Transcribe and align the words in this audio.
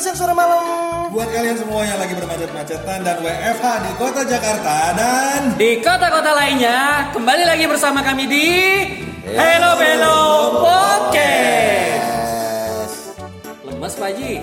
siang 0.00 0.16
sore 0.16 0.32
malam. 0.32 1.12
Buat 1.12 1.28
kalian 1.28 1.60
semua 1.60 1.84
yang 1.84 2.00
lagi 2.00 2.16
bermacet-macetan 2.16 3.04
dan 3.04 3.20
WFH 3.20 3.84
di 3.84 3.92
kota 4.00 4.24
Jakarta 4.24 4.96
dan 4.96 5.52
Di 5.60 5.84
kota-kota 5.84 6.32
lainnya, 6.32 7.12
kembali 7.12 7.44
lagi 7.44 7.68
bersama 7.68 8.00
kami 8.00 8.24
di 8.24 8.48
Hello 9.28 9.76
Hello 9.76 10.56
Podcast. 10.64 12.00
Lemas 13.68 13.92
Pak 14.00 14.08
Haji. 14.16 14.40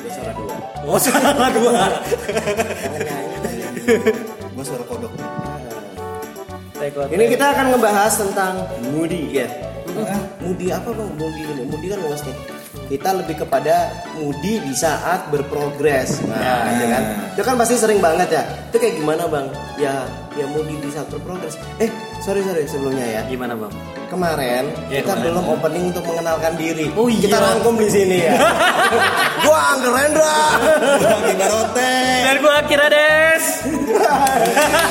Udah 0.00 0.08
suara 0.16 0.32
dua. 0.32 0.56
Oh, 0.88 0.96
salah 0.96 1.50
dua. 1.52 2.00
gue 4.56 4.64
suara 4.64 4.84
kodok. 4.88 5.12
Ini 7.12 7.24
kita 7.36 7.52
akan 7.52 7.76
ngebahas 7.76 8.16
tentang 8.16 8.64
moody 8.96 9.44
ya. 9.44 9.48
Moody 10.40 10.72
apa 10.72 10.88
bang? 10.88 11.10
Moody 11.20 11.42
ini. 11.44 11.68
Moody 11.68 11.92
kan 11.92 12.00
luas 12.00 12.24
nih. 12.24 12.55
Kita 12.86 13.10
lebih 13.10 13.42
kepada 13.42 13.90
moody 14.14 14.62
di 14.62 14.70
saat 14.70 15.26
berprogres. 15.28 16.22
Nah, 16.22 16.70
itu 16.70 16.86
kan. 16.86 17.02
Itu 17.34 17.42
kan 17.42 17.54
pasti 17.58 17.74
sering 17.74 17.98
banget 17.98 18.30
ya. 18.30 18.42
Itu 18.70 18.78
kayak 18.78 18.94
gimana 18.96 19.26
bang? 19.26 19.46
Ya, 19.74 20.06
ya 20.38 20.46
moody 20.46 20.78
di 20.78 20.88
saat 20.88 21.10
berprogres. 21.10 21.58
Eh, 21.82 21.90
sorry 22.22 22.46
sorry 22.46 22.62
sebelumnya 22.64 23.02
ya. 23.02 23.20
Gimana 23.26 23.58
Bang? 23.58 23.74
Kemarin 24.06 24.70
Ya, 24.86 25.02
kita 25.02 25.18
kemarin. 25.18 25.34
belum 25.34 25.44
opening 25.50 25.84
untuk 25.90 26.04
mengenalkan 26.06 26.54
diri. 26.54 26.86
Oh, 26.94 27.10
iya. 27.10 27.26
Kita 27.26 27.38
rangkum 27.42 27.74
di 27.74 27.88
sini 27.90 28.16
ya. 28.22 28.38
Gua 29.44 29.60
Angger 29.74 29.90
Rendra. 29.90 30.38
Lagi 31.02 31.34
barote. 31.34 31.94
Dan 32.22 32.36
gua 32.38 32.58
Kira 32.70 32.86
Des. 32.86 33.44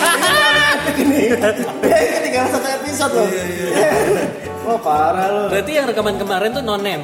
ini 0.96 1.28
ini 1.28 2.18
tinggal 2.24 2.46
satu 2.52 2.68
episode 2.68 3.14
loh 3.14 3.28
oh 4.70 4.78
parah 4.80 5.28
lo 5.28 5.44
Berarti 5.52 5.72
yang 5.76 5.86
rekaman 5.90 6.16
kemarin 6.16 6.50
tuh 6.52 6.64
no 6.64 6.76
name. 6.80 7.04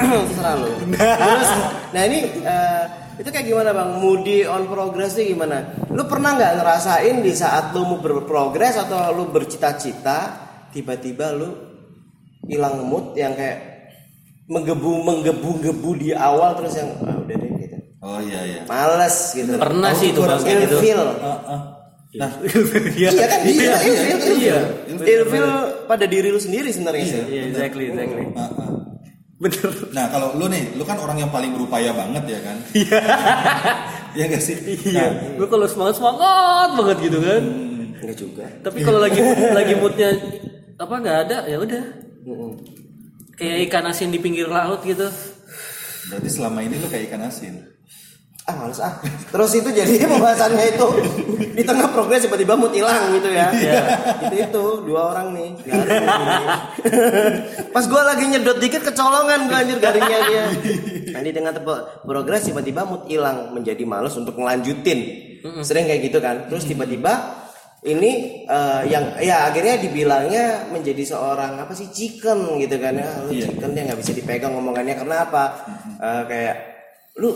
Terserah 0.00 0.54
lo 0.56 0.68
terus 0.96 1.50
nah 1.92 2.02
ini 2.06 2.18
eh, 2.40 2.84
itu 3.20 3.28
kayak 3.28 3.46
gimana 3.46 3.70
bang 3.76 3.90
moody 4.00 4.48
on 4.48 4.64
progress 4.64 5.20
itu 5.20 5.36
gimana 5.36 5.76
lu 5.92 6.02
pernah 6.08 6.36
nggak 6.40 6.52
ngerasain 6.56 7.16
di 7.20 7.32
saat 7.36 7.76
lu 7.76 7.84
mau 7.84 7.98
berprogres 8.00 8.80
atau 8.80 9.12
lu 9.12 9.28
bercita-cita 9.28 10.18
tiba-tiba 10.72 11.36
lu 11.36 11.50
hilang 12.48 12.80
mood 12.88 13.12
yang 13.14 13.36
kayak 13.36 13.60
menggebu 14.48 15.04
menggebu 15.04 15.50
gebu 15.62 15.90
di 16.00 16.10
awal 16.10 16.56
terus 16.56 16.74
yang 16.80 16.90
ah, 17.04 17.14
udah 17.20 17.36
deh 17.36 17.50
gitu 17.60 17.76
Oh 18.00 18.16
iya 18.16 18.40
iya. 18.48 18.60
males 18.64 19.36
gitu 19.36 19.60
Pernah 19.60 19.92
sih 19.92 20.16
itu 20.16 20.24
Bang 20.24 20.40
kayak 20.40 20.64
gitu. 20.64 20.76
Ilfeel. 20.80 21.02
Nah, 22.10 22.26
Iya 22.96 23.10
kan? 23.14 23.40
Iya, 23.46 23.76
ilfeel, 23.86 24.18
Iya. 24.40 24.58
ilfeel. 24.88 25.20
Ilfeel 25.28 25.48
pada 25.86 26.08
diri 26.10 26.32
lu 26.32 26.40
sendiri 26.40 26.72
sebenarnya 26.74 27.04
sih. 27.06 27.22
Iya, 27.28 27.42
exactly, 27.52 27.92
exactly. 27.92 28.24
Bener. 29.40 29.72
nah 29.96 30.12
kalau 30.12 30.36
lu 30.36 30.52
nih, 30.52 30.76
lu 30.76 30.84
kan 30.84 31.00
orang 31.00 31.16
yang 31.16 31.32
paling 31.32 31.56
berupaya 31.56 31.96
banget 31.96 32.24
ya 32.28 32.40
kan? 32.44 32.56
Iya. 32.76 33.00
Iya 34.10 34.26
gak 34.26 34.42
sih? 34.42 34.58
Iya. 34.90 35.38
Gue 35.38 35.46
kalau 35.46 35.70
semangat 35.70 36.02
semangat 36.02 36.74
banget 36.74 36.98
gitu 37.06 37.18
kan. 37.22 37.42
Enggak 38.02 38.16
juga. 38.18 38.44
Tapi 38.58 38.78
kalau 38.82 38.98
lagi 38.98 39.22
lagi 39.54 39.72
moodnya 39.78 40.10
apa 40.82 40.94
nggak 40.98 41.18
ada 41.30 41.38
ya 41.46 41.62
udah. 41.62 41.84
Kayak 43.38 43.70
ikan 43.70 43.86
asin 43.86 44.10
di 44.10 44.18
pinggir 44.18 44.50
laut 44.50 44.82
gitu. 44.82 45.06
Berarti 46.10 46.26
selama 46.26 46.58
ini 46.66 46.74
lu 46.82 46.90
kayak 46.90 47.06
ikan 47.06 47.22
asin. 47.22 47.70
Ah, 48.50 48.54
males 48.58 48.82
ah. 48.82 48.98
Terus 49.30 49.50
itu 49.54 49.70
jadi 49.70 49.92
pembahasannya 50.10 50.74
itu 50.74 50.86
di 51.54 51.62
tengah 51.62 51.86
progres 51.94 52.26
tiba-tiba 52.26 52.58
mood 52.58 52.74
hilang 52.74 53.14
gitu 53.14 53.30
ya. 53.30 53.46
Iya. 53.54 53.82
itu 54.26 54.36
itu 54.50 54.64
dua 54.82 55.14
orang 55.14 55.30
nih. 55.30 55.48
Garing. 55.62 56.04
Pas 57.74 57.84
gua 57.86 58.02
lagi 58.10 58.26
nyedot 58.26 58.58
dikit 58.58 58.82
kecolongan 58.82 59.46
gua 59.46 59.62
anjir 59.62 59.78
garingnya 59.78 60.18
dia. 60.26 60.44
Nah, 61.14 61.20
di 61.22 61.30
tengah 61.30 61.52
progres 62.02 62.42
tiba-tiba 62.42 62.82
mood 62.82 63.06
hilang 63.06 63.54
menjadi 63.54 63.86
males 63.86 64.18
untuk 64.18 64.34
ngelanjutin. 64.34 64.98
Sering 65.62 65.86
kayak 65.86 66.02
gitu 66.10 66.18
kan. 66.18 66.50
Terus 66.50 66.66
tiba-tiba 66.66 67.38
ini 67.80 68.44
eh, 68.44 68.82
yang 68.92 69.16
ya 69.16 69.48
akhirnya 69.48 69.80
dibilangnya 69.80 70.68
menjadi 70.68 71.00
seorang 71.00 71.56
apa 71.56 71.72
sih 71.72 71.88
chicken 71.88 72.60
gitu 72.60 72.76
kan 72.76 72.92
ya 72.92 73.08
lu 73.24 73.32
Iya. 73.32 73.48
chicken 73.48 73.72
dia 73.72 73.88
nggak 73.88 74.00
bisa 74.04 74.12
dipegang 74.12 74.52
ngomongannya 74.52 75.00
karena 75.00 75.24
apa 75.24 75.44
Eh, 76.00 76.22
kayak 76.28 76.56
lu 77.20 77.32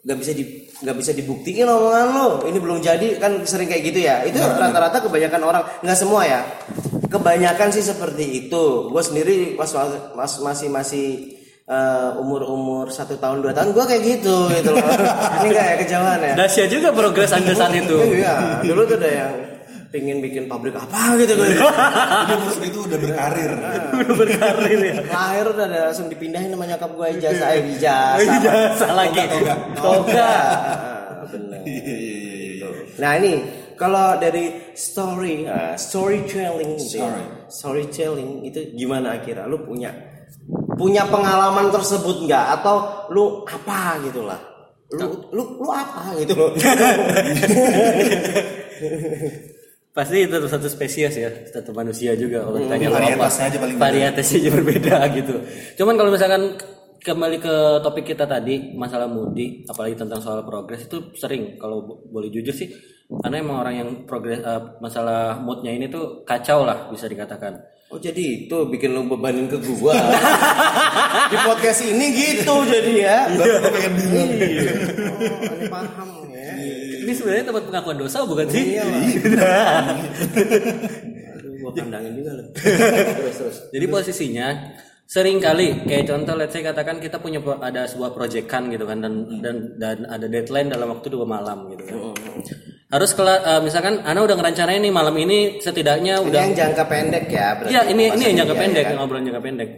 nggak 0.00 0.16
bisa 0.16 0.32
di 0.32 0.44
nggak 0.80 0.96
bisa 0.96 1.12
dibuktiin 1.12 1.68
omongan 1.68 2.06
lu 2.16 2.28
ini 2.48 2.56
belum 2.56 2.80
jadi 2.80 3.20
kan 3.20 3.44
sering 3.44 3.68
kayak 3.68 3.84
gitu 3.92 4.00
ya. 4.04 4.24
Itu 4.24 4.40
rata-rata 4.40 5.04
kebanyakan 5.04 5.40
orang. 5.44 5.62
Nggak 5.84 5.98
semua 5.98 6.24
ya. 6.24 6.40
Kebanyakan 7.10 7.68
sih 7.74 7.84
seperti 7.84 8.48
itu. 8.48 8.88
Gue 8.88 9.02
sendiri 9.04 9.58
pas 9.60 9.68
mas, 10.16 10.32
masih 10.40 10.68
masih 10.72 11.06
umur 12.18 12.48
umur 12.50 12.86
satu 12.90 13.14
tahun 13.20 13.44
dua 13.46 13.52
tahun 13.54 13.76
gue 13.76 13.84
kayak 13.84 14.02
gitu 14.02 14.36
gitu 14.56 14.70
loh. 14.72 14.88
Ini 15.44 15.48
nggak 15.52 15.66
ya 15.68 15.74
kejauhan 15.84 16.18
ya. 16.24 16.34
Dahsyat 16.34 16.68
juga 16.72 16.88
progres 16.96 17.30
anda 17.36 17.52
saat 17.52 17.76
itu. 17.76 17.96
iya 18.16 18.64
dulu 18.64 18.88
tuh 18.88 18.96
ada 18.98 19.10
yang 19.10 19.32
pingin 19.90 20.22
bikin 20.22 20.46
pabrik 20.46 20.78
apa 20.78 21.18
gitu 21.18 21.34
Dia 21.34 22.36
musuh 22.38 22.62
itu 22.62 22.78
udah 22.86 22.98
berkarir. 22.98 23.50
Udah 24.06 24.14
berkarir 24.14 24.78
ya. 24.78 24.94
lahir 25.10 25.44
udah 25.50 25.66
ada 25.66 25.78
langsung 25.90 26.06
dipindahin 26.06 26.54
sama 26.54 26.64
nyokap 26.70 26.90
gue 26.94 27.08
ijazah. 27.18 27.48
Eh 27.58 27.74
ijazah. 27.74 28.38
Ijazah 28.38 28.90
lagi. 28.94 29.18
Toga, 29.26 29.54
toga 29.82 30.30
Iya 31.60 31.82
iya 31.84 32.16
iya 32.16 32.42
iya. 32.62 32.68
nah 32.96 33.12
ini 33.20 33.32
kalau 33.74 34.16
dari 34.16 34.72
story 34.78 35.46
ah, 35.50 35.74
storytelling 35.74 36.78
gitu 36.78 37.02
ya. 37.02 37.10
Story. 37.10 37.24
storytelling 37.50 38.30
itu 38.46 38.60
gimana 38.78 39.18
akhirnya 39.18 39.50
lu 39.50 39.62
punya 39.66 39.90
punya 40.78 41.02
pengalaman 41.10 41.68
tersebut 41.74 42.30
nggak? 42.30 42.46
Atau 42.62 43.10
lu 43.10 43.42
apa 43.42 43.98
gitu 44.06 44.22
lah? 44.22 44.38
Lu 44.94 45.06
lu 45.34 45.42
lu 45.58 45.68
apa 45.70 46.14
gitu 46.18 46.34
Pasti 49.90 50.22
itu 50.22 50.36
satu 50.46 50.70
spesies 50.70 51.14
ya, 51.14 51.30
satu 51.50 51.74
manusia 51.74 52.14
juga 52.14 52.46
kalau 52.46 52.62
ditanya 52.62 52.86
apa 52.88 52.98
Varietasnya 53.02 53.44
aja 53.50 53.58
paling. 53.58 53.76
Varietasnya 53.76 54.36
aja 54.38 54.50
berbeda 54.54 54.96
gitu. 55.18 55.34
Cuman 55.74 55.94
kalau 55.98 56.10
misalkan 56.14 56.42
kembali 57.00 57.36
ke 57.36 57.54
topik 57.82 58.04
kita 58.06 58.22
tadi 58.22 58.70
masalah 58.72 59.10
mudi, 59.10 59.66
apalagi 59.66 59.98
tentang 59.98 60.22
soal 60.22 60.46
progres 60.46 60.86
itu 60.86 61.10
sering 61.18 61.58
kalau 61.58 61.82
bo- 61.82 62.00
boleh 62.06 62.30
jujur 62.30 62.54
sih, 62.54 62.70
karena 63.18 63.42
emang 63.42 63.58
orang 63.58 63.74
yang 63.74 63.88
progres 64.06 64.38
eh, 64.38 64.62
masalah 64.78 65.42
moodnya 65.42 65.74
ini 65.74 65.90
tuh 65.90 66.22
kacau 66.22 66.62
lah 66.62 66.86
bisa 66.86 67.10
dikatakan. 67.10 67.58
Oh 67.90 67.98
jadi 67.98 68.46
itu 68.46 68.56
bikin 68.70 68.94
lu 68.94 69.02
bebanin 69.10 69.50
ke 69.50 69.58
gua 69.58 69.90
Di 71.34 71.36
podcast 71.42 71.82
ini 71.82 72.14
gitu 72.14 72.62
jadi 72.62 72.92
ya 72.94 73.16
Baru 73.34 73.58
gua 73.58 73.70
pengen. 73.74 73.92
Iya. 73.98 74.72
Oh, 75.10 75.54
ini 75.58 75.66
paham 75.66 76.08
ya 76.30 76.54
Ini 77.10 77.18
sebenarnya 77.18 77.44
tempat 77.50 77.64
pengakuan 77.66 77.98
dosa 77.98 78.22
bukan 78.22 78.46
sih? 78.46 78.78
Iya 78.78 78.86
lah 78.86 79.98
Aduh 81.34 81.52
gua 81.58 81.70
kandangin 81.74 82.14
juga 82.14 82.38
lu 82.38 82.44
Terus 82.54 83.34
terus 83.34 83.56
Jadi 83.74 83.86
posisinya 83.90 84.46
sering 85.10 85.42
kali 85.42 85.90
kayak 85.90 86.06
contoh 86.06 86.38
let's 86.38 86.54
say 86.54 86.62
katakan 86.62 87.02
kita 87.02 87.18
punya 87.18 87.42
ada 87.58 87.82
sebuah 87.82 88.14
proyekan 88.14 88.70
gitu 88.70 88.86
kan 88.86 89.02
dan 89.02 89.42
dan 89.42 89.74
dan 89.74 90.06
ada 90.06 90.30
deadline 90.30 90.70
dalam 90.70 90.86
waktu 90.86 91.10
dua 91.10 91.26
malam 91.26 91.66
gitu 91.74 91.82
kan. 91.82 92.14
Harus 92.94 93.10
kelar 93.18 93.42
eh, 93.42 93.58
misalkan 93.58 94.06
Ana 94.06 94.22
udah 94.22 94.38
ngerencanain 94.38 94.78
nih 94.78 94.94
malam 94.94 95.18
ini 95.18 95.58
setidaknya 95.58 96.22
Ini 96.22 96.26
udah 96.30 96.40
yang 96.46 96.54
jangka 96.54 96.84
pendek 96.86 97.26
ya 97.26 97.58
berarti 97.58 97.74
Iya, 97.74 97.82
ini 97.90 98.02
ini 98.06 98.22
yang 98.22 98.36
jangka 98.46 98.54
Iya, 98.54 98.62
pendek, 98.62 98.82
iya 98.86 98.90
kan? 98.94 98.96
ngobrolan 99.02 99.24
jangka 99.26 99.42
pendek. 99.42 99.70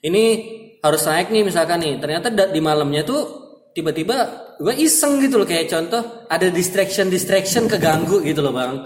Ini 0.00 0.22
harus 0.80 1.02
naik 1.04 1.28
nih 1.28 1.42
misalkan 1.44 1.78
nih. 1.84 1.92
Ternyata 2.00 2.26
di 2.32 2.60
malamnya 2.64 3.04
tuh 3.04 3.41
tiba-tiba 3.72 4.16
gue 4.60 4.74
iseng 4.78 5.18
gitu 5.20 5.40
loh 5.40 5.48
kayak 5.48 5.72
contoh 5.72 6.28
ada 6.28 6.48
distraction 6.52 7.08
distraction 7.08 7.66
keganggu 7.68 8.20
gitu 8.24 8.44
loh 8.44 8.52
bang. 8.52 8.76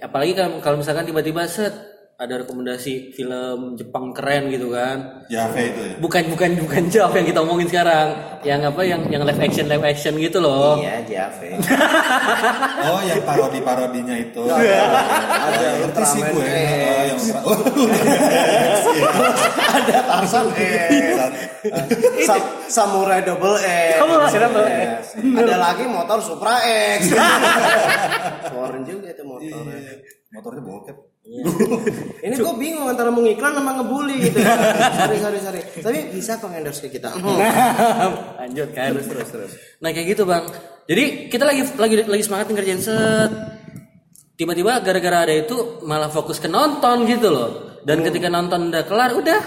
Apalagi 0.00 0.32
kalau 0.34 0.58
kalau 0.62 0.76
misalkan 0.82 1.06
tiba-tiba 1.06 1.46
set 1.46 1.72
ada 2.20 2.44
rekomendasi 2.44 3.16
film 3.16 3.80
Jepang 3.80 4.12
keren 4.12 4.52
gitu 4.52 4.68
kan. 4.68 5.24
Jave 5.32 5.72
itu 5.72 5.80
ya. 5.80 5.94
Bukan 6.04 6.28
bukan 6.28 6.50
bukan 6.68 6.82
jawab 6.92 7.16
yang 7.16 7.26
kita 7.26 7.40
omongin 7.40 7.64
sekarang. 7.64 8.08
Yang 8.44 8.60
apa 8.68 8.80
yang 8.84 9.00
yang 9.08 9.24
live 9.24 9.40
action 9.40 9.64
live 9.64 9.80
action 9.80 10.20
gitu 10.20 10.36
loh. 10.36 10.76
Iya 10.76 11.00
Jave 11.00 11.56
Oh 12.92 13.00
yang 13.00 13.24
parodi-parodinya 13.24 14.20
itu. 14.20 14.36
Ada 14.44 15.80
Ngerti 15.80 16.04
sih 16.04 16.20
Ultraman 16.20 16.36
gue. 16.36 16.44
Oh, 16.44 17.02
yang 17.08 17.18
Ada 19.70 19.98
Tarzan 20.04 20.46
X 20.52 20.92
Sa- 22.28 22.52
Samurai 22.68 23.24
Double 23.24 23.56
X 23.56 23.96
Yes. 24.68 25.16
Ada 25.16 25.56
lagi 25.56 25.84
motor 25.88 26.20
Supra 26.20 26.60
X 27.00 27.16
Keren 28.50 28.82
juga 28.84 29.08
itu 29.08 29.22
motor 29.24 29.64
motornya 30.30 30.62
bokep. 30.62 30.96
Ini 31.20 32.34
gue 32.40 32.54
bingung 32.56 32.88
antara 32.88 33.12
mau 33.12 33.20
ngiklan 33.20 33.52
sama 33.52 33.76
ngebully 33.76 34.16
gitu 34.24 34.40
ya. 34.40 34.56
sorry 35.04 35.18
sorry 35.20 35.38
sorry. 35.38 35.60
Tapi 35.60 35.98
bisa 36.16 36.40
kok 36.40 36.48
endorse 36.48 36.80
ke 36.80 36.88
kita. 36.96 37.12
Lanjut 38.40 38.68
kan. 38.72 38.96
terus 38.96 39.06
terus 39.06 39.28
terus. 39.28 39.52
Nah 39.84 39.92
kayak 39.92 40.16
gitu 40.16 40.24
bang. 40.24 40.48
Jadi 40.88 41.04
kita 41.28 41.44
lagi 41.44 41.62
lagi 41.76 41.94
lagi 42.08 42.22
semangat 42.24 42.48
ngerjain 42.48 42.80
set. 42.80 43.30
Tiba-tiba 44.40 44.80
gara-gara 44.80 45.28
ada 45.28 45.34
itu 45.36 45.84
malah 45.84 46.08
fokus 46.08 46.40
ke 46.40 46.48
nonton 46.48 47.04
gitu 47.04 47.28
loh. 47.28 47.50
Dan 47.84 48.00
ketika 48.00 48.32
nonton 48.32 48.72
udah 48.72 48.84
kelar 48.88 49.12
udah 49.12 49.40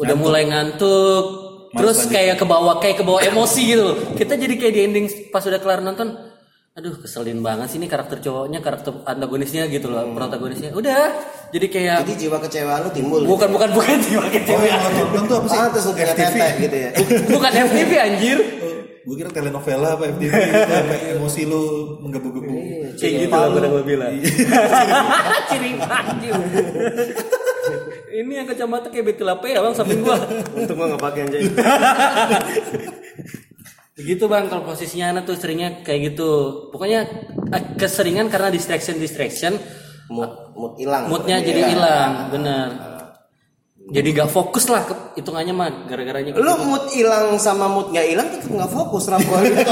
udah 0.00 0.16
mulai 0.18 0.48
ngantuk 0.48 1.24
terus 1.70 2.08
kayak 2.10 2.40
ke 2.40 2.46
bawah 2.48 2.82
kayak 2.82 2.98
ke 2.98 3.04
bawah 3.06 3.22
emosi 3.22 3.62
gitu 3.62 3.82
loh. 3.84 3.96
kita 4.18 4.34
jadi 4.34 4.54
kayak 4.58 4.74
di 4.74 4.80
ending 4.82 5.06
pas 5.30 5.44
udah 5.46 5.60
kelar 5.62 5.84
nonton 5.84 6.29
aduh 6.70 6.94
keselin 7.02 7.42
banget 7.42 7.66
sih 7.66 7.82
ini 7.82 7.90
karakter 7.90 8.22
cowoknya 8.22 8.62
karakter 8.62 8.94
antagonisnya 9.02 9.66
gitu 9.66 9.90
loh 9.90 10.06
protagonisnya 10.14 10.70
udah 10.70 11.10
jadi 11.50 11.66
kayak 11.66 11.96
Jadi 12.06 12.14
jiwa 12.24 12.38
kecewa 12.38 12.74
lu 12.86 12.88
timbul. 12.94 13.26
bukan 13.26 13.50
bukan 13.50 13.74
bukan 13.74 13.98
tiba 14.06 14.22
Oh 14.22 14.30
kecewa 14.30 14.62
yang 14.62 14.78
lo 14.78 14.90
tonton 14.94 15.22
tuh 15.26 15.36
apa 15.42 15.46
sih? 15.50 15.58
Lu 15.58 15.90
FTV. 15.98 16.14
tetek 16.14 16.52
gitu 16.62 16.76
ya. 16.78 16.90
bukan 17.26 17.50
FTV 17.66 17.90
anjir 17.98 18.38
gue 19.00 19.16
kira 19.18 19.30
telenovela 19.34 19.98
apa 19.98 20.04
FTV 20.14 20.30
gitu 20.30 20.62
sampai 20.62 20.98
emosi 21.18 21.40
lu 21.48 21.62
menggebu-gebu. 22.06 22.54
kayak 22.94 23.12
gitu 23.26 23.34
lah 23.34 23.48
gue 23.50 23.60
udah 23.66 23.82
bilang 23.82 24.12
ciri 25.50 25.70
anjir 25.74 26.34
ini 28.10 28.32
yang 28.32 28.46
kacamata 28.46 28.88
kayak 28.88 29.04
Betty 29.10 29.22
Lape 29.26 29.48
ya 29.48 29.58
bang 29.58 29.74
samping 29.74 30.02
gua 30.02 30.18
Untuk 30.52 30.74
gua 30.74 30.86
nggak 30.90 31.02
pakai 31.02 31.20
anjing. 31.26 31.50
Begitu 34.00 34.24
bang, 34.26 34.48
kalau 34.48 34.64
posisinya 34.64 35.12
anak 35.12 35.28
tuh 35.28 35.36
seringnya 35.36 35.84
kayak 35.84 36.14
gitu. 36.14 36.30
Pokoknya 36.72 37.00
eh, 37.52 37.64
keseringan 37.76 38.32
karena 38.32 38.48
distraction 38.48 38.96
distraction, 38.96 39.54
Mood 40.10 40.56
mood 40.58 40.74
hilang. 40.74 41.06
moodnya 41.06 41.38
jadi 41.38 41.70
hilang, 41.70 42.34
bener. 42.34 42.68
Jadi 43.90 44.08
gak 44.14 44.30
fokus 44.30 44.70
lah 44.70 44.86
ke 44.86 44.94
hitungannya 45.18 45.50
mah 45.50 45.68
gara-garanya 45.90 46.30
gitu. 46.30 46.42
Lu 46.42 46.54
mood 46.62 46.94
hilang 46.94 47.34
sama 47.42 47.66
mood 47.66 47.90
nggak 47.90 48.06
hilang 48.06 48.26
tetap 48.30 48.50
nggak 48.50 48.70
fokus 48.70 49.10
gua 49.10 49.38
gitu. 49.42 49.66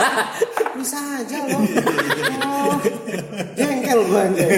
Bisa 0.80 0.96
aja 0.96 1.38
lo. 1.44 1.60
Oh, 2.44 2.76
jengkel 3.94 4.10
gua 4.10 4.20
anjing. 4.26 4.50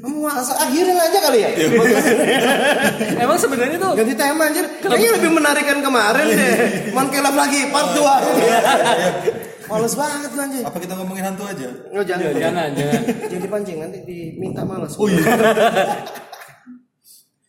Kamu 0.00 0.16
masa 0.22 0.54
akhirin 0.66 0.98
aja 0.98 1.18
kali 1.18 1.38
ya? 1.42 1.50
Emang 3.18 3.38
sebenarnya 3.38 3.78
tuh 3.78 3.92
Ganti 3.98 4.14
tema 4.14 4.42
anjir. 4.46 4.66
Kayaknya 4.80 5.10
lebih 5.18 5.30
menarik 5.34 5.64
kan 5.66 5.78
kemarin 5.82 6.26
deh. 6.30 6.54
Mankelap 6.94 7.34
lagi 7.34 7.60
part 7.74 7.90
2. 7.94 9.70
Males 9.70 9.94
banget 9.94 10.30
gua 10.34 10.44
anjing. 10.46 10.64
Apa 10.66 10.78
kita 10.78 10.94
ngomongin 10.98 11.24
hantu 11.26 11.44
aja? 11.46 11.68
Lo 11.90 12.02
jangan. 12.06 12.34
jangan 12.34 12.70
jangan 12.74 13.02
Jadi 13.26 13.46
pancing 13.50 13.78
nanti 13.82 13.98
diminta 14.06 14.62
malas. 14.62 14.94
Oh 14.98 15.06
iya. 15.10 15.24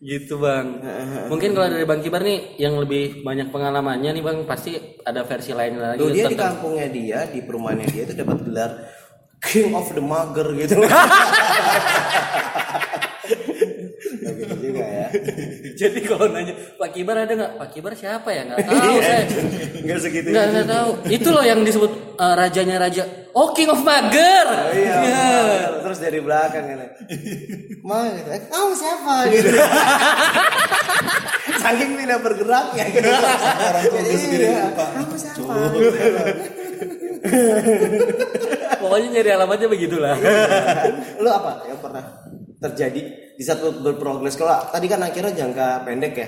gitu 0.02 0.42
bang. 0.42 0.82
Mungkin 1.30 1.54
kalau 1.54 1.70
dari 1.70 1.86
bang 1.86 2.02
Kibar 2.02 2.26
nih 2.26 2.58
yang 2.58 2.74
lebih 2.82 3.22
banyak 3.22 3.54
pengalamannya 3.54 4.18
nih 4.18 4.24
bang 4.26 4.38
pasti 4.50 4.74
ada 5.06 5.22
versi 5.30 5.54
lain 5.54 5.78
lagi 5.78 6.02
Tuh 6.02 6.10
dia 6.10 6.26
di 6.26 6.34
tentang 6.34 6.58
kampungnya 6.58 6.88
dia, 6.90 7.20
di 7.30 7.40
perumahannya 7.46 7.86
dia 7.86 8.10
itu 8.10 8.18
dapat 8.18 8.42
gelar 8.42 8.72
King 9.42 9.74
of 9.74 9.90
the 9.92 10.02
Mager 10.02 10.48
gitu. 10.56 10.76
Gitu 14.22 14.54
juga 14.58 14.84
ya. 14.86 15.08
Jadi 15.82 16.00
kalau 16.04 16.26
nanya 16.30 16.54
Pak 16.78 16.90
Kibar 16.94 17.18
ada 17.18 17.34
nggak? 17.34 17.52
Pak 17.58 17.68
Kibar 17.72 17.94
siapa 17.94 18.30
ya? 18.30 18.42
Nggak 18.46 18.60
tahu 18.66 18.96
saya. 19.02 19.24
Enggak 19.82 20.00
segitu. 20.02 20.28
Nggak 20.30 20.46
nggak 20.52 20.68
tahu. 20.68 20.90
Itu 21.10 21.28
loh 21.32 21.44
yang 21.46 21.60
disebut 21.62 21.92
eh, 22.18 22.34
rajanya 22.36 22.76
raja. 22.78 23.04
Oh 23.32 23.56
King 23.56 23.72
of 23.72 23.82
Mager. 23.82 24.48
Iya. 24.76 24.96
Ya. 25.06 25.26
Terus 25.82 25.98
dari 26.00 26.20
belakang 26.20 26.66
ini. 26.68 26.86
Ma 27.82 28.10
gitu. 28.12 28.30
Eh, 28.30 28.42
kamu 28.46 28.72
siapa 28.76 29.14
gitu. 29.32 29.50
Saking 31.62 31.92
tidak 31.98 32.20
bergeraknya 32.26 32.86
gitu. 32.90 33.10
Orang 33.10 33.84
tua 33.86 34.02
gue 34.02 34.18
sendiri 34.18 34.46
Iya. 34.50 34.62
lupa. 34.70 34.86
Kamu 34.92 35.16
siapa? 35.16 35.54
Pokoknya 38.82 39.08
nyari 39.14 39.30
alamatnya 39.32 39.68
begitulah. 39.70 40.16
Lu 41.22 41.30
apa 41.30 41.66
yang 41.70 41.80
pernah 41.80 42.04
terjadi 42.58 43.02
di 43.38 43.44
saat 43.46 43.62
lu 43.62 43.82
berprogres? 43.82 44.34
Kalau 44.36 44.70
tadi 44.70 44.86
kan 44.90 45.02
akhirnya 45.02 45.34
jangka 45.34 45.86
pendek 45.86 46.14
ya. 46.18 46.28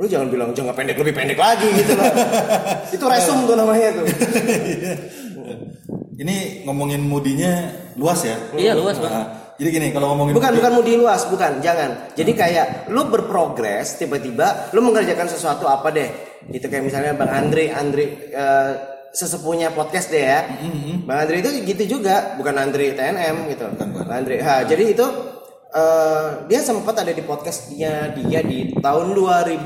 Lu 0.00 0.08
jangan 0.08 0.32
bilang 0.32 0.50
jangka 0.56 0.72
pendek 0.72 0.96
lebih 0.96 1.14
pendek 1.14 1.38
lagi 1.38 1.68
gitu 1.76 1.92
loh. 1.92 2.08
Itu 2.96 3.04
resum 3.04 3.44
tuh 3.44 3.56
namanya 3.56 4.00
tuh. 4.00 4.06
Ini 6.16 6.64
ngomongin 6.64 7.02
mudinya 7.04 7.68
luas 7.98 8.24
ya? 8.24 8.36
Iya, 8.54 8.72
luas, 8.78 8.96
Bang. 9.00 9.10
Nah, 9.12 9.26
jadi 9.60 9.68
gini 9.68 9.86
kalau 9.92 10.12
ngomongin 10.16 10.32
bukan 10.36 10.50
mudi- 10.52 10.58
bukan 10.60 10.72
mudi 10.74 10.92
luas 10.96 11.22
bukan 11.28 11.52
jangan. 11.60 11.90
Jadi 12.16 12.32
kayak 12.32 12.66
lu 12.88 13.06
berprogres 13.06 14.00
tiba-tiba 14.00 14.72
lu 14.72 14.80
mengerjakan 14.80 15.28
sesuatu 15.28 15.68
apa 15.68 15.92
deh? 15.92 16.08
Gitu 16.50 16.66
kayak 16.66 16.82
misalnya 16.82 17.12
bang 17.14 17.30
Andri 17.30 17.70
Andri 17.70 18.06
eh, 18.32 18.72
sesepuhnya 19.12 19.70
podcast 19.70 20.08
deh 20.08 20.24
ya. 20.24 20.40
Bang 21.04 21.28
Andri 21.28 21.44
itu 21.44 21.50
gitu 21.68 22.00
juga 22.00 22.34
bukan 22.36 22.56
Andri 22.56 22.96
TNM 22.96 23.36
gitu. 23.52 23.68
Bang 23.76 24.08
Andri. 24.08 24.40
Ha, 24.40 24.64
jadi 24.64 24.96
itu 24.96 25.06
eh, 25.70 26.26
dia 26.48 26.60
sempat 26.60 26.96
ada 26.96 27.12
di 27.12 27.20
podcastnya 27.20 28.12
dia 28.12 28.40
di 28.40 28.72
tahun 28.76 29.12
2015 29.12 29.64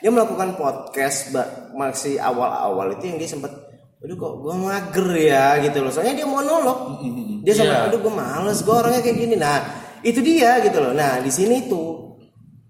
dia 0.00 0.08
melakukan 0.08 0.56
podcast 0.56 1.28
masih 1.76 2.16
awal-awal 2.16 2.96
itu 2.96 3.04
yang 3.12 3.18
dia 3.20 3.28
sempat 3.28 3.52
aduh 4.00 4.16
kok 4.16 4.32
gue 4.40 4.54
mager 4.56 5.08
ya 5.12 5.60
gitu 5.60 5.84
loh. 5.84 5.92
Soalnya 5.92 6.16
dia 6.16 6.24
monolog. 6.24 7.04
Dia 7.44 7.52
sampai 7.52 7.76
Iya. 7.76 7.86
aduh 7.92 8.00
gue 8.00 8.14
males 8.14 8.58
gue 8.64 8.72
orangnya 8.72 9.04
kayak 9.04 9.18
gini. 9.20 9.36
Nah 9.36 9.60
itu 10.00 10.24
dia 10.24 10.56
gitu 10.64 10.80
loh. 10.80 10.96
Nah 10.96 11.20
di 11.20 11.28
sini 11.28 11.68
tuh 11.68 12.16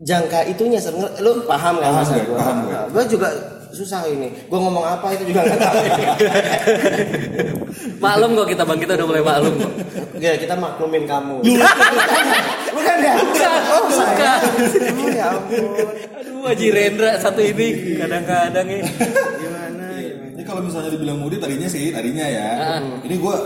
jangka 0.02 0.50
itunya 0.50 0.82
lu 1.22 1.44
paham 1.46 1.78
kan 1.78 2.02
gue, 2.02 2.24
gue 2.24 2.34
paham 2.34 2.56
gue. 2.66 2.80
gue 2.98 3.04
juga 3.14 3.28
susah 3.70 4.02
ini 4.10 4.28
gue 4.50 4.58
ngomong 4.58 4.84
apa 4.84 5.14
itu 5.14 5.30
juga 5.30 5.46
nggak 5.46 5.60
tahu 5.62 5.76
maklum 8.04 8.30
kok 8.34 8.48
kita 8.50 8.62
bang 8.66 8.78
kita 8.82 8.92
udah 8.98 9.06
mulai 9.06 9.22
maklum 9.22 9.54
kok. 9.60 9.72
ya 10.18 10.32
kita 10.36 10.54
maklumin 10.58 11.04
kamu 11.06 11.36
bukan 12.76 12.96
ya 13.02 13.14
oh 13.70 13.88
saya 13.90 14.32
oh 14.42 15.08
ya 15.10 15.24
ampun 15.34 15.86
Aduh 16.40 16.48
Haji 16.48 16.66
Rendra 16.72 17.20
satu 17.20 17.40
ini 17.44 17.96
kadang-kadang 18.00 18.66
ya. 18.68 18.84
gimana 19.40 19.86
ya 20.00 20.12
Ini 20.36 20.42
kalau 20.48 20.64
misalnya 20.64 20.92
dibilang 20.96 21.20
mudi 21.20 21.36
tadinya 21.36 21.68
sih, 21.68 21.92
tadinya 21.92 22.24
ya. 22.24 22.80
Ah. 22.80 22.80
Ini 23.04 23.12
gue, 23.20 23.36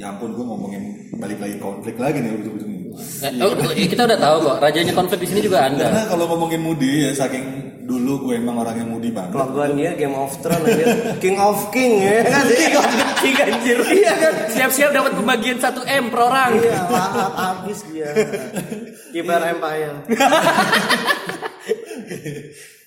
ya 0.00 0.16
ampun 0.16 0.32
gue 0.32 0.44
ngomongin 0.44 1.12
balik 1.20 1.36
lagi 1.44 1.60
konflik 1.60 2.00
lagi 2.00 2.24
nih 2.24 2.32
ujung-ujungnya. 2.40 2.80
Eh, 2.96 3.32
oh, 3.44 3.52
kita 3.76 4.08
udah 4.08 4.16
tahu 4.16 4.36
kok 4.48 4.56
rajanya 4.64 4.92
konflik 4.96 5.20
di 5.24 5.28
sini 5.28 5.40
juga 5.44 5.68
anda. 5.68 5.92
Karena 5.92 6.08
kalau 6.08 6.24
ngomongin 6.32 6.64
mudi 6.64 7.04
ya 7.04 7.12
saking 7.12 7.65
dulu 7.86 8.28
gue 8.28 8.34
emang 8.42 8.58
orang 8.58 8.82
yang 8.82 8.90
mudi 8.90 9.14
banget. 9.14 9.30
kelakuan 9.38 9.78
dia 9.78 9.94
Game 9.94 10.18
of 10.18 10.34
Thrones 10.42 10.66
anjir. 10.66 10.86
King 11.22 11.38
of 11.38 11.58
King 11.70 11.92
ya 12.02 12.26
kan 12.26 12.44
King 12.50 12.74
of 12.74 12.86
King 13.22 13.36
anjir. 13.38 13.78
Iya 13.86 14.12
kan. 14.18 14.34
Siap-siap 14.50 14.90
dapat 14.90 15.12
pembagian 15.14 15.58
1 15.62 15.86
M 15.86 16.04
per 16.10 16.20
orang. 16.20 16.50
Iya, 16.58 16.80
lahap 16.90 17.32
habis 17.38 17.80
dia. 17.94 18.10
Kibar 19.14 19.42
Empire. 19.46 19.96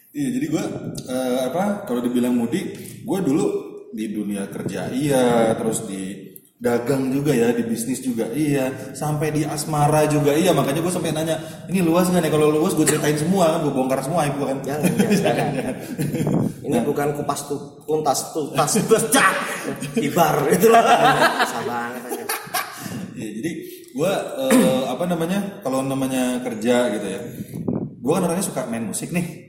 Iya 0.09 0.29
jadi 0.41 0.45
gue 0.49 0.65
eh, 1.05 1.39
apa 1.53 1.85
kalau 1.85 2.01
dibilang 2.01 2.33
mudi, 2.33 2.73
gue 3.05 3.19
dulu 3.21 3.45
di 3.93 4.09
dunia 4.09 4.49
kerja 4.49 4.89
iya, 4.89 5.53
terus 5.53 5.85
di 5.85 6.28
dagang 6.59 7.07
juga 7.15 7.31
ya, 7.31 7.55
di 7.55 7.63
bisnis 7.63 8.03
juga 8.03 8.27
iya, 8.35 8.91
sampai 8.91 9.31
di 9.31 9.47
asmara 9.47 10.03
juga 10.11 10.35
iya. 10.35 10.51
Makanya 10.51 10.83
gue 10.83 10.91
sampai 10.91 11.15
nanya, 11.15 11.39
ini 11.71 11.79
luas 11.79 12.11
nggak 12.11 12.19
nih? 12.19 12.31
Kalau 12.35 12.51
luas 12.51 12.75
gue 12.75 12.83
ceritain 12.83 13.15
semua, 13.15 13.55
kan 13.55 13.59
gue 13.63 13.71
bongkar 13.71 14.03
semua 14.03 14.27
ibu 14.27 14.43
kan. 14.43 14.59
Jangan, 14.67 14.91
jangan, 15.23 15.47
jangan. 15.55 15.75
Ini 16.59 16.77
bukan 16.83 17.07
kupas 17.15 17.47
tuh, 17.47 17.79
tuntas 17.87 18.35
tuntas 18.35 18.75
pecah. 18.75 19.31
Kibar 19.95 20.35
itu 20.51 20.67
lah. 20.67 20.83
Aja. 21.47 22.23
Iya, 23.15 23.29
jadi 23.39 23.51
gue 23.95 24.13
eh, 24.51 24.83
apa 24.91 25.03
namanya 25.07 25.63
kalau 25.63 25.79
namanya 25.79 26.43
kerja 26.43 26.91
gitu 26.91 27.07
ya, 27.07 27.19
gue 28.03 28.11
kan 28.11 28.23
orangnya 28.27 28.43
suka 28.43 28.67
main 28.67 28.83
musik 28.83 29.15
nih. 29.15 29.47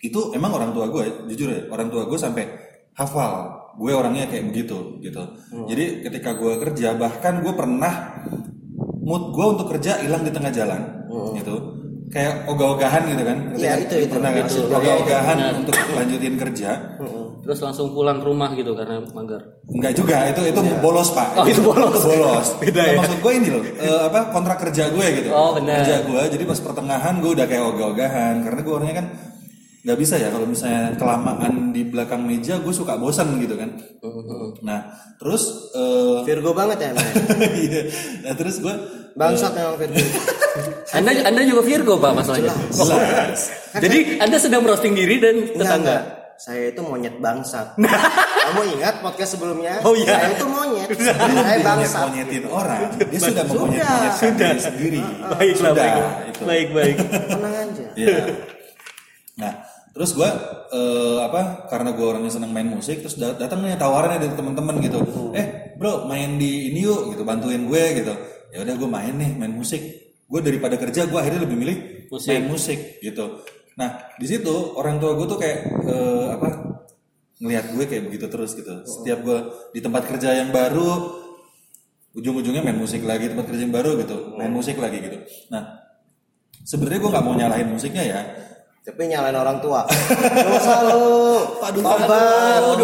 Itu 0.00 0.32
emang 0.32 0.56
orang 0.56 0.72
tua 0.72 0.88
gue, 0.88 1.28
jujur 1.28 1.52
ya, 1.52 1.60
orang 1.68 1.92
tua 1.92 2.08
gue 2.08 2.16
sampai 2.16 2.48
hafal. 2.96 3.67
Gue 3.78 3.94
orangnya 3.94 4.26
kayak 4.26 4.50
begitu 4.50 4.98
gitu. 4.98 5.22
Jadi 5.70 6.02
ketika 6.02 6.34
gue 6.34 6.58
kerja, 6.58 6.98
bahkan 6.98 7.40
gue 7.40 7.54
pernah 7.54 7.94
mood 8.98 9.32
gue 9.32 9.46
untuk 9.46 9.70
kerja 9.70 10.02
hilang 10.02 10.26
di 10.26 10.34
tengah 10.34 10.50
jalan, 10.50 10.80
gitu. 11.38 11.78
Kayak 12.08 12.48
ogah-ogahan 12.48 13.02
gitu 13.04 13.22
kan? 13.22 13.38
Iya, 13.52 13.72
itu, 13.84 13.94
itu, 14.08 14.12
pernah 14.16 14.32
itu. 14.32 14.64
Ogah-ogahan 14.64 15.36
Iya, 15.36 15.48
untuk 15.60 15.74
lanjutin 15.92 16.34
kerja. 16.40 16.70
Terus 17.44 17.58
langsung 17.64 17.92
pulang 17.92 18.20
ke 18.20 18.26
rumah 18.28 18.52
gitu 18.56 18.72
karena 18.72 19.00
mager. 19.12 19.40
Enggak 19.68 19.92
juga, 19.96 20.16
itu 20.28 20.40
itu 20.48 20.60
bolos 20.80 21.12
pak. 21.12 21.36
Oh, 21.36 21.44
itu 21.44 21.60
bolos. 21.64 22.00
bolos. 22.00 22.48
Beda 22.64 22.82
ya? 22.82 22.96
Maksud 23.00 23.20
gue 23.20 23.32
ini 23.36 23.48
loh, 23.52 23.62
eh, 23.64 24.00
apa 24.08 24.32
kontrak 24.32 24.56
kerja 24.68 24.88
gue 24.92 25.06
gitu. 25.20 25.28
Oh, 25.32 25.52
benar. 25.56 25.84
Kerja 25.84 25.96
gue, 26.08 26.22
jadi 26.32 26.44
pas 26.48 26.60
pertengahan 26.60 27.14
gue 27.20 27.30
udah 27.32 27.46
kayak 27.48 27.64
ogah-ogahan, 27.76 28.34
karena 28.44 28.60
gue 28.60 28.74
orangnya 28.74 28.96
kan 29.04 29.06
nggak 29.88 30.04
bisa 30.04 30.20
ya 30.20 30.28
kalau 30.28 30.44
misalnya 30.44 30.92
kelamaan 31.00 31.72
di 31.72 31.80
belakang 31.88 32.20
meja 32.20 32.60
gue 32.60 32.74
suka 32.76 33.00
bosan 33.00 33.40
gitu 33.40 33.56
kan. 33.56 33.72
Nah 34.60 34.84
terus, 35.16 35.72
eh, 35.72 36.28
Virgo 36.28 36.52
banget 36.52 36.76
ya. 36.84 36.90
Iya. 37.64 37.82
nah 38.20 38.32
terus 38.36 38.60
gue 38.60 38.74
Bangsat 39.16 39.56
memang 39.56 39.80
Virgo. 39.80 39.96
Anda 41.00 41.10
Anda 41.24 41.40
juga 41.48 41.64
Virgo 41.64 41.96
Pak 41.96 42.12
masalahnya. 42.20 42.52
jelas. 42.68 43.48
Jadi 43.80 44.20
Anda 44.20 44.36
sedang 44.36 44.60
merosting 44.60 44.92
diri 44.92 45.16
dan 45.24 45.56
tetangga. 45.56 45.72
enggak. 45.80 46.02
Saya 46.38 46.70
itu 46.70 46.84
monyet 46.84 47.16
bangsat. 47.18 47.74
Kamu 47.80 48.62
ingat 48.78 49.02
podcast 49.02 49.34
sebelumnya? 49.34 49.82
Oh, 49.82 49.90
iya. 49.90 50.22
Saya 50.22 50.30
itu 50.38 50.46
monyet. 50.46 50.88
Saya 50.94 51.26
Dia 51.26 51.64
bangsat. 51.66 52.02
monyetin 52.06 52.44
orang, 52.46 52.82
dia 52.94 53.18
sudah 53.18 53.42
mempunyai 53.42 53.82
Sudah. 53.82 54.54
sendiri 54.54 54.60
sendiri. 54.62 55.00
Baiklah, 55.34 55.72
Sudah, 55.74 55.74
baik. 55.74 56.30
itu. 56.30 56.42
Baik, 56.46 56.68
baik. 56.76 56.96
Tenang 57.26 57.54
aja. 57.58 57.86
Iya. 57.98 58.18
Terus 59.94 60.10
gue 60.14 60.28
eh, 60.72 61.18
apa? 61.24 61.66
Karena 61.70 61.90
gue 61.96 62.06
orangnya 62.06 62.32
seneng 62.32 62.52
main 62.54 62.68
musik, 62.68 63.02
terus 63.02 63.16
dat- 63.18 63.38
datang 63.40 63.64
nih 63.64 63.74
tawarannya 63.80 64.20
dari 64.22 64.34
teman-teman 64.36 64.78
gitu. 64.84 65.00
Eh, 65.34 65.74
bro, 65.78 66.06
main 66.06 66.36
di 66.38 66.70
ini 66.70 66.84
yuk, 66.86 67.14
gitu, 67.16 67.22
bantuin 67.26 67.66
gue 67.66 67.82
gitu. 68.04 68.14
Ya 68.54 68.64
udah 68.64 68.74
gue 68.76 68.88
main 68.88 69.14
nih, 69.16 69.30
main 69.36 69.52
musik. 69.52 69.80
Gue 70.28 70.40
daripada 70.44 70.76
kerja, 70.76 71.08
gue 71.08 71.18
akhirnya 71.18 71.42
lebih 71.48 71.56
milih 71.56 71.76
Musik. 72.08 72.28
main 72.32 72.44
musik 72.48 72.78
gitu. 73.04 73.44
Nah, 73.76 74.00
di 74.16 74.26
situ 74.28 74.54
orang 74.76 74.96
tua 75.00 75.16
gue 75.16 75.26
tuh 75.28 75.38
kayak 75.40 75.58
eh, 75.88 76.26
apa? 76.36 76.48
Ngelihat 77.38 77.64
gue 77.76 77.84
kayak 77.86 78.02
begitu 78.10 78.26
terus 78.28 78.52
gitu. 78.58 78.72
Setiap 78.84 79.18
gue 79.24 79.38
di 79.72 79.80
tempat 79.80 80.04
kerja 80.04 80.34
yang 80.34 80.50
baru, 80.50 81.16
ujung-ujungnya 82.16 82.64
main 82.64 82.76
musik 82.76 83.04
lagi 83.06 83.30
tempat 83.30 83.46
kerja 83.46 83.62
yang 83.62 83.74
baru 83.74 83.94
gitu, 84.02 84.34
main 84.34 84.50
musik 84.50 84.76
lagi 84.80 84.98
gitu. 84.98 85.18
Nah, 85.54 85.86
sebenarnya 86.66 86.98
gue 86.98 87.10
nggak 87.14 87.24
mau 87.24 87.34
nyalahin 87.36 87.68
musiknya 87.70 88.02
ya, 88.04 88.20
Tapi 88.88 89.04
nyalain 89.04 89.36
orang 89.36 89.60
tua. 89.60 89.84
Dosa 89.84 90.80
lu. 90.88 91.44
Tobat. 91.60 92.80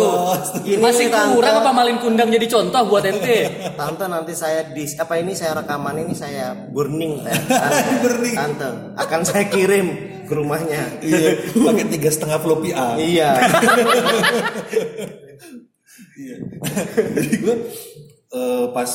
Gini, 0.60 0.76
masih 0.76 1.08
Tante. 1.08 1.32
kurang 1.32 1.64
apa 1.64 1.72
malin 1.72 1.96
kundang 1.96 2.28
jadi 2.28 2.44
contoh 2.44 2.92
buat 2.92 3.08
ente? 3.08 3.48
Tante 3.72 4.04
nanti 4.04 4.36
saya 4.36 4.68
dis 4.68 5.00
apa 5.00 5.16
ini 5.16 5.32
saya 5.32 5.56
rekaman 5.64 6.04
ini 6.04 6.12
saya 6.12 6.52
burning 6.68 7.24
tante. 7.24 7.56
Burning. 8.04 8.36
Tante 8.36 8.68
akan 9.00 9.20
saya 9.24 9.48
kirim 9.48 9.86
ke 10.28 10.32
rumahnya. 10.36 11.00
iya, 11.00 11.40
pakai 11.56 11.88
tiga 11.88 12.12
setengah 12.12 12.36
floppy 12.36 12.70
A. 12.76 13.00
Iya. 13.00 13.30
Iya. 16.14 16.38
Jadi 16.94 17.36
gue 17.42 17.56
eh, 18.38 18.64
pas 18.70 18.86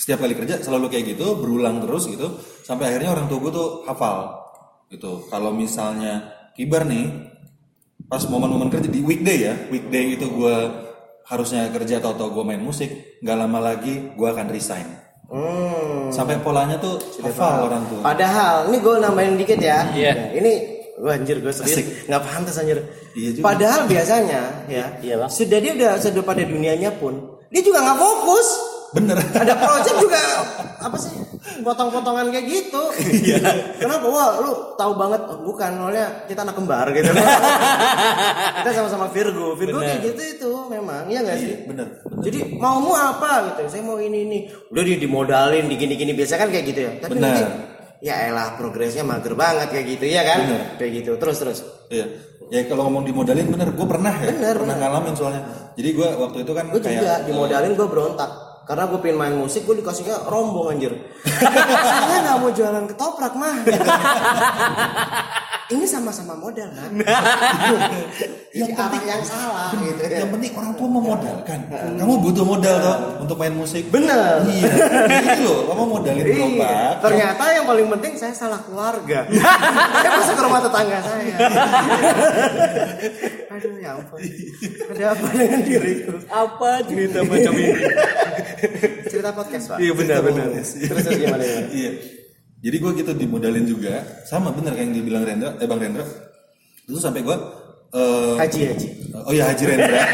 setiap 0.00 0.24
kali 0.24 0.32
kerja 0.32 0.64
selalu 0.64 0.88
kayak 0.88 1.12
gitu, 1.12 1.36
berulang 1.36 1.84
terus 1.84 2.08
gitu, 2.08 2.40
sampai 2.64 2.88
akhirnya 2.88 3.12
orang 3.12 3.28
tua 3.28 3.36
gue 3.36 3.52
tuh 3.52 3.68
hafal 3.84 4.41
gitu. 4.92 5.24
Kalau 5.32 5.50
misalnya 5.56 6.28
kibar 6.52 6.84
nih, 6.84 7.08
pas 8.06 8.20
momen-momen 8.28 8.68
kerja 8.68 8.92
di 8.92 9.00
weekday 9.00 9.48
ya, 9.48 9.54
weekday 9.72 10.20
itu 10.20 10.28
gue 10.28 10.56
harusnya 11.24 11.72
kerja 11.72 12.04
atau 12.04 12.12
atau 12.12 12.28
gue 12.28 12.44
main 12.44 12.60
musik, 12.60 13.18
nggak 13.24 13.36
lama 13.40 13.58
lagi 13.72 14.12
gue 14.12 14.28
akan 14.28 14.46
resign. 14.52 14.84
Hmm. 15.32 16.12
Sampai 16.12 16.36
polanya 16.44 16.76
tuh 16.76 17.00
hafal 17.24 17.72
orang 17.72 17.88
tua. 17.88 18.04
Padahal 18.04 18.68
ini 18.68 18.84
gue 18.84 18.94
nambahin 19.00 19.34
dikit 19.40 19.56
ya. 19.64 19.88
Iya. 19.96 20.36
Ini 20.36 20.52
Wah 21.02 21.16
anjir 21.16 21.40
gue 21.40 21.48
serius 21.50 22.04
nggak 22.04 22.20
pantas 22.20 22.60
anjir. 22.60 22.78
Iya 23.16 23.30
juga. 23.32 23.44
Padahal 23.48 23.88
biasanya 23.88 24.40
ya, 24.68 24.84
Iya, 25.00 25.14
Bang. 25.24 25.30
sudah 25.32 25.58
dia 25.58 25.72
udah 25.72 25.96
sudah 25.96 26.20
pada 26.20 26.44
dunianya 26.44 26.92
pun 27.00 27.40
dia 27.48 27.64
juga 27.64 27.80
nggak 27.80 27.98
fokus. 27.98 28.48
Bener. 28.92 29.16
Ada 29.16 29.54
project 29.56 29.96
juga 30.00 30.20
apa 30.82 30.96
sih 30.98 31.14
potong-potongan 31.62 32.28
kayak 32.28 32.46
gitu. 32.46 32.82
Iya. 33.22 33.38
Kenapa? 33.78 34.06
Wah 34.10 34.30
lu 34.42 34.52
tahu 34.76 34.92
banget 34.98 35.20
Oh, 35.32 35.38
bukan 35.46 35.70
soalnya 35.78 36.26
kita 36.26 36.44
anak 36.44 36.56
kembar 36.58 36.86
gitu. 36.92 37.08
kita 38.60 38.70
sama-sama 38.74 39.06
Virgo. 39.08 39.54
Virgo 39.56 39.80
kayak 39.80 40.02
gitu 40.12 40.22
itu 40.22 40.50
memang 40.68 41.06
iya 41.08 41.24
nggak 41.24 41.38
sih? 41.38 41.54
Bener. 41.64 41.86
Jadi 42.20 42.38
maumu 42.58 42.92
apa 42.92 43.52
gitu? 43.52 43.62
Saya 43.70 43.82
mau 43.86 43.96
ini 43.96 44.28
ini. 44.28 44.38
Udah 44.68 44.82
dia 44.84 44.98
dimodalin, 44.98 45.64
digini-gini 45.70 46.12
biasa 46.12 46.36
kan 46.36 46.48
kayak 46.52 46.64
gitu 46.68 46.80
ya. 46.84 46.92
Tapi 47.00 47.16
Benar. 47.16 47.30
nanti, 47.32 47.42
ya 48.02 48.14
elah 48.28 48.58
progresnya 48.58 49.06
mager 49.06 49.32
banget 49.38 49.72
kayak 49.72 49.86
gitu 49.96 50.04
ya 50.10 50.22
kan? 50.26 50.38
Benar. 50.44 50.62
Kayak 50.76 50.92
gitu. 51.00 51.10
Terus 51.16 51.36
terus. 51.40 51.58
Iya. 51.88 52.06
Ya 52.52 52.68
kalau 52.68 52.84
ngomong 52.84 53.08
dimodalin 53.08 53.48
bener, 53.48 53.72
gue 53.72 53.86
pernah 53.88 54.12
ya, 54.12 54.28
Bener, 54.28 54.56
pernah 54.60 54.76
ngalamin 54.76 55.14
soalnya. 55.16 55.42
Jadi 55.72 55.88
gue 55.96 56.08
waktu 56.20 56.38
itu 56.44 56.52
kan 56.52 56.68
Gue 56.68 56.84
kayak 56.84 57.00
juga 57.00 57.12
dimodalin 57.24 57.72
gue 57.72 57.88
berontak. 57.88 58.51
Karena 58.62 58.86
gue 58.86 58.98
pengen 59.02 59.18
main 59.18 59.34
musik, 59.34 59.66
gue 59.66 59.82
dikasihnya 59.82 60.30
rombong 60.30 60.70
anjir. 60.70 60.92
Saya 61.26 62.18
nggak 62.22 62.36
mau 62.38 62.50
jualan 62.50 62.84
ketoprak 62.86 63.34
mah. 63.34 63.56
Ini 65.72 65.88
sama-sama 65.88 66.36
modal 66.36 66.68
mah. 66.68 66.84
Ini 68.52 68.76
arah 68.76 69.02
yang 69.02 69.24
salah 69.24 69.72
gitu 69.72 70.04
ya. 70.04 70.20
yang 70.20 70.28
penting 70.28 70.52
orang 70.52 70.76
tua 70.76 70.84
memodalkan. 70.84 71.58
Kamu 71.72 72.14
butuh 72.20 72.44
modal 72.44 72.76
toh 72.76 72.96
untuk 73.24 73.36
main 73.40 73.56
musik. 73.56 73.88
Bener. 73.88 74.44
Iya. 74.44 74.68
Ini 75.08 75.40
loh, 75.40 75.72
kamu 75.72 75.82
modalin 75.88 76.20
Iya, 76.20 76.28
gerobak. 76.28 76.92
ternyata 77.00 77.42
yang 77.56 77.64
paling 77.64 77.86
penting 77.98 78.12
saya 78.20 78.34
salah 78.36 78.60
keluarga. 78.60 79.24
saya 79.96 80.10
masuk 80.12 80.34
ke 80.36 80.42
rumah 80.44 80.60
tetangga 80.60 80.98
saya. 81.00 81.36
Aduh 83.56 83.72
ya 83.80 83.90
ampun. 83.96 84.20
Ada 84.92 85.04
apa 85.16 85.26
dengan 85.32 85.60
diriku? 85.64 86.12
Apa 86.28 86.70
cerita 86.84 87.18
macam 87.24 87.52
ini? 87.56 87.72
Cerita 89.10 89.30
podcast 89.32 89.64
pak. 89.72 89.78
Iya 89.80 89.92
benar 89.94 90.18
benar. 90.24 90.46
Terus 90.56 91.06
gimana? 91.08 91.44
Iya. 91.70 91.90
Jadi 92.62 92.76
gue 92.78 92.90
gitu 93.02 93.10
dimodalin 93.18 93.66
juga, 93.66 94.22
sama 94.22 94.54
bener 94.54 94.78
kayak 94.78 94.86
yang 94.86 94.94
dibilang 94.94 95.22
Rendra, 95.26 95.50
eh 95.58 95.66
Bang 95.66 95.82
Rendra. 95.82 96.06
Itu 96.86 96.98
sampai 97.02 97.26
gue 97.26 97.36
eh, 97.90 98.34
Haji 98.38 98.60
haji. 98.70 98.88
Oh 99.26 99.32
iya 99.34 99.50
Haji 99.50 99.64
Rendra. 99.66 99.98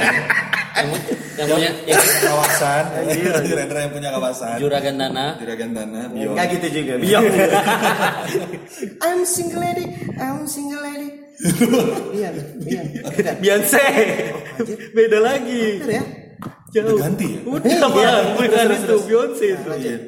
Yang, 0.78 0.94
yang 1.34 1.48
punya 1.50 1.70
yang 1.90 2.02
kawasan. 2.22 2.84
Haji 3.34 3.50
Rendra 3.50 3.78
yang 3.82 3.92
punya 3.98 4.10
kawasan. 4.14 4.62
juragan 4.62 4.94
tanah. 4.94 5.30
Juragan 5.42 5.70
Tanah. 5.74 6.04
Bio. 6.14 6.30
Enggak 6.38 6.46
gitu 6.54 6.66
juga. 6.70 6.92
Biong. 7.02 7.24
I'm 9.06 9.20
single 9.26 9.58
lady. 9.58 9.86
I'm 10.22 10.46
single 10.46 10.78
lady. 10.78 11.08
Iya, 12.14 12.30
iya. 12.62 12.82
Bukan. 13.02 13.34
Beyonce. 13.42 13.86
Beda 14.94 15.18
lagi. 15.18 15.82
Bener 15.82 15.94
ya? 15.98 16.04
Udah 16.68 16.94
ganti 17.00 17.26
ya? 17.32 17.40
Udah 17.44 17.64
Iya. 17.64 17.86
bang, 17.88 18.26
bukan 18.36 18.48
Terus, 18.68 18.80
itu. 18.84 18.96
Beyonce 19.08 19.44
itu. 19.50 19.66
Lanjut. 19.68 20.00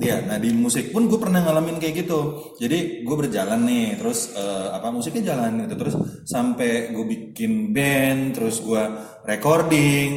Iya, 0.00 0.16
nah 0.24 0.40
di 0.40 0.48
musik 0.56 0.96
pun 0.96 1.12
gue 1.12 1.20
pernah 1.20 1.44
ngalamin 1.44 1.76
kayak 1.76 2.04
gitu. 2.04 2.20
Jadi 2.56 3.04
gue 3.04 3.16
berjalan 3.20 3.60
nih, 3.68 4.00
terus 4.00 4.32
eh, 4.32 4.68
apa 4.72 4.88
musiknya 4.88 5.36
jalan 5.36 5.68
gitu, 5.68 5.76
terus 5.76 5.94
sampai 6.24 6.88
gue 6.88 7.04
bikin 7.04 7.76
band, 7.76 8.32
terus 8.32 8.64
gue 8.64 8.80
recording, 9.28 10.08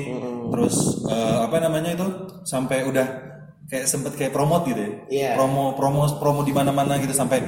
terus 0.56 0.76
eh, 1.04 1.38
apa 1.44 1.60
namanya 1.60 2.00
itu, 2.00 2.08
sampai 2.48 2.88
udah 2.88 3.08
kayak 3.68 3.84
sempet 3.84 4.16
kayak 4.16 4.32
promote 4.32 4.72
gitu 4.72 4.80
ya, 4.80 4.92
Iya. 5.12 5.30
promo 5.36 5.76
promo 5.76 6.08
promo 6.16 6.48
di 6.48 6.56
mana-mana 6.56 6.96
gitu 7.04 7.12
sampai 7.12 7.44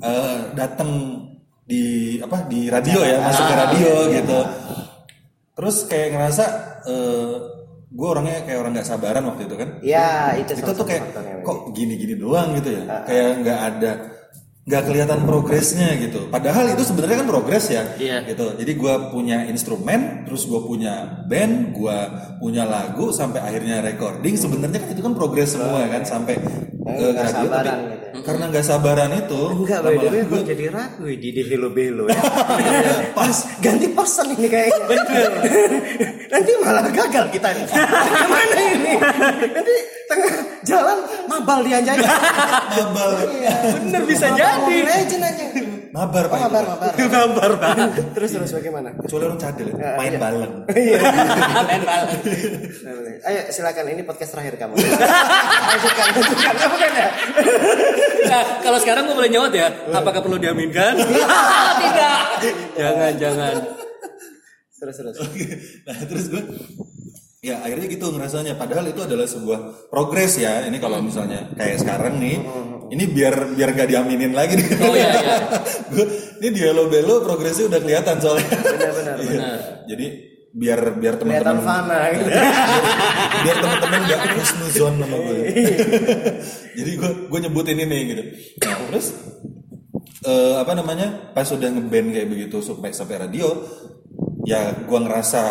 eh, 0.00 0.38
datang 0.52 1.16
di 1.64 2.16
apa 2.18 2.44
di 2.44 2.68
radio 2.68 3.00
ya, 3.00 3.24
masuk 3.24 3.44
ke 3.46 3.54
radio 3.56 3.92
gitu. 4.10 4.38
Terus 5.60 5.76
kayak 5.92 6.08
ngerasa 6.16 6.44
eh, 6.88 7.34
gue 7.92 8.08
orangnya 8.08 8.48
kayak 8.48 8.58
orang 8.64 8.72
nggak 8.80 8.88
sabaran 8.88 9.28
waktu 9.28 9.44
itu 9.44 9.56
kan? 9.60 9.68
Ya, 9.84 10.32
itu 10.40 10.56
itu 10.56 10.72
tuh 10.72 10.86
kayak 10.88 11.04
kok 11.44 11.58
gini-gini 11.76 12.16
doang 12.16 12.56
gitu 12.56 12.80
ya? 12.80 13.04
Kayak 13.04 13.30
nggak 13.44 13.60
ada 13.60 13.90
nggak 14.70 14.82
kelihatan 14.86 15.26
progresnya 15.26 15.98
gitu 15.98 16.30
padahal 16.30 16.70
itu 16.70 16.86
sebenarnya 16.86 17.26
kan 17.26 17.28
progres 17.28 17.66
ya 17.74 17.82
Iya. 17.98 18.22
gitu 18.30 18.54
jadi 18.54 18.72
gua 18.78 19.10
punya 19.10 19.50
instrumen 19.50 20.22
terus 20.24 20.46
gua 20.46 20.62
punya 20.62 21.26
band 21.26 21.74
gua 21.74 22.06
punya 22.38 22.62
lagu 22.62 23.10
sampai 23.10 23.42
akhirnya 23.42 23.82
recording 23.82 24.38
sebenarnya 24.38 24.78
kan 24.78 24.88
itu 24.94 25.02
kan 25.02 25.12
progres 25.18 25.58
semua 25.58 25.90
kan 25.90 26.06
sampai 26.06 26.38
ke 26.80 27.06
radio 27.10 27.12
tapi 27.12 27.30
sabaran 27.34 27.78
gitu. 27.82 28.18
karena 28.24 28.44
nggak 28.50 28.64
sabaran 28.64 29.10
itu 29.12 29.42
Enggak, 29.50 29.80
by 29.84 29.94
the 29.96 30.08
way, 30.08 30.22
gue 30.24 30.40
jadi 30.54 30.64
ragu 30.72 31.04
di 31.06 31.28
di 31.30 31.42
Hello 31.46 31.68
Belo 31.70 32.04
ya. 32.08 32.22
Pas 33.18 33.36
ganti 33.60 33.86
person 33.92 34.26
ini 34.34 34.48
kayaknya. 34.48 34.84
Bener. 34.88 35.30
Nanti 36.32 36.50
malah 36.58 36.88
gagal 36.90 37.24
kita 37.30 37.48
nih. 37.54 37.64
Gimana 37.70 38.56
ini? 38.74 38.92
Nanti 39.54 39.74
tengah 40.10 40.34
jalan 40.62 40.98
mabal 41.24 41.62
dia 41.62 41.78
aja. 41.78 41.92
mabar 41.94 43.14
Iya. 43.30 43.54
Bener 43.78 44.02
bisa 44.04 44.26
Mabal 44.26 44.40
jadi. 44.42 44.76
Legend 44.82 45.22
aja. 45.22 45.44
mabar 45.90 46.24
Oh, 46.26 46.30
pak 46.30 46.38
itu, 46.38 46.44
mabar, 46.46 46.62
Pak. 46.66 46.74
mabar. 46.74 46.92
Gambar 47.10 47.50
bang. 47.58 47.78
Terus 48.14 48.30
terus 48.30 48.50
bagaimana? 48.52 48.88
kecuali 48.94 49.24
orang 49.26 49.38
cadel 49.38 49.66
ya, 49.70 49.74
Ya, 49.74 49.90
main 49.94 50.12
iya. 50.14 50.18
balon 50.18 50.50
Iya. 50.70 51.00
Ayo 53.20 53.40
silakan 53.50 53.84
ini 53.90 54.02
podcast 54.02 54.30
terakhir 54.32 54.54
kamu. 54.56 54.74
Lanjutkan, 55.70 56.06
lanjutkan. 56.10 56.54
Apa 56.56 56.76
kan 56.76 56.90
ya? 56.94 57.08
Nah, 58.26 58.42
kalau 58.62 58.78
sekarang 58.78 59.02
gue 59.06 59.16
boleh 59.16 59.30
nyawat 59.30 59.52
ya, 59.52 59.66
apakah 59.92 60.20
perlu 60.22 60.38
diaminkan? 60.38 60.94
Tidak. 60.96 62.20
Jangan, 62.74 63.12
jangan. 63.18 63.54
Terus 64.80 64.96
terus. 64.96 65.16
nah 65.84 65.96
terus 66.00 66.24
gue 66.32 66.42
ya 67.40 67.64
akhirnya 67.64 67.88
gitu 67.88 68.12
ngerasanya 68.12 68.52
padahal 68.60 68.84
itu 68.84 69.00
adalah 69.00 69.24
sebuah 69.24 69.88
progres 69.88 70.36
ya 70.36 70.60
ini 70.68 70.76
kalau 70.76 71.00
misalnya 71.00 71.48
kayak 71.56 71.80
sekarang 71.80 72.20
nih 72.20 72.36
ini 72.92 73.04
biar 73.08 73.56
biar 73.56 73.72
gak 73.72 73.88
diaminin 73.88 74.36
lagi 74.36 74.60
nih 74.60 74.66
Oh, 74.76 74.92
iya, 74.92 75.08
iya. 75.14 75.36
Ini 76.40 76.48
di 76.52 76.60
Hello 76.60 76.88
Bello 76.88 77.20
progresnya 77.22 77.68
udah 77.68 77.80
kelihatan 77.80 78.16
soalnya 78.18 78.48
Benar 78.50 78.92
benar. 78.92 79.16
Iya. 79.20 79.40
jadi 79.88 80.06
biar 80.50 80.80
biar 80.98 81.14
Kelihatan 81.16 81.62
teman-teman 81.62 81.64
fana 81.64 81.98
gitu. 82.18 82.28
biar 83.40 83.56
teman-teman 83.56 84.00
gak 84.04 84.20
husnuzon 84.36 84.94
sama 85.00 85.16
gue 85.16 85.36
jadi 86.82 86.90
gue 86.92 87.10
gue 87.24 87.38
nyebutin 87.40 87.78
ini 87.78 87.98
gitu 88.04 88.22
nah 88.60 88.76
terus 88.84 89.06
eh, 90.26 90.54
apa 90.60 90.72
namanya 90.76 91.32
pas 91.32 91.48
udah 91.48 91.68
ngeband 91.72 92.08
kayak 92.12 92.28
begitu 92.28 92.60
sampai 92.60 92.92
sampai 92.92 93.16
radio 93.16 93.48
ya 94.44 94.76
gue 94.76 94.98
ngerasa 94.98 95.42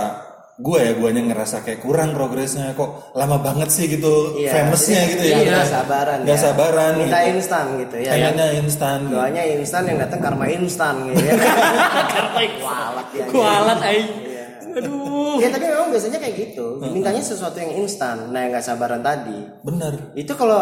gue 0.60 0.76
ya 0.78 0.92
guanya 0.92 1.24
ngerasa 1.24 1.64
kayak 1.64 1.80
kurang 1.80 2.12
progresnya 2.12 2.76
kok 2.76 3.16
lama 3.16 3.40
banget 3.40 3.72
sih 3.72 3.88
gitu 3.88 4.36
Iya, 4.36 4.52
famousnya 4.52 5.02
jadi 5.02 5.10
gitu 5.10 5.24
ya. 5.26 5.38
nggak 5.48 5.68
sabaran 5.72 6.18
nggak 6.28 6.36
ya. 6.36 6.44
sabaran 6.44 6.92
minta 7.00 7.18
gitu. 7.18 7.32
instan 7.32 7.66
gitu 7.80 7.96
ya. 7.98 8.12
Pengennya 8.12 8.48
instan. 8.60 9.00
Doanya 9.08 9.44
instan 9.50 9.84
yang 9.88 9.98
datang 9.98 10.20
karma 10.20 10.46
instan 10.46 10.96
gitu 11.08 11.24
ya. 11.24 11.34
Kualat 12.60 13.08
ya. 13.16 13.26
Kualat 13.26 13.80
aing. 13.82 14.10
Iya. 14.20 14.44
Aduh. 14.76 15.40
ya 15.40 15.48
tapi 15.50 15.66
memang 15.66 15.90
biasanya 15.90 16.20
kayak 16.20 16.36
gitu. 16.38 16.66
Mintanya 16.84 17.24
sesuatu 17.24 17.56
yang 17.56 17.74
instan. 17.80 18.30
Nah 18.30 18.40
yang 18.44 18.52
nggak 18.52 18.66
sabaran 18.66 19.00
tadi. 19.00 19.40
Bener. 19.64 20.12
Itu 20.14 20.36
kalau 20.36 20.60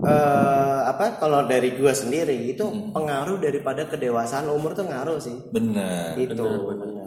eh, 0.00 0.80
apa 0.82 1.16
kalau 1.16 1.44
dari 1.44 1.72
gua 1.72 1.92
sendiri 1.92 2.36
itu 2.48 2.64
pengaruh 2.90 3.36
daripada 3.36 3.84
kedewasaan 3.84 4.48
umur 4.48 4.72
tuh 4.72 4.88
ngaruh 4.88 5.20
sih. 5.20 5.36
Bener. 5.48 6.16
Itu 6.16 6.40
benar 6.40 6.88
Ya. 6.90 6.99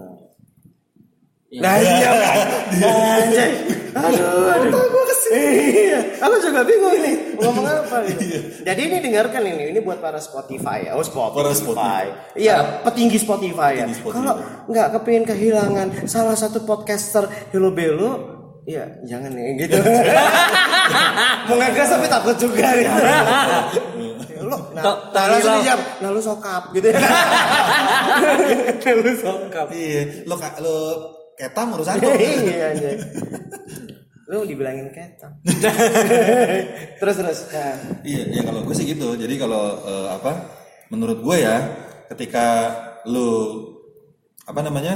Nah 1.53 1.75
iya 1.77 2.10
Anjay. 2.81 3.51
Aduh 3.93 4.50
aduh. 4.50 4.81
Iya. 5.33 6.00
Aku 6.19 6.36
juga 6.41 6.62
bingung 6.62 6.98
nih 7.00 7.15
Ngomong 7.38 7.65
apa 7.74 8.05
gitu 8.05 8.38
Jadi 8.62 8.81
ini 8.86 8.98
dengarkan 9.01 9.41
ini. 9.43 9.63
Ini 9.74 9.79
buat 9.81 10.01
para 10.01 10.17
Spotify 10.17 10.89
Oh 10.89 11.01
Spotify, 11.01 11.38
Para 11.38 11.51
Spotify. 11.53 12.03
Iya 12.33 12.81
petinggi 12.81 13.17
Spotify 13.17 13.72
ya. 13.77 13.86
Petinggi 13.86 13.98
Spotify. 13.98 14.17
Kalau 14.19 14.33
nggak 14.65 14.88
kepingin 14.98 15.25
kehilangan 15.25 15.88
Salah 16.05 16.33
satu 16.33 16.65
podcaster 16.65 17.29
Hello 17.53 17.69
Belo 17.69 18.12
Iya 18.63 18.88
jangan 19.03 19.36
nih 19.36 19.67
gitu. 19.67 19.75
Mau 21.51 21.55
ngegas 21.60 21.91
tapi 21.91 22.07
takut 22.07 22.31
juga. 22.39 22.72
Nih 22.72 22.88
Lo, 24.39 24.55
nah, 24.75 24.83
Tak- 24.83 25.12
nah, 25.12 25.25
langsung 25.36 25.60
dijawab, 25.60 25.79
nah 26.00 26.10
lu 26.12 26.22
sokap 26.24 26.63
gitu 26.72 26.88
ya. 26.88 27.00
lu 28.95 29.12
sokap. 29.19 29.67
iya. 29.75 30.24
Lo 30.24 30.36
ketam 31.43 31.67
urusan 31.73 31.95
lo 31.97 32.09
iya 32.23 32.71
anjay. 32.71 32.95
lu 34.25 34.47
dibilangin 34.47 34.88
ketam 34.89 35.31
terus 37.00 37.15
terus 37.17 37.39
nah, 37.51 37.75
Iya, 38.01 38.23
ya 38.31 38.41
kalau 38.41 38.63
gue 38.63 38.73
sih 38.73 38.85
gitu. 38.85 39.13
Jadi 39.13 39.35
kalau 39.35 39.77
eh, 39.83 40.07
apa? 40.09 40.31
Menurut 40.88 41.19
gue 41.19 41.38
ya, 41.39 41.57
ketika 42.07 42.71
lu 43.05 43.29
apa 44.43 44.59
namanya? 44.59 44.95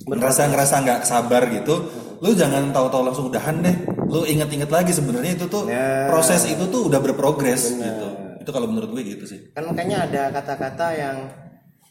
ngerasa 0.00 0.48
ngerasa 0.48 0.74
nggak 0.80 1.00
sabar 1.04 1.44
gitu, 1.46 1.74
lu 2.18 2.32
jangan 2.32 2.68
tahu-tahu 2.70 3.02
langsung 3.06 3.28
udahan 3.28 3.60
deh. 3.60 3.76
Lu 4.08 4.24
inget-inget 4.24 4.66
lagi 4.66 4.90
sebenarnya 4.90 5.36
itu 5.36 5.46
tuh 5.46 5.68
Ya. 5.68 6.08
proses 6.08 6.44
itu 6.44 6.64
tuh 6.66 6.88
udah 6.88 6.98
berprogres 6.98 7.70
gitu. 7.70 8.08
Itu 8.40 8.50
kalau 8.50 8.66
menurut 8.66 8.90
gue 8.90 9.02
gitu 9.06 9.24
sih. 9.24 9.52
kan 9.52 9.62
makanya 9.64 10.04
ada 10.04 10.22
kata-kata 10.32 10.86
yang 10.92 11.16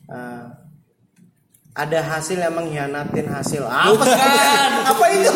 eh, 0.08 0.44
ada 1.80 2.00
hasil 2.04 2.36
yang 2.36 2.52
mengkhianatin 2.52 3.26
hasil. 3.32 3.64
Apa 3.64 3.96
Bukan. 3.96 4.72
apa 4.84 5.06
itu? 5.16 5.32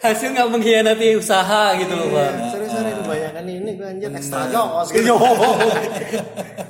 Hasil 0.00 0.28
nggak 0.32 0.48
mengkhianati 0.48 1.16
usaha 1.18 1.76
gitu 1.76 1.92
loh 1.92 2.08
bang. 2.12 2.34
sorry 2.52 2.66
sorry 2.68 2.90
kebanyakan 2.94 3.44
ini 3.48 3.70
gue 3.74 3.86
anjir 3.88 4.08
ekstra 4.12 4.48
jos 4.48 4.88
gitu 4.92 5.12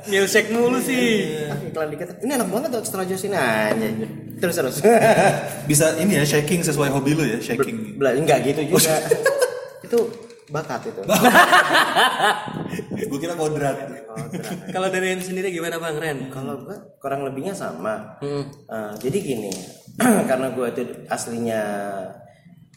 Milsek 0.06 0.50
mulu 0.54 0.78
sih. 0.82 1.35
Ah, 1.50 1.58
iklan 1.62 1.90
dikit. 1.90 2.08
Ini 2.23 2.38
enak 2.38 2.49
banget 2.50 2.68
tuh 2.75 2.80
ekstra 2.82 3.02
jos 3.02 3.23
ini. 3.26 3.35
Aja 3.35 3.87
terus 4.38 4.54
terus. 4.54 4.76
Bisa 5.66 5.94
ini 5.99 6.18
ya 6.18 6.25
shaking 6.26 6.62
sesuai 6.62 6.90
hobi 6.90 7.14
lu 7.14 7.23
ya, 7.26 7.38
shaking. 7.42 7.99
Bela- 7.99 8.14
enggak 8.14 8.46
gitu 8.46 8.75
juga. 8.75 8.94
Itu 9.87 10.11
bakat 10.46 10.78
itu 10.87 11.02
gue 13.06 13.18
kira 13.18 13.34
kodrat. 13.34 13.76
Kalau 14.75 14.88
dari 14.88 15.10
Ren 15.10 15.20
sendiri 15.20 15.48
gimana 15.48 15.76
bang 15.76 15.96
Ren? 15.96 16.18
Kalau 16.28 16.60
gue 16.60 16.76
kurang 16.96 17.22
lebihnya 17.22 17.52
sama. 17.52 18.18
Hmm. 18.18 18.44
Eh, 18.46 18.92
jadi 19.00 19.18
gini, 19.18 19.52
karena 20.30 20.50
gue 20.50 20.66
itu 20.68 20.82
aslinya 21.06 21.62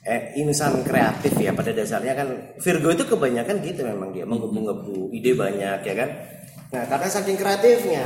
eh, 0.01 0.33
insan 0.35 0.81
kreatif 0.81 1.33
ya 1.35 1.51
pada 1.51 1.69
dasarnya 1.69 2.13
kan 2.13 2.27
Virgo 2.55 2.89
itu 2.89 3.03
kebanyakan 3.03 3.59
gitu 3.59 3.83
memang 3.83 4.09
dia 4.09 4.23
menggebu-gebu 4.23 5.11
ide 5.11 5.33
banyak 5.33 5.79
ya 5.81 5.95
kan. 5.95 6.09
Nah 6.69 6.83
karena 6.85 7.07
saking 7.07 7.35
kreatifnya 7.35 8.05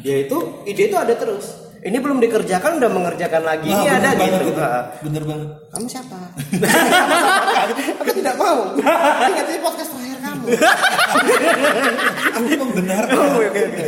dia 0.00 0.16
itu 0.22 0.36
ide 0.64 0.88
itu 0.88 0.96
ada 0.96 1.12
terus. 1.12 1.60
Ini 1.82 1.98
belum 1.98 2.22
dikerjakan 2.22 2.78
udah 2.78 2.86
mengerjakan 2.86 3.42
lagi. 3.42 3.66
Ini 3.66 3.74
Ah, 3.90 3.98
ada 3.98 4.14
bener 4.14 4.22
banget 4.22 4.38
gitu. 4.38 4.52
itu. 4.54 4.62
Ah, 4.62 4.84
Bener 5.02 5.22
banget. 5.26 5.48
kamu 5.66 5.86
siapa? 5.90 6.18
Aku 8.06 8.10
tidak 8.14 8.34
mau. 8.38 8.70
Ingat 8.78 9.46
ini 9.50 9.58
podcast 9.58 9.90
terakhir 9.90 10.18
kamu. 10.22 10.44
Aku 12.32 12.48
membenarkan, 12.48 13.16
Oh, 13.16 13.38
oke, 13.38 13.60
oke. 13.60 13.84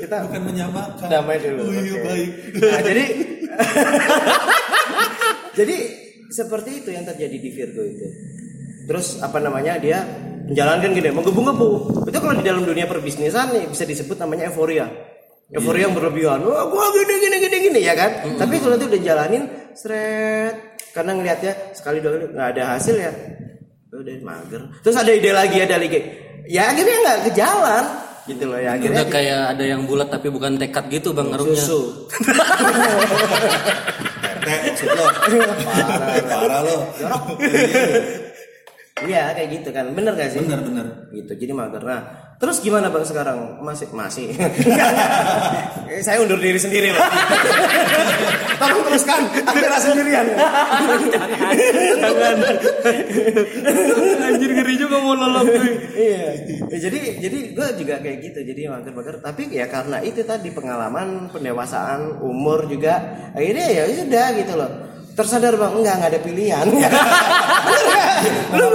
Kita 0.00 0.16
bukan 0.26 0.42
menyamakan. 0.44 1.06
damai 1.06 1.36
dulu. 1.38 1.60
Oh, 1.62 1.70
iya 1.72 1.92
Oke. 1.92 2.00
baik. 2.02 2.30
Nah, 2.58 2.80
jadi 2.82 3.04
jadi 5.58 5.76
seperti 6.32 6.70
itu 6.82 6.90
yang 6.90 7.04
terjadi 7.04 7.36
di 7.36 7.50
Virgo 7.52 7.82
itu. 7.84 8.06
Terus 8.88 9.20
apa 9.20 9.38
namanya 9.38 9.78
dia 9.78 10.02
menjalankan 10.48 10.90
gini, 10.90 11.08
menggebu-gebu. 11.12 11.68
Itu 12.08 12.18
kalau 12.18 12.34
di 12.34 12.44
dalam 12.44 12.64
dunia 12.64 12.88
perbisnisan 12.88 13.52
nih 13.54 13.64
bisa 13.68 13.84
disebut 13.84 14.16
namanya 14.18 14.50
euforia. 14.50 14.88
Euforia 15.52 15.86
yang 15.86 15.94
berlebihan. 15.94 16.40
Wah, 16.42 16.64
gua 16.66 16.88
gini 16.90 17.14
gini 17.20 17.36
gini 17.38 17.56
gini 17.68 17.80
ya 17.84 17.92
kan. 17.92 18.10
Tapi 18.40 18.58
kalau 18.58 18.74
nanti 18.74 18.88
udah 18.88 19.00
jalanin 19.04 19.42
seret 19.76 20.80
karena 20.92 21.12
ngelihatnya 21.12 21.52
sekali 21.76 22.00
dua 22.00 22.10
kali 22.16 22.24
nggak 22.32 22.48
ada 22.56 22.62
hasil 22.74 22.96
ya. 22.96 23.12
Udah 23.92 24.12
mager. 24.24 24.62
Terus 24.80 24.96
ada 24.96 25.12
ide 25.12 25.30
lagi 25.30 25.60
ada 25.60 25.76
lagi. 25.76 26.00
Ya 26.48 26.70
akhirnya 26.70 26.96
nggak 27.02 27.18
ke 27.26 27.30
jalan 27.36 27.84
gitu 28.22 28.44
loh 28.46 28.58
ya 28.58 28.78
akhirnya 28.78 29.02
Udah 29.02 29.06
kayak 29.10 29.40
ada 29.58 29.64
yang 29.66 29.82
bulat 29.82 30.06
tapi 30.06 30.30
bukan 30.30 30.54
tekad 30.54 30.86
gitu 30.94 31.10
bang 31.10 31.26
ngaruhnya. 31.26 31.58
susu. 31.58 32.06
Maksud 34.42 34.88
lo. 34.98 35.06
Parah 36.30 36.60
lo. 36.62 36.76
Iya 39.02 39.34
kayak 39.34 39.48
gitu 39.50 39.68
kan, 39.74 39.90
bener 39.98 40.14
gak 40.14 40.30
sih? 40.30 40.38
Bener 40.46 40.62
bener. 40.62 40.86
Gitu, 41.10 41.32
jadi 41.34 41.50
mager. 41.50 41.82
Terus 42.42 42.58
gimana 42.58 42.90
bang 42.90 43.06
sekarang? 43.06 43.62
Masih 43.62 43.86
masih. 43.94 44.34
Saya 46.06 46.18
undur 46.26 46.42
diri 46.42 46.58
sendiri 46.58 46.90
bang. 46.90 47.06
Tolong 48.62 48.82
teruskan, 48.82 49.30
akhirnya 49.46 49.78
sendirian. 49.78 50.26
Jangan. 52.02 52.36
Anjir 54.26 54.50
ngeri 54.58 54.74
juga 54.74 54.96
mau 54.98 55.14
lolok 55.14 55.54
tuh. 55.54 55.70
iya. 55.94 56.34
Ya, 56.66 56.78
jadi 56.82 57.22
jadi 57.22 57.38
gue 57.54 57.68
juga 57.78 57.94
kayak 58.02 58.18
gitu, 58.26 58.38
jadi 58.42 58.74
mager-mager. 58.74 59.22
Tapi 59.22 59.42
ya 59.54 59.70
karena 59.70 60.02
itu 60.02 60.26
tadi 60.26 60.50
pengalaman, 60.50 61.30
pendewasaan, 61.30 62.18
umur 62.26 62.66
juga, 62.66 63.22
akhirnya 63.38 63.66
ya 63.70 63.82
sudah 64.02 64.26
gitu 64.34 64.58
loh. 64.58 64.70
Tersadar 65.14 65.54
bang, 65.54 65.78
enggak 65.78 65.94
nggak 65.94 66.10
ada 66.10 66.20
pilihan. 66.26 66.66
Lu 68.58 68.66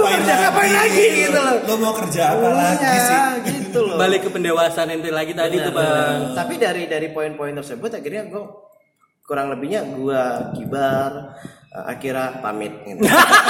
lagi 0.90 1.04
gitu 1.20 1.38
loh? 1.38 1.56
Lo 1.62 1.74
mau 1.76 1.92
kerja 1.94 2.22
apa 2.30 2.48
lagi 2.50 2.82
Iya, 2.82 2.98
sih? 2.98 3.18
gitu 3.46 3.78
loh. 3.82 3.96
Balik 3.96 4.20
ke 4.22 4.30
pendewasaan 4.30 4.88
ente 4.90 5.10
lagi 5.10 5.32
tadi 5.32 5.56
tuh 5.56 5.70
bang. 5.70 6.32
Tapi 6.32 6.54
dari 6.56 6.82
dari 6.84 7.08
poin-poin 7.08 7.52
tersebut 7.54 7.90
akhirnya 7.92 8.26
gue 8.26 8.42
kurang 9.22 9.48
lebihnya 9.50 9.84
gue 9.86 10.22
kibar 10.54 11.36
eh, 11.68 11.84
akhirnya 11.86 12.40
pamit 12.40 12.72
gitu. 12.82 13.04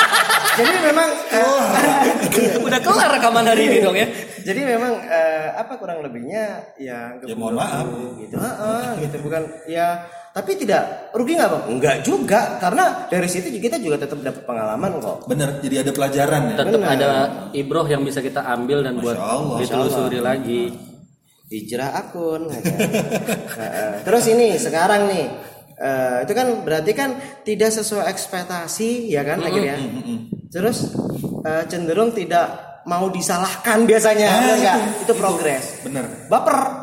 jadi 0.58 0.70
memang 0.82 1.08
eh, 1.30 2.58
Udah 2.66 2.80
kelar 2.80 3.14
rekaman 3.14 3.46
hari 3.46 3.62
ini 3.64 3.78
dong 3.78 3.94
ya. 3.94 4.10
jadi 4.40 4.58
memang 4.66 4.98
eh, 4.98 5.54
apa 5.54 5.78
kurang 5.78 6.02
lebihnya 6.02 6.74
ya 6.74 7.14
Ya, 7.20 7.34
mohon 7.34 7.54
maaf. 7.54 7.86
gitu 8.18 8.34
Heeh, 8.34 9.06
gitu 9.06 9.16
bukan 9.22 9.42
ya 9.66 10.02
tapi 10.30 10.54
tidak 10.54 11.10
rugi 11.10 11.34
nggak 11.34 11.50
bang 11.50 11.64
enggak 11.68 11.96
juga 12.00 12.56
karena 12.56 12.84
dari 13.06 13.26
situ 13.26 13.50
kita 13.50 13.76
juga 13.76 13.98
tetap 13.98 14.20
dapat 14.20 14.42
pengalaman 14.42 14.98
kok 14.98 15.26
Bener, 15.26 15.58
jadi 15.58 15.82
ada 15.82 15.90
pelajaran 15.90 16.42
ya. 16.48 16.56
Tetap 16.56 16.80
ada 16.80 17.10
ibroh 17.52 17.84
yang 17.84 18.00
bisa 18.00 18.18
kita 18.18 18.44
ambil 18.44 18.80
dan 18.80 18.96
buat 18.96 19.16
Allah, 19.16 19.58
ditelusuri 19.58 20.20
lagi. 20.20 20.62
hijrah 21.48 21.90
akun? 21.96 22.46
Heeh. 23.58 23.92
terus 24.02 24.24
ini 24.26 24.54
sekarang 24.54 25.08
nih 25.08 25.26
eh, 25.74 26.16
itu 26.22 26.32
kan 26.32 26.46
berarti 26.60 26.92
kan 26.92 27.10
tidak 27.42 27.72
sesuai 27.72 28.04
ekspektasi 28.06 29.08
ya 29.08 29.24
kan 29.24 29.40
akhirnya 29.40 29.80
terus 30.48 30.92
eh, 31.42 31.64
cenderung 31.66 32.12
tidak 32.12 32.52
mau 32.84 33.08
disalahkan 33.08 33.84
biasanya 33.84 34.26
Ah, 34.26 34.36
bener 34.38 34.56
nggak? 34.56 34.76
itu, 34.78 35.02
itu, 35.02 35.14
progres 35.14 35.64
Bener. 35.82 36.04
baper 36.26 36.77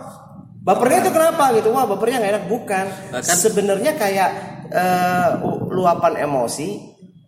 bapernya 0.65 0.97
itu 0.99 1.11
kenapa 1.11 1.53
gitu 1.53 1.69
wah 1.69 1.85
bapernya 1.85 2.17
nggak 2.19 2.31
enak 2.31 2.45
bukan 2.47 2.85
Bahkan- 3.11 3.37
sebenarnya 3.37 3.91
kayak 3.93 4.29
eh, 4.67 5.29
u- 5.39 5.69
luapan 5.71 6.17
emosi 6.19 6.69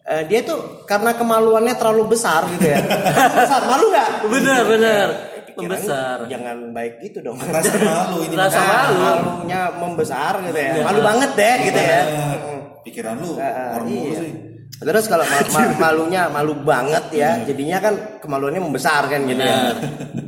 eh, 0.03 0.23
dia 0.25 0.41
tuh 0.41 0.57
karena 0.83 1.13
kemaluannya 1.13 1.73
terlalu 1.73 2.11
besar 2.11 2.49
gitu 2.49 2.65
ya 2.67 2.81
besar 3.37 3.61
malu 3.63 3.85
nggak 3.87 4.09
Bener 4.27 4.61
bener. 4.65 5.09
Membesar. 5.57 6.21
jangan 6.27 6.69
baik 6.69 7.01
gitu 7.01 7.17
dong 7.23 7.37
Rasa 7.39 7.73
malu 7.75 8.21
ini. 8.21 8.33
Rasa 8.35 8.61
malu. 8.61 8.93
malunya 8.99 9.61
membesar 9.71 10.33
gitu 10.43 10.53
ya 10.55 10.73
malu 10.81 11.01
banget 11.01 11.29
deh 11.33 11.55
gitu 11.63 11.79
ya 11.79 12.01
Bener. 12.03 12.37
Pikiran 12.83 13.15
lu 13.17 13.31
orang 13.35 13.83
mulu 13.83 14.05
iya. 14.07 14.17
sih. 14.17 14.31
Terus 14.77 15.05
kalau 15.05 15.25
ma- 15.25 15.49
ma- 15.51 15.75
malunya 15.83 16.21
malu 16.27 16.53
banget 16.55 17.05
ya, 17.11 17.41
jadinya 17.41 17.81
kan 17.81 17.93
kemaluannya 18.21 18.61
membesar 18.61 19.09
kan 19.09 19.25
gitu 19.25 19.41
ya. 19.41 19.73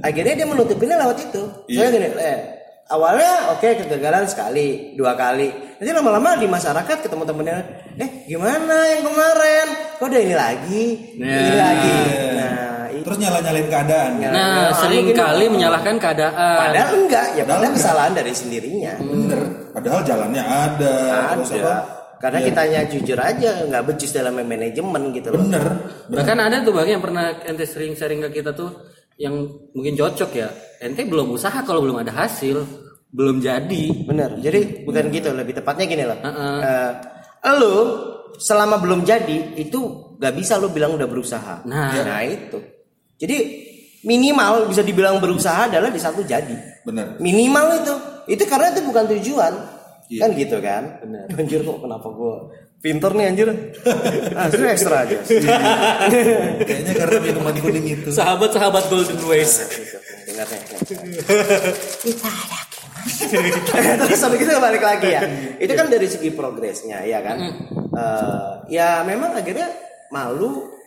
Akhirnya 0.01 0.33
dia 0.33 0.43
menutupinya 0.43 0.97
lewat 0.97 1.17
itu. 1.23 1.41
Saya 1.69 1.87
gini, 1.87 2.09
eh, 2.09 2.37
awalnya 2.89 3.53
oke 3.53 3.69
kegagalan 3.85 4.25
sekali, 4.25 4.97
dua 4.97 5.13
kali, 5.13 5.69
Nanti 5.79 5.95
lama-lama 5.95 6.35
di 6.35 6.43
masyarakat 6.43 7.07
ketemu 7.07 7.23
temennya, 7.23 7.63
eh 7.95 8.27
gimana 8.27 8.75
yang 8.91 9.07
kemarin? 9.07 9.67
Kok 9.95 10.07
ada 10.11 10.19
ini 10.19 10.35
lagi? 10.35 10.83
Ini 11.15 11.53
lagi. 11.55 11.97
Nah, 12.35 12.83
itu. 12.91 13.03
Terus 13.07 13.17
nyala-nyalain 13.23 13.67
keadaan. 13.71 14.11
Ya. 14.19 14.27
Nah, 14.27 14.47
Ya, 14.59 14.75
sering 14.75 15.07
kali 15.15 15.47
menyalahkan 15.47 15.95
keadaan. 15.95 16.35
Padahal 16.35 16.91
enggak, 16.99 17.25
ya 17.39 17.47
padahal 17.47 17.71
kesalahan 17.71 18.11
dari 18.11 18.35
sendirinya. 18.35 18.99
Bener. 18.99 19.71
Padahal 19.71 20.03
jalannya 20.03 20.43
ada. 20.43 20.95
Terus 21.39 21.51
apa? 21.63 21.63
Ada. 21.63 21.75
Karena 22.19 22.39
kitanya 22.43 22.79
jujur 22.91 23.15
aja, 23.15 23.63
nggak 23.63 23.83
becus 23.87 24.11
dalam 24.11 24.35
manajemen 24.35 25.15
gitu 25.15 25.31
loh. 25.31 25.39
Bener. 25.47 25.63
Bahkan 26.11 26.37
ada 26.43 26.59
tuh 26.59 26.75
bang 26.75 26.99
yang 26.99 27.03
pernah 27.03 27.39
ente 27.47 27.63
sering 27.63 27.95
sharing 27.95 28.19
ke 28.27 28.43
kita 28.43 28.51
tuh 28.51 28.75
yang 29.19 29.35
mungkin 29.75 29.93
cocok 29.99 30.31
ya. 30.31 30.47
Ente 30.79 31.03
belum 31.03 31.35
usaha 31.35 31.59
kalau 31.67 31.83
belum 31.83 31.99
ada 31.99 32.15
hasil, 32.15 32.63
belum 33.11 33.43
jadi. 33.43 33.83
Bener. 34.07 34.39
Jadi 34.39 34.87
bukan 34.87 35.11
gitu, 35.11 35.35
lebih 35.35 35.59
tepatnya 35.59 35.85
gini 35.85 36.03
loh. 36.07 36.17
Heeh. 36.23 36.57
Eh, 37.43 37.55
lu 37.59 37.75
selama 38.39 38.79
belum 38.79 39.03
jadi 39.03 39.59
itu 39.59 40.15
nggak 40.15 40.33
bisa 40.39 40.55
lu 40.55 40.71
bilang 40.71 40.95
udah 40.95 41.05
berusaha. 41.05 41.67
Nah. 41.67 41.91
nah 41.99 42.23
itu. 42.23 42.57
Jadi 43.19 43.37
minimal 44.07 44.71
bisa 44.71 44.79
dibilang 44.79 45.19
berusaha 45.19 45.67
adalah 45.67 45.91
di 45.91 45.99
satu 45.99 46.23
jadi. 46.23 46.55
Bener. 46.87 47.19
Minimal 47.19 47.83
itu. 47.83 47.95
Itu 48.39 48.43
karena 48.47 48.71
itu 48.71 48.87
bukan 48.87 49.03
tujuan. 49.19 49.53
Iya. 50.07 50.21
Kan 50.23 50.29
gitu 50.39 50.57
kan? 50.63 50.83
Anjir 51.35 51.61
kok 51.67 51.83
kenapa 51.83 52.07
gua 52.07 52.49
pinter 52.79 53.11
nih 53.11 53.25
anjir. 53.27 53.47
Asli 54.35 54.65
ekstra 54.67 55.03
aja. 55.03 55.17
Kayaknya 56.67 56.93
karena 56.95 57.17
minuman 57.19 57.55
kuning 57.59 57.87
itu. 57.99 58.09
Sahabat-sahabat 58.11 58.87
Golden 58.87 59.19
Ways. 59.27 59.53
Dengar 60.27 60.47
nih. 60.47 60.61
Terus 64.07 64.19
sampai 64.19 64.39
kita 64.39 64.59
balik 64.63 64.83
lagi 64.83 65.07
ya. 65.11 65.21
Itu 65.59 65.73
kan 65.75 65.91
dari 65.91 66.07
segi 66.07 66.31
progresnya 66.31 67.03
ya 67.03 67.19
kan. 67.19 67.37
Eh, 67.89 68.51
ya 68.71 69.03
memang 69.03 69.35
akhirnya 69.35 69.67
malu 70.09 70.78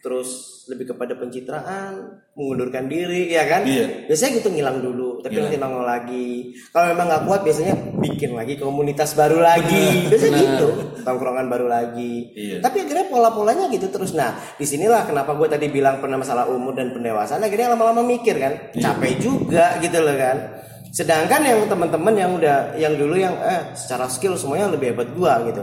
terus 0.00 0.60
lebih 0.68 0.96
kepada 0.96 1.12
pencitraan, 1.18 2.22
mengundurkan 2.32 2.88
diri 2.88 3.28
ya 3.28 3.44
kan. 3.44 3.68
Iya. 3.68 4.08
Biasanya 4.08 4.30
gitu 4.40 4.48
ngilang 4.48 4.78
dulu, 4.80 5.20
tapi 5.20 5.36
Ngilang. 5.36 5.52
nanti 5.52 5.58
nongol 5.60 5.84
lagi. 5.84 6.30
Kalau 6.72 6.86
memang 6.92 7.06
nggak 7.10 7.22
kuat 7.28 7.40
biasanya 7.44 7.74
bikin 8.00 8.30
lagi 8.32 8.54
komunitas 8.56 9.12
baru 9.12 9.44
lagi. 9.44 10.08
Biasanya 10.08 10.36
gitu, 10.40 10.68
tongkrongan 11.04 11.46
baru 11.52 11.66
lagi. 11.68 12.32
Iya. 12.32 12.56
Tapi 12.64 12.76
akhirnya 12.86 13.06
pola-polanya 13.12 13.66
gitu 13.68 13.92
terus. 13.92 14.16
Nah, 14.16 14.36
di 14.56 14.64
sinilah 14.64 15.04
kenapa 15.04 15.36
gue 15.36 15.48
tadi 15.50 15.66
bilang 15.68 16.00
pernah 16.00 16.16
masalah 16.16 16.48
umur 16.48 16.72
dan 16.72 16.96
pendewasaan. 16.96 17.44
Akhirnya 17.44 17.76
lama-lama 17.76 18.00
mikir 18.00 18.40
kan, 18.40 18.72
capek 18.72 19.20
juga 19.20 19.76
gitu 19.84 20.00
loh 20.00 20.16
kan. 20.16 20.36
Sedangkan 20.90 21.46
yang 21.46 21.70
teman-teman 21.70 22.14
yang 22.18 22.34
udah 22.34 22.74
yang 22.74 22.98
dulu 22.98 23.14
yang 23.14 23.38
eh 23.38 23.78
secara 23.78 24.10
skill 24.10 24.34
semuanya 24.34 24.74
lebih 24.74 24.90
hebat 24.90 25.08
gua 25.14 25.38
gitu. 25.46 25.62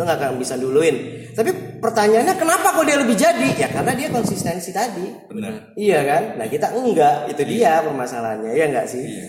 Lo 0.00 0.08
nggak 0.08 0.16
akan 0.16 0.40
bisa 0.40 0.56
duluin. 0.56 0.96
Tapi 1.36 1.76
pertanyaannya 1.76 2.32
kenapa 2.40 2.72
kok 2.72 2.88
dia 2.88 2.96
lebih 2.96 3.20
jadi? 3.20 3.52
Ya 3.52 3.68
karena 3.68 3.92
dia 3.92 4.08
konsistensi 4.08 4.72
tadi. 4.72 5.12
Bener. 5.28 5.76
Iya 5.76 6.00
kan? 6.08 6.22
Nah 6.40 6.48
kita 6.48 6.72
enggak, 6.72 7.28
itu 7.28 7.44
dia 7.44 7.84
permasalahannya, 7.84 8.56
ya 8.56 8.64
enggak 8.72 8.88
sih? 8.88 9.04
Iya. 9.04 9.28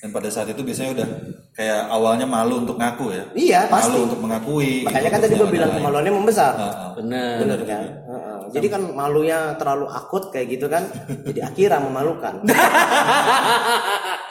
Dan 0.00 0.08
pada 0.16 0.32
saat 0.32 0.48
itu 0.48 0.64
biasanya 0.64 0.96
udah 0.96 1.08
kayak 1.52 1.80
awalnya 1.92 2.24
malu 2.24 2.64
untuk 2.64 2.80
ngaku 2.80 3.12
ya. 3.12 3.24
Iya, 3.36 3.60
pasti. 3.68 3.92
Malu 3.92 4.08
untuk 4.08 4.20
mengakui. 4.24 4.88
Makanya 4.88 5.04
gitu, 5.04 5.12
kan 5.12 5.20
tadi 5.20 5.34
gue 5.36 5.48
bilang 5.52 5.70
kemaluannya 5.76 6.12
membesar. 6.16 6.52
Heeh. 6.56 6.88
Benar. 6.96 7.34
Bener 7.44 7.60
kan? 7.68 7.84
Heeh. 7.84 8.38
Jadi 8.56 8.66
kan 8.72 8.82
malunya 8.96 9.52
terlalu 9.60 9.84
akut 9.92 10.32
kayak 10.32 10.48
gitu 10.48 10.72
kan, 10.72 10.88
jadi 11.28 11.44
akhirnya 11.44 11.84
memalukan. 11.84 12.40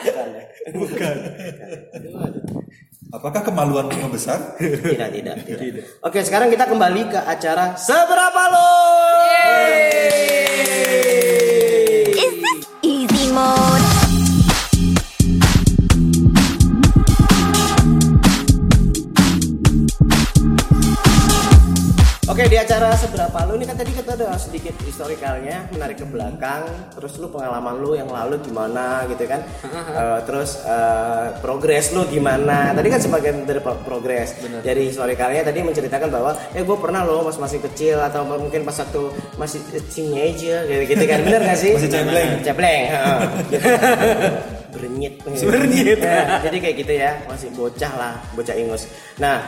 Bukan 0.06 0.26
ya? 0.34 0.46
Apakah 3.16 3.48
kemaluan 3.48 3.88
membesar? 3.88 4.60
Tidak, 4.60 5.08
tidak, 5.08 5.36
tidak. 5.48 5.84
Oke, 6.04 6.20
sekarang 6.20 6.52
kita 6.52 6.68
kembali 6.68 7.08
ke 7.08 7.20
acara 7.24 7.72
Seberapa 7.80 8.44
Lo? 8.52 8.72
Is 12.12 12.34
this 12.44 12.68
easy 12.84 13.32
mode? 13.32 14.05
Oke 22.36 22.52
di 22.52 22.60
acara 22.60 22.92
seberapa 23.00 23.48
lu? 23.48 23.56
Ini 23.56 23.64
kan 23.64 23.80
tadi 23.80 23.96
kita 23.96 24.12
udah 24.20 24.36
sedikit 24.36 24.76
historikalnya 24.84 25.72
menarik 25.72 26.04
ke 26.04 26.04
belakang. 26.04 26.68
Terus 26.92 27.16
lu 27.24 27.32
pengalaman 27.32 27.80
lu 27.80 27.96
yang 27.96 28.12
lalu 28.12 28.36
gimana 28.44 29.08
gitu 29.08 29.24
kan? 29.24 29.40
Eh, 29.96 30.20
terus 30.28 30.60
eh, 30.68 31.32
progres 31.40 31.96
lu 31.96 32.04
gimana? 32.12 32.76
Tadi 32.76 32.92
kan 32.92 33.00
sebagian 33.00 33.48
dari 33.48 33.64
pro- 33.64 33.80
progres. 33.88 34.36
Dari 34.60 34.92
historikalnya 34.92 35.48
tadi 35.48 35.64
menceritakan 35.64 36.12
bahwa 36.12 36.36
eh 36.52 36.68
gue 36.68 36.76
pernah 36.76 37.08
lo 37.08 37.24
pas 37.24 37.40
masih 37.40 37.64
kecil 37.64 38.04
atau 38.04 38.28
mungkin 38.28 38.68
pas 38.68 38.76
waktu 38.84 39.16
masih 39.40 39.64
teenager 39.88 40.68
gitu, 40.68 40.84
gitu 40.92 41.04
kan. 41.08 41.24
Bener 41.24 41.40
gak 41.40 41.56
sih? 41.56 41.72
Masih 41.80 41.88
cebleng. 41.88 42.44
cebleng 42.44 42.84
bernyit 44.76 45.24
bernyit 45.24 46.00
jadi 46.52 46.58
kayak 46.60 46.76
gitu 46.84 46.94
ya 47.00 47.12
masih 47.32 47.48
bocah 47.56 47.94
lah 47.96 48.14
bocah 48.36 48.56
ingus. 48.60 48.92
Nah 49.24 49.40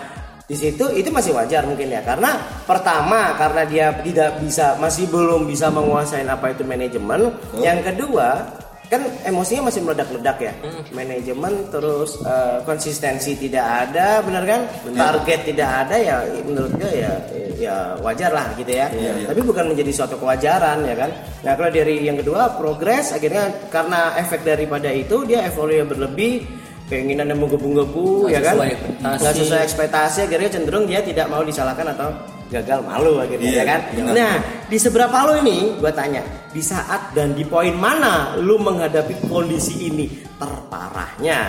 di 0.47 0.55
situ 0.55 0.87
itu 0.95 1.11
masih 1.11 1.35
wajar 1.35 1.67
mungkin 1.67 1.91
ya. 1.91 1.99
Karena 2.07 2.39
pertama 2.63 3.35
karena 3.35 3.67
dia 3.67 3.91
tidak 3.99 4.39
bisa 4.39 4.79
masih 4.79 5.11
belum 5.11 5.43
bisa 5.43 5.67
menguasai 5.67 6.23
apa 6.23 6.55
itu 6.55 6.63
manajemen. 6.63 7.35
Yang 7.59 7.91
kedua 7.91 8.47
kan 8.87 9.03
emosinya 9.27 9.67
masih 9.67 9.83
meledak-ledak 9.83 10.37
ya. 10.39 10.53
Manajemen 10.95 11.67
terus 11.67 12.23
eh, 12.23 12.63
konsistensi 12.63 13.35
tidak 13.35 13.91
ada 13.91 14.23
benar 14.23 14.47
kan? 14.47 14.61
Target 14.95 15.51
tidak 15.51 15.69
ada 15.83 15.95
ya 15.99 16.15
menurut 16.47 16.71
gue 16.79 16.91
ya 16.95 17.11
ya 17.59 17.75
wajar 17.99 18.31
lah 18.31 18.47
gitu 18.55 18.71
ya. 18.71 18.87
Tapi 19.27 19.43
bukan 19.43 19.75
menjadi 19.75 19.91
suatu 19.91 20.15
kewajaran 20.15 20.79
ya 20.87 20.95
kan? 20.95 21.11
Nah 21.43 21.59
kalau 21.59 21.75
dari 21.75 22.07
yang 22.07 22.15
kedua 22.23 22.55
progres 22.55 23.11
akhirnya 23.11 23.67
karena 23.67 24.15
efek 24.15 24.47
daripada 24.47 24.87
itu 24.95 25.27
dia 25.27 25.43
euforia 25.43 25.83
berlebih 25.83 26.47
keinginan 26.87 27.27
yang 27.27 27.39
menggebu-gebu 27.39 28.31
ya 28.31 28.39
kan? 28.39 28.55
nggak 29.03 29.33
sesuai 29.35 29.61
ekspektasi 29.63 30.25
akhirnya 30.25 30.49
cenderung 30.49 30.87
dia 30.87 31.03
tidak 31.03 31.27
mau 31.27 31.43
disalahkan 31.43 31.91
atau 31.91 32.09
gagal 32.47 32.79
malu 32.79 33.19
akhirnya 33.19 33.43
Iya, 33.43 33.59
ya 33.59 33.65
kan? 33.67 33.79
benar. 33.91 34.13
nah 34.15 34.33
di 34.65 34.77
seberapa 34.79 35.17
lo 35.27 35.33
ini 35.43 35.75
gue 35.75 35.91
tanya 35.91 36.23
di 36.47 36.63
saat 36.63 37.11
dan 37.11 37.35
di 37.35 37.43
poin 37.43 37.75
mana 37.75 38.39
lu 38.39 38.55
menghadapi 38.55 39.27
kondisi 39.27 39.91
ini 39.91 40.07
terparahnya? 40.39 41.39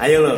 Ayo 0.00 0.18
lo 0.24 0.34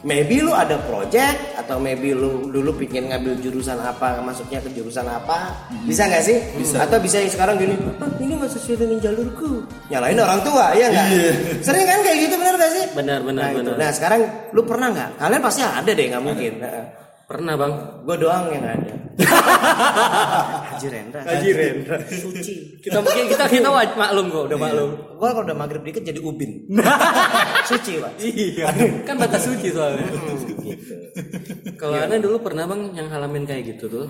maybe 0.00 0.40
lu 0.40 0.52
ada 0.56 0.80
project 0.88 1.60
atau 1.60 1.76
maybe 1.76 2.16
lu 2.16 2.48
dulu 2.48 2.72
pingin 2.80 3.12
ngambil 3.12 3.36
jurusan 3.40 3.76
apa 3.80 4.20
masuknya 4.24 4.60
ke 4.64 4.72
jurusan 4.72 5.04
apa. 5.04 5.52
Bisa 5.84 6.08
nggak 6.08 6.22
sih? 6.24 6.38
Bisa. 6.56 6.84
atau 6.84 6.96
bisa 7.00 7.20
yang 7.20 7.32
sekarang 7.32 7.60
gini 7.60 7.76
"Ah, 8.00 8.08
ini 8.20 8.32
nggak 8.36 8.50
sesuai 8.56 8.76
dengan 8.80 8.98
jalurku. 9.00 9.64
Nyalain 9.92 10.18
orang 10.20 10.40
tua 10.40 10.72
ya 10.72 10.86
nggak? 10.88 11.06
Iya. 11.12 11.30
sering 11.60 11.84
kan 11.84 11.98
kayak 12.00 12.18
gitu 12.28 12.34
benar 12.40 12.54
gak 12.56 12.72
sih? 12.72 12.84
Benar, 12.96 13.18
benar, 13.22 13.42
nah, 13.44 13.50
itu. 13.52 13.60
benar. 13.60 13.76
nah 13.76 13.90
sekarang 13.92 14.20
lu 14.56 14.62
pernah 14.64 14.88
nggak? 14.92 15.10
Kalian 15.20 15.42
pasti 15.44 15.60
ada 15.60 15.90
deh 15.90 16.06
nggak 16.08 16.24
mungkin. 16.24 16.52
Pernah 17.30 17.54
bang. 17.54 17.72
gue 18.02 18.16
doang 18.18 18.44
yang 18.50 18.64
ada. 18.66 18.94
Haji 20.74 20.86
Rendra. 20.90 21.20
Haji 21.22 21.50
Rendra. 21.54 21.96
suci. 22.08 22.80
Kita 22.82 22.98
mungkin 23.04 23.24
kita 23.30 23.44
kita 23.46 23.68
maklum 23.70 24.26
kok, 24.32 24.42
udah 24.50 24.58
maklum. 24.58 24.90
gue 25.20 25.28
kalau 25.28 25.44
udah 25.44 25.56
maghrib 25.56 25.82
dikit 25.84 26.02
jadi 26.02 26.18
ubin 26.24 26.64
suci 27.70 27.92
pak 28.02 28.12
Iya. 28.18 28.66
Kan 29.06 29.16
batas 29.16 29.42
suci 29.46 29.68
soalnya. 29.70 30.06
gitu 30.66 30.94
Kalau 31.78 31.96
Ana 31.96 32.16
dulu 32.18 32.36
pernah 32.42 32.66
bang 32.66 32.92
yang 32.92 33.08
halamin 33.08 33.46
kayak 33.46 33.76
gitu 33.76 33.86
tuh. 33.88 34.06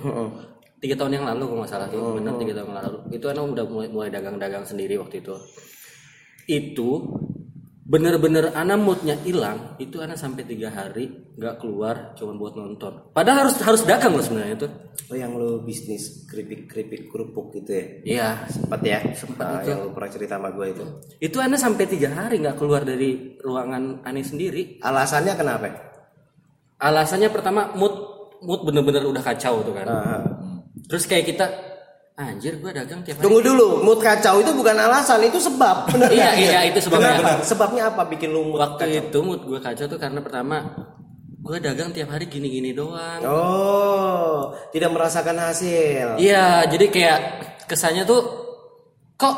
Tiga 0.81 0.97
tahun 0.97 1.21
yang 1.21 1.25
lalu 1.29 1.45
kalau 1.45 1.59
nggak 1.61 1.71
salah 1.71 1.87
tuh, 1.93 2.17
benar 2.17 2.33
tiga 2.41 2.57
tahun 2.57 2.73
yang 2.73 2.79
lalu. 2.81 2.97
Itu 3.13 3.25
Ana 3.29 3.41
udah 3.45 3.65
mulai, 3.69 3.87
mulai 3.93 4.09
dagang-dagang 4.09 4.65
sendiri 4.65 4.97
waktu 4.97 5.21
itu. 5.21 5.35
Itu 6.49 6.89
bener-bener 7.91 8.55
Ana 8.55 8.79
moodnya 8.79 9.19
hilang. 9.19 9.75
Itu 9.75 9.99
Ana 9.99 10.15
sampai 10.15 10.47
tiga 10.47 10.71
hari 10.71 11.11
nggak 11.35 11.59
keluar, 11.59 12.15
cuma 12.15 12.31
buat 12.33 12.55
nonton. 12.55 13.11
Padahal 13.11 13.43
harus 13.43 13.59
harus 13.59 13.81
dagang 13.83 14.15
loh 14.15 14.23
sebenarnya 14.23 14.55
itu. 14.55 14.67
oh 15.11 15.17
yang 15.19 15.35
lu 15.35 15.59
bisnis 15.59 16.23
keripik 16.23 16.71
keripik 16.71 17.11
kerupuk 17.11 17.51
gitu 17.51 17.67
ya 17.75 17.83
Iya. 18.07 18.29
sempat 18.47 18.79
ya 18.79 18.99
Sempat 19.11 19.43
Ah, 19.43 19.59
itu. 19.59 19.75
yang 19.75 19.79
lu 19.83 19.91
pernah 19.91 20.07
cerita 20.07 20.39
sama 20.39 20.55
gue 20.55 20.67
itu 20.71 20.83
Itu 21.19 21.37
Ana 21.43 21.59
sampai 21.59 21.83
tiga 21.83 22.09
hari 22.11 22.39
nggak 22.39 22.55
keluar 22.55 22.87
dari 22.87 23.35
ruangan 23.37 24.07
Ana 24.07 24.23
sendiri. 24.23 24.79
alasannya 24.79 25.35
kenapa 25.35 25.67
Alasannya 26.79 27.27
pertama 27.27 27.75
mood 27.75 27.91
mood 28.39 28.63
bener-bener 28.63 29.03
udah 29.03 29.19
kacau 29.21 29.61
tuh 29.61 29.73
kan. 29.75 29.85
Ah, 29.85 30.21
Terus 30.87 31.03
kayak 31.05 31.25
kita 31.27 31.45
anjir 32.13 32.59
gua 32.59 32.71
dagang 32.71 33.01
tiap 33.01 33.17
hari. 33.17 33.25
Tunggu 33.25 33.41
dulu, 33.41 33.81
mood 33.81 33.99
kacau 33.99 34.37
itu 34.37 34.51
bukan 34.51 34.75
alasan, 34.75 35.23
itu 35.23 35.39
sebab. 35.39 35.89
Benar 35.89 36.09
Iya, 36.15 36.27
nggak? 36.29 36.35
iya, 36.37 36.59
itu 36.69 36.79
sebabnya. 36.79 37.17
Kenapa? 37.17 37.41
Sebabnya 37.41 37.83
apa 37.89 38.03
bikin 38.05 38.29
lu 38.29 38.41
mood 38.47 38.59
Waktu 38.59 38.83
kacau? 38.83 38.99
itu 39.01 39.17
mood 39.21 39.41
gua 39.43 39.59
kacau 39.59 39.85
tuh 39.87 39.97
karena 39.97 40.19
pertama 40.19 40.57
gua 41.41 41.57
dagang 41.57 41.89
tiap 41.89 42.09
hari 42.09 42.29
gini-gini 42.29 42.71
doang. 42.71 43.21
Oh, 43.25 44.53
tidak 44.69 44.91
merasakan 44.91 45.37
hasil. 45.39 46.21
Iya, 46.21 46.69
jadi 46.69 46.85
kayak 46.87 47.19
kesannya 47.65 48.05
tuh 48.05 48.21
kok 49.15 49.35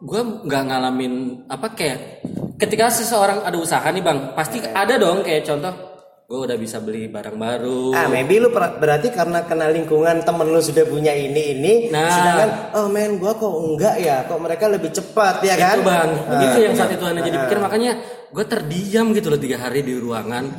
gua 0.00 0.20
nggak 0.44 0.62
ngalamin 0.68 1.12
apa 1.48 1.72
kayak 1.72 2.24
ketika 2.56 2.88
seseorang 2.88 3.44
ada 3.44 3.56
usaha 3.56 3.84
nih 3.84 4.00
bang, 4.00 4.32
pasti 4.32 4.60
ada 4.62 4.96
dong 4.96 5.20
kayak 5.20 5.44
contoh 5.44 5.95
gue 6.26 6.38
udah 6.42 6.58
bisa 6.58 6.82
beli 6.82 7.06
barang 7.06 7.38
baru. 7.38 7.94
Ah, 7.94 8.10
maybe 8.10 8.42
lu 8.42 8.50
berarti 8.50 9.14
karena 9.14 9.46
kena 9.46 9.70
lingkungan 9.70 10.26
temen 10.26 10.50
lu 10.50 10.58
sudah 10.58 10.82
punya 10.82 11.14
ini 11.14 11.54
ini, 11.54 11.74
Nah. 11.86 12.10
sedangkan 12.10 12.50
oh 12.74 12.90
men 12.90 13.22
gua 13.22 13.38
kok 13.38 13.46
enggak 13.46 13.94
ya, 14.02 14.26
kok 14.26 14.42
mereka 14.42 14.66
lebih 14.66 14.90
cepat 14.90 15.38
ya 15.46 15.54
kan? 15.54 15.78
itu 15.78 15.86
bang. 15.86 16.10
Ah, 16.26 16.42
itu 16.42 16.58
yang 16.66 16.74
saat 16.74 16.90
itu 16.90 17.04
aneh 17.06 17.22
jadi 17.22 17.46
pikir. 17.46 17.62
Makanya 17.62 17.92
gue 18.26 18.42
terdiam 18.42 19.14
gitu 19.14 19.30
loh 19.30 19.38
tiga 19.38 19.62
hari 19.62 19.86
di 19.86 19.94
ruangan. 19.94 20.50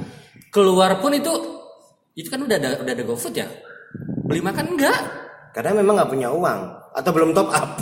Keluar 0.55 1.03
pun 1.03 1.11
itu 1.11 1.35
itu 2.15 2.31
kan 2.31 2.47
udah 2.47 2.55
ada 2.55 2.69
udah 2.79 2.93
ada 2.95 3.03
GoFood 3.03 3.35
ya? 3.35 3.51
Beli 4.23 4.39
makan 4.39 4.71
enggak? 4.71 4.99
Karena 5.51 5.83
memang 5.83 5.99
nggak 5.99 6.11
punya 6.15 6.31
uang. 6.31 6.59
Atau 6.95 7.11
belum 7.11 7.35
top 7.35 7.51
up. 7.51 7.75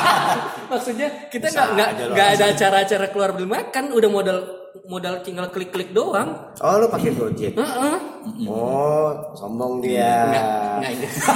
maksudnya 0.70 1.26
kita 1.26 1.50
nggak 1.50 2.14
nggak 2.14 2.28
ada 2.38 2.44
acara-acara 2.54 3.10
keluar 3.10 3.34
beli 3.34 3.50
makan. 3.50 3.90
Udah 3.98 4.06
modal 4.06 4.59
modal 4.86 5.22
tinggal 5.22 5.50
klik-klik 5.50 5.90
doang 5.90 6.34
oh 6.62 6.74
lu 6.78 6.86
pakai 6.86 7.10
Gojek. 7.16 7.52
Heeh. 7.56 7.96
Oh, 8.44 9.32
sombong 9.32 9.80
dia. 9.80 10.28
Nggak. 10.28 10.92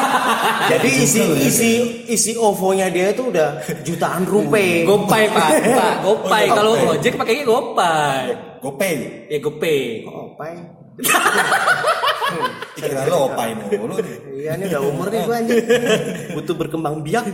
Jadi 0.77 0.88
isi 1.01 1.23
isi 1.49 1.70
isi 2.12 2.33
OVO-nya 2.37 2.92
dia 2.92 3.11
itu 3.11 3.33
udah 3.33 3.62
jutaan 3.83 4.29
rupiah. 4.29 4.85
Gopay 4.88 5.25
pak, 5.33 5.51
pak 5.64 5.94
Gopay. 6.05 6.44
Kalau 6.53 6.73
Gojek 6.77 7.14
pakainya 7.16 7.44
Gopay. 7.49 8.25
GoPay. 8.61 8.94
Ya 9.33 9.38
Gopay. 9.40 9.81
Pai. 10.37 10.55
Kira 12.75 13.07
lo 13.07 13.31
opai 13.31 13.55
mulu. 13.55 13.94
Iya, 14.35 14.59
ini 14.59 14.64
udah 14.70 14.83
umur 14.83 15.07
nih 15.11 15.20
gua 15.27 15.37
anjir. 15.38 15.62
Butuh 16.35 16.55
berkembang 16.59 17.03
biak. 17.03 17.25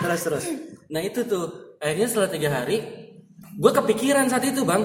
terus 0.00 0.20
terus. 0.24 0.44
Nah 0.88 1.00
itu 1.00 1.24
tuh 1.24 1.76
akhirnya 1.80 2.08
setelah 2.08 2.28
tiga 2.32 2.48
hari, 2.52 3.03
gue 3.54 3.72
kepikiran 3.72 4.26
saat 4.26 4.44
itu 4.46 4.66
bang, 4.66 4.82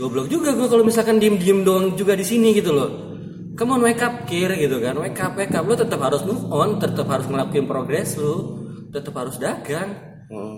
goblok 0.00 0.28
juga 0.32 0.56
gue 0.56 0.68
kalau 0.68 0.84
misalkan 0.84 1.20
diem 1.20 1.36
diem 1.36 1.60
doang 1.60 1.92
juga 1.96 2.16
di 2.16 2.24
sini 2.24 2.56
gitu 2.56 2.72
loh. 2.72 2.90
Come 3.52 3.76
on 3.76 3.84
wake 3.84 4.00
up 4.00 4.24
kir 4.24 4.48
gitu 4.56 4.80
kan, 4.80 4.96
wake 4.96 5.20
up 5.20 5.36
wake 5.36 5.52
up, 5.52 5.68
lu 5.68 5.76
tetap 5.76 6.00
harus 6.00 6.24
move 6.24 6.48
on, 6.48 6.80
tetap 6.80 7.04
harus 7.04 7.28
ngelakuin 7.28 7.68
progres 7.68 8.16
lu, 8.16 8.64
tetap 8.88 9.12
harus 9.12 9.36
dagang. 9.36 9.92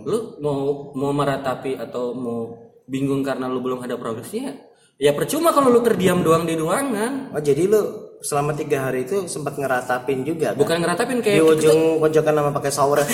Lu 0.07 0.39
mau 0.39 0.95
mau 0.95 1.11
meratapi 1.11 1.75
atau 1.75 2.15
mau 2.15 2.55
bingung 2.87 3.27
karena 3.27 3.51
lu 3.51 3.59
belum 3.59 3.83
ada 3.83 3.99
progresnya, 3.99 4.55
ya 4.95 5.11
percuma 5.11 5.51
kalau 5.51 5.75
lu 5.75 5.83
terdiam 5.83 6.23
doang 6.23 6.47
di 6.47 6.55
ruangan. 6.55 7.35
Oh, 7.35 7.43
jadi 7.43 7.67
lu 7.67 8.04
selama 8.21 8.53
tiga 8.53 8.87
hari 8.87 9.03
itu 9.03 9.27
sempat 9.27 9.57
ngeratapin 9.57 10.23
juga 10.23 10.53
kan? 10.53 10.61
Bukan 10.61 10.77
ngeratapin 10.79 11.19
di 11.19 11.25
kayak 11.25 11.41
tuh- 11.41 11.53
ujung 11.57 11.81
pojokan 11.99 12.35
sama 12.37 12.51
pakai 12.53 12.73
sawer. 12.73 12.99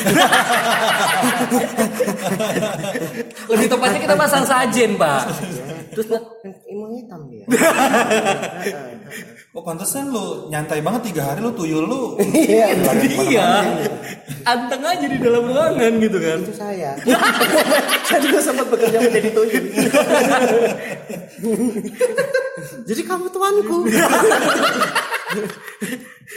lebih 3.51 3.67
tepatnya 3.67 4.01
kita 4.01 4.15
pasang 4.17 4.45
sajen 4.47 4.91
pak. 4.97 5.23
Terus 5.91 6.07
Emang 6.71 6.95
hitam 6.95 7.21
dia. 7.27 7.45
Oh 9.51 9.67
pantesan 9.67 10.15
lu 10.15 10.47
nyantai 10.47 10.79
banget 10.79 11.11
tiga 11.11 11.27
hari 11.27 11.43
lu 11.43 11.51
tuyul 11.51 11.83
lu. 11.83 12.15
Iya, 12.39 12.71
Iya. 13.27 13.67
Anteng 14.47 14.79
aja 14.87 15.07
di 15.11 15.19
dalam 15.19 15.51
ruangan 15.51 15.93
gitu 15.99 16.19
kan. 16.23 16.39
itu 16.47 16.55
saya. 16.55 16.95
saya 18.07 18.21
juga 18.23 18.39
sempat 18.39 18.71
bekerja 18.71 19.03
menjadi 19.03 19.31
tuyul. 19.35 19.65
Jadi 22.87 23.03
kamu 23.03 23.27
tuanku. 23.35 23.79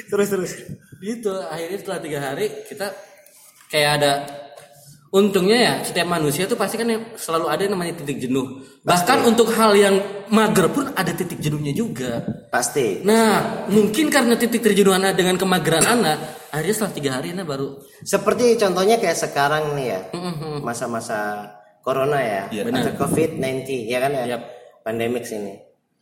terus 0.10 0.28
terus. 0.34 0.52
Gitu. 0.98 1.30
Akhirnya 1.54 1.78
setelah 1.78 2.00
tiga 2.02 2.18
hari 2.18 2.50
kita 2.66 2.90
kayak 3.70 3.90
ada 4.02 4.12
untungnya 5.14 5.58
ya 5.62 5.74
setiap 5.86 6.10
manusia 6.10 6.50
tuh 6.50 6.58
pasti 6.58 6.74
kan 6.74 6.90
yang 6.90 7.14
selalu 7.14 7.46
ada 7.46 7.62
yang 7.62 7.78
namanya 7.78 8.02
titik 8.02 8.18
jenuh. 8.18 8.66
Bahkan 8.82 9.30
untuk 9.30 9.54
hal 9.54 9.78
yang 9.78 9.96
mager 10.34 10.74
pun 10.74 10.90
ada 10.98 11.14
titik 11.14 11.38
jenuhnya 11.38 11.70
juga. 11.70 12.26
Pasti. 12.50 13.06
Nah, 13.06 13.64
mungkin 13.70 14.10
karena 14.10 14.34
titik 14.34 14.66
terjenuh 14.66 14.98
anak 14.98 15.14
dengan 15.14 15.38
kemageran 15.38 15.86
anak, 15.86 16.50
akhirnya 16.50 16.74
setelah 16.74 16.94
tiga 16.98 17.12
hari 17.22 17.30
anak 17.30 17.46
baru 17.46 17.78
Seperti 18.02 18.58
contohnya 18.58 18.98
kayak 18.98 19.18
sekarang 19.22 19.78
nih 19.78 19.88
ya. 19.94 20.00
Masa-masa 20.66 21.46
corona 21.86 22.18
ya. 22.18 22.44
Iya. 22.50 22.74
Atau 22.74 23.06
COVID-19 23.06 23.86
ya 23.86 24.02
kan 24.02 24.12
ya. 24.18 24.26
Yap. 24.34 24.42
Pandemik 24.82 25.30
sini. 25.30 25.54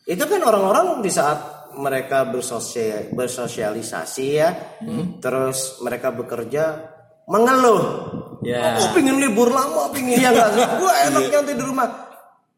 Itu 0.08 0.24
kan 0.26 0.42
orang-orang 0.42 1.04
di 1.04 1.12
saat 1.12 1.70
mereka 1.76 2.32
bersosial, 2.32 3.12
bersosialisasi 3.12 4.26
ya. 4.32 4.50
Terus 5.20 5.84
mereka 5.84 6.16
bekerja 6.16 6.64
mengeluh. 7.32 7.82
Ya. 8.44 8.76
Aku 8.76 9.00
pengen 9.00 9.22
libur 9.22 9.48
lama, 9.48 9.88
pengen 9.96 10.20
ya 10.20 10.36
enggak? 10.36 10.50
Gua 10.82 10.94
enak 11.08 11.24
nyantai 11.32 11.56
di 11.56 11.64
rumah. 11.64 11.88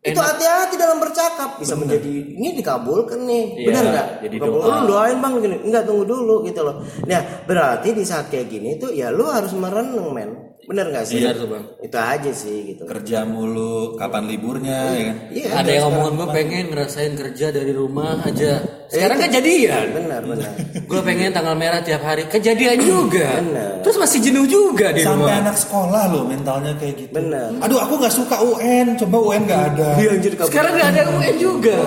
Itu 0.04 0.20
hati-hati 0.20 0.76
dalam 0.76 1.00
bercakap 1.00 1.64
bisa 1.64 1.80
menjadi 1.80 2.12
ini 2.12 2.60
dikabulkan 2.60 3.24
nih. 3.24 3.44
Iya, 3.56 3.68
Benar 3.72 3.84
enggak? 3.88 4.08
jadi 4.28 4.36
doa. 4.44 4.84
Doain 4.84 5.18
Bang 5.24 5.40
gini. 5.40 5.58
Enggak 5.64 5.88
tunggu 5.88 6.04
dulu 6.04 6.44
gitu 6.44 6.60
loh. 6.60 6.84
Nah, 7.08 7.22
berarti 7.48 7.96
di 7.96 8.04
saat 8.04 8.28
kayak 8.28 8.52
gini 8.52 8.76
tuh 8.76 8.92
ya 8.92 9.16
lu 9.16 9.24
harus 9.32 9.56
merenung, 9.56 10.12
men. 10.12 10.53
Bener 10.63 10.95
gak 10.95 11.04
sih? 11.04 11.19
Benar 11.19 11.36
tuh, 11.36 11.47
Bang. 11.52 11.65
Itu 11.84 11.97
aja 11.99 12.32
sih 12.32 12.58
gitu. 12.71 12.88
Kerja 12.88 13.28
mulu, 13.28 13.99
kapan 13.99 14.23
liburnya 14.32 14.80
ya 14.95 15.04
kan? 15.12 15.17
Iya. 15.28 15.47
ada 15.60 15.69
yang 15.69 15.84
ngomongin 15.91 16.13
gue 16.15 16.28
pengen 16.32 16.65
ngerasain 16.71 17.13
kerja 17.19 17.45
dari 17.52 17.71
rumah 17.76 18.23
aja. 18.23 18.63
Sekarang 18.88 19.17
kan 19.19 19.30
jadian. 19.34 19.86
Benar, 19.91 20.21
benar. 20.23 20.52
Gue 20.88 21.02
pengen 21.04 21.34
tanggal 21.34 21.56
merah 21.58 21.82
tiap 21.84 21.99
hari 22.02 22.30
kejadian 22.30 22.80
juga. 22.80 23.43
Bener. 23.43 23.71
Terus 23.84 23.97
masih 23.99 24.19
jenuh 24.23 24.45
juga 24.47 24.95
di 24.95 25.04
Sampai 25.04 25.36
rumah. 25.36 25.41
anak 25.43 25.58
sekolah 25.60 26.04
lo 26.13 26.21
mentalnya 26.23 26.73
kayak 26.80 26.95
gitu. 26.95 27.12
Bener. 27.12 27.49
Aduh 27.60 27.80
aku 27.82 27.93
nggak 27.99 28.13
suka 28.13 28.36
UN, 28.39 28.95
coba 28.95 29.17
UN 29.19 29.41
nggak 29.43 29.63
ada. 29.73 29.89
Iya 29.99 30.10
anjir 30.15 30.32
kabur. 30.38 30.47
Sekarang 30.47 30.71
nggak 30.78 30.89
ada 30.93 31.02
UN 31.12 31.36
juga. 31.39 31.78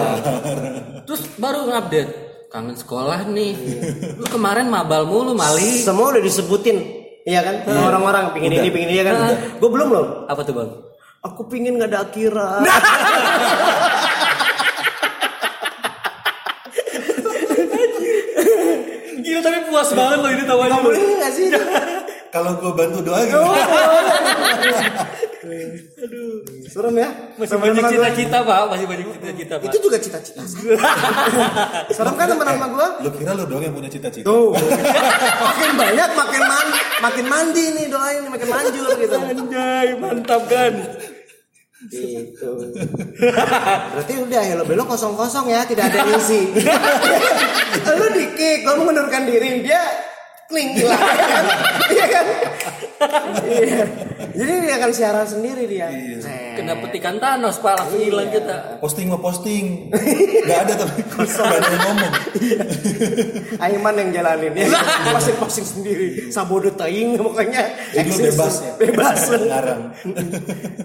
Terus 1.07 1.23
baru 1.39 1.59
ngupdate 1.65 2.13
kangen 2.47 2.77
sekolah 2.77 3.21
nih. 3.29 3.55
Lu 4.17 4.27
kemarin 4.27 4.67
mabal 4.67 5.05
mulu 5.05 5.33
mali. 5.33 5.81
Semua 5.81 6.13
udah 6.13 6.23
disebutin. 6.23 6.96
Iya 7.27 7.43
kan? 7.43 7.67
Orang-orang 7.67 8.31
pingin 8.39 8.55
ini, 8.55 8.71
pingin 8.71 8.95
ini 8.95 9.03
ya 9.03 9.11
kan. 9.11 9.35
Gue 9.59 9.67
belum 9.67 9.91
loh. 9.91 10.07
Apa 10.31 10.47
tuh 10.47 10.55
bang? 10.55 10.71
Aku 11.27 11.51
pingin 11.51 11.75
gak 11.75 11.91
ada 11.91 12.07
akhirat. 12.07 12.63
Gila 19.27 19.41
tapi 19.43 19.59
puas 19.67 19.91
banget 19.91 20.19
loh 20.23 20.31
ini 20.31 20.47
tawaran 20.47 20.71
Kamu 20.79 20.91
ini 20.95 21.15
gak 21.19 21.33
sih? 21.35 21.51
Kalau 22.35 22.51
gue 22.59 22.73
bantu 22.75 22.99
doa 23.03 23.21
gitu. 23.25 23.41
Serem 26.67 26.95
ya? 26.99 27.09
Masih 27.39 27.57
banyak 27.57 27.85
cita-cita 27.87 28.39
pak, 28.43 28.59
masih 28.69 28.87
banyak 28.91 29.07
cita-cita 29.15 29.55
pak. 29.63 29.67
Itu 29.71 29.79
juga 29.79 29.97
cita-cita. 30.03 30.43
Serem 31.97 32.15
kan 32.19 32.27
teman 32.27 32.47
sama 32.47 32.67
gue? 32.67 32.89
Lo 33.07 33.11
kira 33.15 33.33
lo 33.33 33.45
doang 33.47 33.63
yang 33.65 33.75
punya 33.75 33.91
cita-cita? 33.91 34.27
Tuh. 34.27 34.53
makin 35.47 35.71
banyak 35.79 36.11
makin 36.13 36.43
man 36.43 36.69
makin 37.01 37.25
mandi 37.31 37.65
nih 37.79 37.87
doain 37.87 38.21
nih, 38.27 38.31
makin 38.31 38.49
manjur 38.51 38.91
gitu. 38.99 39.17
Anjay, 39.17 39.89
mantap 39.97 40.43
kan. 40.51 40.73
Gitu. 41.87 42.51
Berarti 43.95 44.15
udah 44.17 44.43
hello 44.43 44.65
belo 44.65 44.83
kosong 44.89 45.15
kosong 45.15 45.47
ya, 45.53 45.63
tidak 45.69 45.93
ada 45.93 46.09
isi. 46.17 46.51
Lu 48.01 48.07
di 48.17 48.25
kick, 48.35 48.65
kamu 48.65 48.83
mengundurkan 48.83 49.29
diri, 49.29 49.61
dia 49.61 49.85
kling 50.49 50.69
hilang? 50.75 51.01
Iya 51.87 52.07
kan? 52.11 52.27
Iya. 53.47 53.85
Jadi 54.37 54.53
dia 54.67 54.75
akan 54.81 54.91
siaran 54.91 55.27
sendiri 55.29 55.65
dia. 55.71 55.87
Set. 56.19 56.57
Kena 56.57 56.81
petikan 56.81 57.21
Thanos 57.21 57.61
pak, 57.61 57.77
langsung 57.77 58.01
hilang 58.01 58.33
kita. 58.33 58.81
Posting 58.81 59.07
mau 59.13 59.21
posting, 59.21 59.93
nggak 59.93 60.59
ada 60.67 60.73
tapi 60.81 61.01
nggak 61.13 61.61
ada 61.61 61.69
yang 61.69 61.83
ngomong. 61.85 62.13
Aiman 63.61 63.95
yang 64.01 64.11
jalanin 64.13 64.53
ya. 64.57 64.67
Posting-posting 65.13 65.67
sendiri. 65.69 66.09
Sabodo 66.33 66.73
taing 66.73 67.21
pokoknya. 67.21 67.63
Jadi 67.93 68.09
lu 68.09 68.17
eksis. 68.17 68.27
bebas 68.33 68.55
ya? 68.65 68.73
Bebas. 68.81 69.19
Ngarang. 69.53 69.83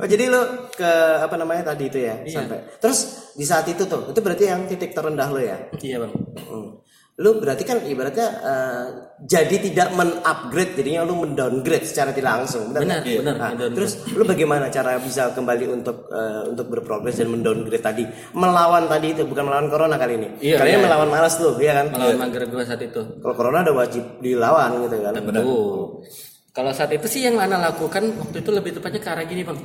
Oh 0.03 0.07
jadi 0.07 0.23
lo 0.27 0.41
ke 0.75 0.91
apa 1.23 1.35
namanya 1.39 1.71
tadi 1.71 1.87
itu 1.87 1.99
ya 2.03 2.19
sampai. 2.27 2.59
Terus 2.77 3.31
di 3.35 3.45
saat 3.47 3.65
itu 3.71 3.87
tuh, 3.87 4.11
itu 4.11 4.19
berarti 4.19 4.43
yang 4.51 4.67
titik 4.67 4.91
terendah 4.91 5.27
lo 5.31 5.39
ya. 5.39 5.57
Iya 5.79 6.03
bang. 6.03 6.13
Hmm. 6.45 6.69
Lu 7.21 7.37
berarti 7.37 7.61
kan 7.61 7.85
ibaratnya 7.85 8.27
eh, 8.41 8.85
jadi 9.21 9.55
tidak 9.61 9.93
men-upgrade 9.93 10.73
jadinya 10.73 11.05
lu 11.05 11.21
men-downgrade 11.21 11.85
secara 11.85 12.09
tidak 12.09 12.41
langsung. 12.41 12.73
Benar, 12.73 13.05
nggak? 13.05 13.21
benar, 13.21 13.35
Nah, 13.37 13.51
terus 13.77 14.01
lu 14.17 14.25
bagaimana 14.25 14.73
cara 14.73 14.97
bisa 14.97 15.29
kembali 15.29 15.65
untuk 15.69 16.09
eh, 16.09 16.49
untuk 16.49 16.65
berprogres 16.73 17.21
dan 17.21 17.29
men-downgrade 17.29 17.85
tadi? 17.85 18.03
Melawan 18.33 18.89
tadi 18.89 19.13
itu 19.13 19.21
bukan 19.29 19.45
melawan 19.45 19.69
corona 19.69 20.01
kali 20.01 20.17
ini. 20.17 20.27
Iya, 20.41 20.57
kali 20.57 20.69
ini 20.73 20.77
iya. 20.81 20.85
melawan 20.89 21.09
malas 21.13 21.37
tuh, 21.37 21.53
ya 21.61 21.77
kan? 21.77 21.93
Melawan 21.93 22.17
mager 22.25 22.43
gue 22.49 22.63
saat 22.65 22.81
itu. 22.81 23.01
Kalau 23.21 23.35
corona 23.37 23.61
udah 23.61 23.75
wajib 23.77 24.03
dilawan 24.17 24.81
gitu 24.89 24.97
kan. 25.05 25.13
Tuh. 25.21 26.01
Kalau 26.51 26.71
saat 26.75 26.91
itu 26.91 27.07
sih 27.07 27.23
yang 27.23 27.39
Ana 27.39 27.61
lakukan 27.61 28.11
waktu 28.19 28.43
itu 28.43 28.51
lebih 28.51 28.75
tepatnya 28.75 28.99
ke 28.99 29.09
arah 29.13 29.23
gini 29.23 29.45
bang. 29.45 29.59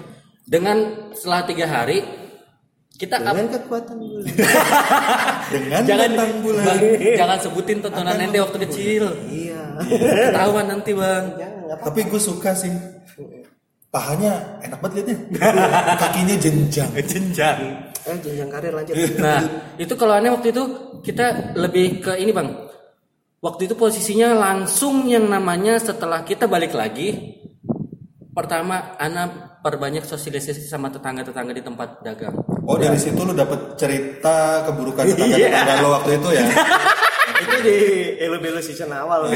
Dengan 0.47 1.11
setelah 1.11 1.43
tiga 1.43 1.67
hari 1.67 2.26
kita 2.97 3.21
Dengan 3.21 3.47
kekuatan 3.53 3.97
bulan. 4.01 4.25
Dengan 5.53 5.81
jangan 5.85 6.11
bulan. 6.41 6.65
Bang, 6.65 6.81
jangan 7.17 7.39
sebutin 7.45 7.79
tontonan 7.85 8.17
ente 8.17 8.39
waktu 8.41 8.59
kecil. 8.69 9.05
iya. 9.29 9.61
Ketahuan 10.33 10.67
nanti 10.73 10.97
bang. 10.97 11.25
Jangan 11.37 11.63
apa. 11.77 11.83
Tapi 11.93 12.01
gue 12.09 12.21
suka 12.21 12.57
sih. 12.57 12.73
Pahanya 13.93 14.61
enak 14.65 14.81
banget 14.81 15.09
liatnya. 15.09 15.17
Kakinya 15.97 16.35
jenjang. 16.37 16.91
Jenjang. 17.13 17.59
eh 18.07 18.15
jenjang 18.23 18.47
karir 18.47 18.71
lanjut 18.71 18.95
Nah, 19.19 19.43
itu 19.83 19.91
kalau 19.99 20.15
aneh 20.15 20.31
waktu 20.31 20.55
itu 20.55 20.63
kita 21.03 21.57
lebih 21.59 22.01
ke 22.01 22.13
ini 22.17 22.31
bang. 22.31 22.49
Waktu 23.43 23.69
itu 23.69 23.75
posisinya 23.77 24.33
langsung 24.33 25.05
yang 25.07 25.29
namanya 25.29 25.77
setelah 25.77 26.25
kita 26.25 26.49
balik 26.49 26.73
lagi. 26.73 27.41
Pertama, 28.37 28.93
Ana 29.01 29.25
perbanyak 29.65 30.05
sosialisasi 30.05 30.61
sama 30.63 30.93
tetangga-tetangga 30.93 31.57
di 31.57 31.65
tempat 31.65 32.05
dagang. 32.05 32.37
Oh 32.69 32.77
dari 32.77 33.01
situ 33.01 33.17
lu 33.17 33.33
dapet 33.33 33.81
cerita 33.81 34.61
keburukan 34.69 35.09
tetangga 35.09 35.37
tetangga 35.41 35.75
lo 35.81 35.89
waktu 35.97 36.21
itu 36.21 36.29
ya? 36.37 36.45
itu 37.37 37.57
di 37.65 37.77
elu 38.19 38.37
belu 38.37 38.61
season 38.61 38.93
awal 38.93 39.25
Ah, 39.25 39.33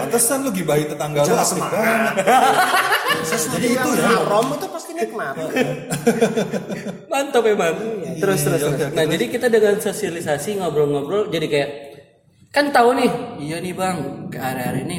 Pantesan 0.00 0.44
lu 0.44 0.50
gibahin 0.50 0.88
tetangga 0.88 1.22
lu 1.22 1.36
asik 1.36 1.60
semangat. 1.60 2.16
banget. 2.16 3.52
Jadi 3.52 3.68
itu 3.68 3.88
ya. 3.94 4.04
haram 4.10 4.46
itu 4.48 4.66
pasti 4.68 4.92
nikmat 4.92 5.34
Mantap 7.12 7.44
emang. 7.44 7.74
terus 8.16 8.40
terus 8.42 8.60
Iya, 8.60 8.68
terus. 8.80 8.92
Nah, 8.92 9.04
jadi 9.04 9.24
kita 9.28 9.46
dengan 9.48 9.76
sosialisasi 9.76 10.56
ngobrol-ngobrol 10.56 11.28
jadi 11.28 11.46
kayak 11.46 11.70
kan 12.48 12.70
tahu 12.70 12.96
nih, 12.96 13.10
iya 13.40 13.56
nih 13.60 13.74
Bang, 13.74 14.28
ke 14.30 14.38
area-area 14.38 14.86
ini 14.86 14.98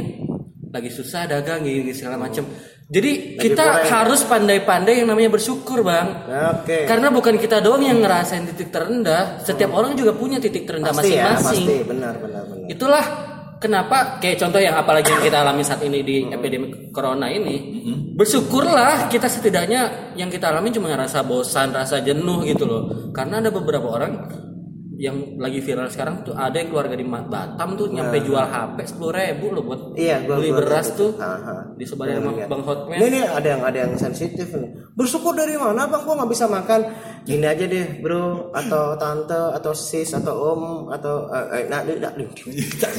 lagi 0.69 0.91
susah 0.91 1.23
dagang 1.25 1.63
gini 1.63 1.95
segala 1.95 2.19
macam. 2.19 2.43
Jadi 2.85 3.41
kita 3.41 3.65
kurang. 3.65 3.89
harus 3.89 4.21
pandai-pandai 4.29 5.01
yang 5.01 5.09
namanya 5.09 5.33
bersyukur, 5.33 5.81
Bang. 5.81 6.29
oke 6.29 6.85
Karena 6.85 7.09
bukan 7.09 7.41
kita 7.41 7.57
doang 7.57 7.81
yang 7.81 7.97
ngerasain 7.97 8.45
titik 8.53 8.69
terendah, 8.69 9.41
setiap 9.41 9.73
orang 9.73 9.97
juga 9.97 10.13
punya 10.13 10.37
titik 10.37 10.69
terendah 10.69 10.93
pasti 10.93 11.17
ya 11.17 11.33
masing-masing. 11.33 11.65
pasti 11.65 11.75
benar 11.81 12.13
benar 12.21 12.43
benar 12.45 12.69
Itulah 12.69 13.05
kenapa 13.57 14.21
kayak 14.21 14.37
contoh 14.37 14.61
yang 14.61 14.77
apalagi 14.77 15.09
yang 15.09 15.23
kita 15.25 15.41
alami 15.41 15.65
saat 15.65 15.81
ini 15.81 16.05
di 16.05 16.29
epidemi 16.29 16.93
corona 16.93 17.25
ini, 17.25 17.81
bersyukurlah 18.13 19.09
kita 19.09 19.25
setidaknya 19.25 20.13
yang 20.13 20.29
kita 20.29 20.53
alami 20.53 20.69
cuma 20.69 20.93
rasa 20.93 21.25
bosan, 21.25 21.73
rasa 21.73 22.05
jenuh 22.05 22.45
gitu 22.45 22.69
loh. 22.69 23.09
Karena 23.09 23.41
ada 23.41 23.49
beberapa 23.49 23.89
orang 23.89 24.13
yang 24.95 25.35
lagi 25.35 25.59
viral 25.59 25.87
sekarang 25.87 26.23
tuh 26.23 26.31
ada 26.31 26.55
yang 26.55 26.71
keluarga 26.71 26.95
di 26.95 27.03
Batam 27.03 27.75
tuh 27.75 27.87
nyampe 27.89 28.19
jual 28.19 28.41
HP 28.41 28.77
sepuluh 28.85 29.11
ribu 29.11 29.51
loh 29.51 29.63
buat 29.63 29.81
Iya, 29.93 30.23
gua- 30.23 30.39
beli 30.39 30.49
gua 30.51 30.57
beras 30.63 30.87
lihat 30.87 30.99
tuh 30.99 31.09
disebarin 31.75 32.15
sama 32.19 32.31
Iya. 32.31 32.45
bang 32.47 32.63
Hotman. 32.63 32.97
Ini 32.97 33.19
ada 33.27 33.47
yang 33.47 33.61
ada 33.61 33.77
yang 33.83 33.93
sensitif 33.95 34.47
nih. 34.51 34.69
Bersyukur 34.93 35.33
dari 35.33 35.55
mana 35.55 35.85
bang? 35.85 36.01
Gua 36.03 36.15
nggak 36.15 36.31
bisa 36.31 36.45
makan. 36.47 36.81
Gini 37.25 37.43
aja 37.43 37.65
deh 37.65 37.99
bro, 37.99 38.53
atau 38.53 38.93
tante, 38.95 39.41
atau 39.51 39.73
sis, 39.73 40.13
atau 40.13 40.33
om, 40.53 40.63
atau 40.87 41.25
eh, 41.27 41.45
eh, 41.57 41.63
nah, 41.67 41.81
nah, 41.81 42.11
nah. 42.13 42.29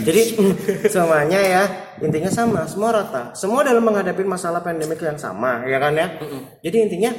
Jadi 0.02 0.22
semuanya 0.92 1.38
ya 1.38 1.62
intinya 2.02 2.28
sama, 2.28 2.66
semua 2.66 2.90
rata. 2.92 3.30
Semua 3.32 3.62
dalam 3.62 3.80
menghadapi 3.80 4.20
masalah 4.22 4.60
pandemik 4.60 4.98
yang 4.98 5.16
sama, 5.16 5.62
ya 5.64 5.78
kan 5.78 5.94
ya. 5.94 6.10
Jadi 6.60 6.76
intinya 6.90 7.10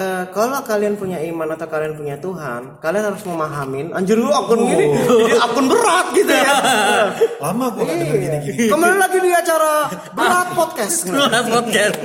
eh, 0.00 0.22
kalau 0.32 0.64
kalian 0.64 0.96
punya 0.96 1.20
iman 1.20 1.52
atau 1.52 1.68
kalian 1.68 1.92
punya 1.92 2.16
Tuhan, 2.16 2.80
kalian 2.80 3.04
harus 3.12 3.22
memahamin. 3.22 3.92
Anjir 3.92 4.16
lu 4.16 4.32
akun 4.32 4.64
gini, 4.64 4.96
jadi 4.96 5.36
akun 5.38 5.66
berat 5.68 6.06
gitu 6.16 6.32
ya. 6.32 6.54
Lama 7.44 7.64
gua 7.70 7.84
gak 7.84 7.96
denger 8.00 8.16
Iya. 8.16 8.24
gini-gini. 8.24 8.64
Kembali 8.72 8.96
lagi 8.96 9.18
di 9.20 9.30
acara 9.30 9.72
berat 10.16 10.48
podcast. 10.56 10.96
podcast. 11.54 11.96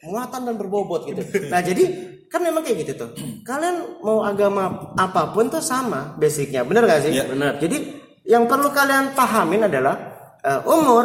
muatan 0.00 0.40
dan 0.48 0.54
berbobot 0.56 1.04
gitu. 1.06 1.20
Nah 1.52 1.60
jadi 1.60 1.84
kan 2.26 2.40
memang 2.40 2.64
kayak 2.64 2.88
gitu 2.88 2.92
tuh. 3.04 3.10
Kalian 3.44 4.00
mau 4.00 4.24
agama 4.24 4.92
apa 4.96 5.28
pun 5.30 5.52
tuh 5.52 5.60
sama 5.60 6.16
basicnya, 6.16 6.64
bener 6.64 6.88
gak 6.88 7.04
sih? 7.04 7.12
Iya, 7.12 7.28
benar. 7.28 7.60
Jadi 7.60 7.76
yang 8.24 8.48
perlu 8.48 8.72
kalian 8.72 9.12
pahamin 9.12 9.68
adalah 9.68 9.94
eh, 10.40 10.60
umur, 10.64 11.04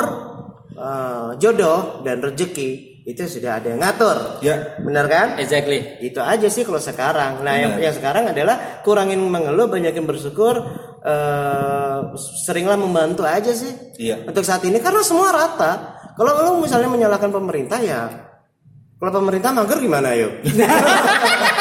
eh, 0.74 1.30
jodoh 1.40 2.02
dan 2.08 2.24
rezeki 2.24 2.95
itu 3.06 3.22
sudah 3.30 3.62
ada 3.62 3.70
yang 3.70 3.82
ngatur. 3.86 4.42
Ya. 4.42 4.82
Bener 4.82 5.06
kan? 5.06 5.38
Exactly. 5.38 6.02
Itu 6.02 6.26
aja 6.26 6.50
sih 6.50 6.66
kalau 6.66 6.82
sekarang. 6.82 7.46
Nah 7.46 7.54
yang, 7.54 7.74
yang 7.78 7.94
sekarang 7.94 8.34
adalah 8.34 8.82
kurangin 8.82 9.22
mengeluh, 9.22 9.70
banyakin 9.70 10.10
bersyukur, 10.10 10.58
eh, 11.06 12.00
seringlah 12.50 12.82
membantu 12.82 13.22
aja 13.22 13.54
sih. 13.54 13.70
Iya. 14.02 14.26
Untuk 14.26 14.42
saat 14.42 14.66
ini 14.66 14.82
karena 14.82 15.06
semua 15.06 15.30
rata. 15.30 16.02
Kalau 16.18 16.32
lu 16.34 16.66
misalnya 16.66 16.90
menyalahkan 16.90 17.30
pemerintah 17.30 17.78
ya, 17.84 18.08
kalau 18.98 19.12
pemerintah 19.22 19.52
mager 19.54 19.78
gimana 19.84 20.16
yuk? 20.18 20.32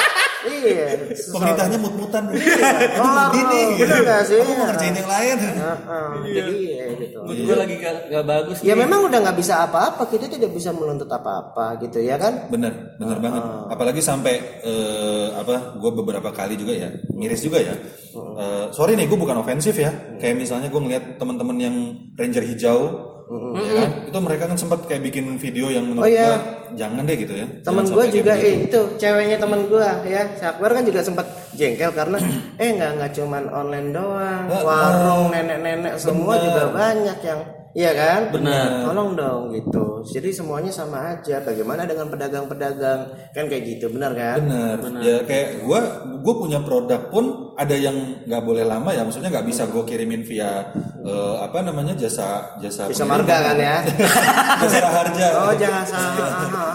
iya. 0.64 0.86
Pemerintahnya 1.30 1.78
mut-mutan. 1.78 2.22
Kelar 2.32 3.28
Ini 3.30 3.42
nih. 3.44 3.64
loh, 3.64 3.70
bener 3.78 4.00
gak 4.02 4.22
sih? 4.24 4.38
Aku 4.40 4.52
mau 4.54 4.66
ngerjain 4.66 4.94
yang 4.94 5.10
lain. 5.10 5.36
Heeh, 5.38 6.08
Jadi 6.34 6.56
ya 6.66 6.84
gitu. 6.96 7.18
Mood 7.22 7.38
gue 7.38 7.56
lagi 7.56 7.74
gak, 7.78 7.94
gak 8.08 8.24
bagus 8.24 8.56
Ya 8.60 8.74
nih. 8.74 8.80
memang 8.82 9.00
udah 9.06 9.18
nggak 9.20 9.38
bisa 9.38 9.54
apa-apa, 9.62 10.02
kita 10.06 10.26
tidak 10.26 10.50
bisa 10.50 10.70
menuntut 10.72 11.08
apa-apa 11.08 11.78
gitu 11.80 11.98
ya 12.00 12.16
kan? 12.16 12.48
Bener, 12.48 12.96
bener 12.96 13.18
banget. 13.20 13.42
Apalagi 13.70 14.00
sampai 14.00 14.34
eh, 14.60 15.28
apa? 15.32 15.76
Gue 15.76 15.90
beberapa 15.92 16.28
kali 16.30 16.56
juga 16.56 16.72
ya, 16.72 16.88
miris 17.12 17.40
juga 17.40 17.60
ya. 17.60 17.74
Eh, 18.14 18.66
sorry 18.70 18.94
nih, 18.94 19.06
gue 19.06 19.18
bukan 19.18 19.38
ofensif 19.38 19.74
ya. 19.74 19.90
Kayak 20.18 20.40
misalnya 20.40 20.68
gue 20.68 20.80
ngeliat 20.80 21.04
teman-teman 21.16 21.56
yang 21.56 21.76
ranger 22.14 22.42
hijau, 22.42 22.78
ya 23.26 23.72
kan? 23.78 23.90
Itu 24.06 24.18
mereka 24.20 24.44
kan 24.46 24.56
sempat 24.56 24.84
kayak 24.84 25.02
bikin 25.02 25.24
video 25.36 25.66
yang 25.68 25.84
menurut 25.86 26.04
Oh, 26.04 26.10
iya. 26.10 26.26
gue 26.26 26.38
jangan 26.74 27.02
deh 27.02 27.16
gitu 27.16 27.34
ya. 27.34 27.46
temen 27.62 27.84
gue 27.86 28.04
juga 28.10 28.32
kayak 28.34 28.44
eh, 28.44 28.66
itu 28.66 28.80
ceweknya 28.96 29.36
temen 29.38 29.60
gue 29.64 29.88
ya 30.04 30.22
si 30.32 30.44
Akbar 30.44 30.70
kan 30.70 30.82
juga 30.82 31.00
sempat 31.00 31.26
jengkel 31.52 31.90
karena 31.90 32.18
eh 32.62 32.68
nggak 32.74 32.90
nggak 32.98 33.10
cuman 33.14 33.42
online 33.48 33.88
doang 33.90 34.44
warung 34.50 35.30
nenek-nenek 35.30 35.94
semua 35.96 36.34
Bener. 36.34 36.44
juga 36.44 36.62
banyak 36.70 37.18
yang 37.22 37.40
iya 37.74 37.90
kan 37.92 38.30
Benar. 38.30 38.86
tolong 38.86 39.10
dong 39.14 39.42
gitu 39.50 39.84
jadi 40.04 40.30
semuanya 40.30 40.68
sama 40.68 41.16
aja 41.16 41.40
bagaimana 41.40 41.84
dengan 41.84 42.06
pedagang-pedagang 42.06 43.00
kan 43.32 43.44
kayak 43.46 43.64
gitu 43.66 43.88
benar 43.88 44.12
kan 44.12 44.38
Bener. 44.44 44.76
Ya 45.00 45.16
kayak 45.22 45.64
gue, 45.64 45.80
gue 46.20 46.34
punya 46.34 46.60
produk 46.60 47.08
pun 47.08 47.24
ada 47.54 47.72
yang 47.72 47.94
nggak 48.26 48.42
boleh 48.42 48.66
lama 48.66 48.90
ya. 48.90 49.06
Maksudnya 49.06 49.30
nggak 49.30 49.46
bisa 49.46 49.70
gue 49.70 49.80
kirimin 49.84 50.24
via 50.24 50.74
eh, 51.00 51.36
apa 51.38 51.62
namanya 51.62 51.94
jasa 51.94 52.56
jasa 52.58 52.88
bisa 52.88 53.04
pengiriman. 53.04 53.24
marga 53.24 53.36
kan 53.40 53.56
ya 53.56 53.76
jasa 54.66 54.88
harja. 54.90 55.26
oh 55.38 55.54
jangan 55.54 55.84
salah 55.86 56.74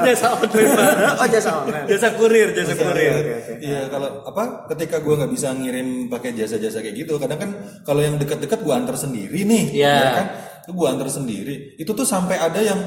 jasa 0.00 0.26
online 0.36 0.68
oh 1.16 1.26
jasa 1.28 1.50
online 1.58 1.86
jasa 1.88 2.08
kurir 2.14 2.48
jasa 2.52 2.72
kurir. 2.72 3.14
Iya 3.58 3.80
kalau 3.88 4.08
apa 4.24 4.42
ketika 4.72 5.00
gue 5.00 5.14
nggak 5.16 5.32
bisa 5.32 5.48
ngirim 5.52 6.06
pakai 6.06 6.32
jasa-jasa 6.32 6.80
kayak 6.80 6.96
gitu 7.04 7.16
kadang 7.18 7.38
kan 7.40 7.50
kalau 7.82 8.00
yang 8.00 8.16
deket-deket 8.16 8.62
gue 8.62 8.74
antar 8.74 8.96
sendiri 8.96 9.44
nih 9.44 9.64
Iya. 9.76 9.94
ya 9.96 10.10
kan? 10.16 10.26
Itu 10.64 10.70
gue 10.74 10.86
antar 10.88 11.08
sendiri. 11.12 11.54
Itu 11.78 11.90
tuh 11.92 12.06
sampai 12.06 12.36
ada 12.40 12.58
yang 12.58 12.80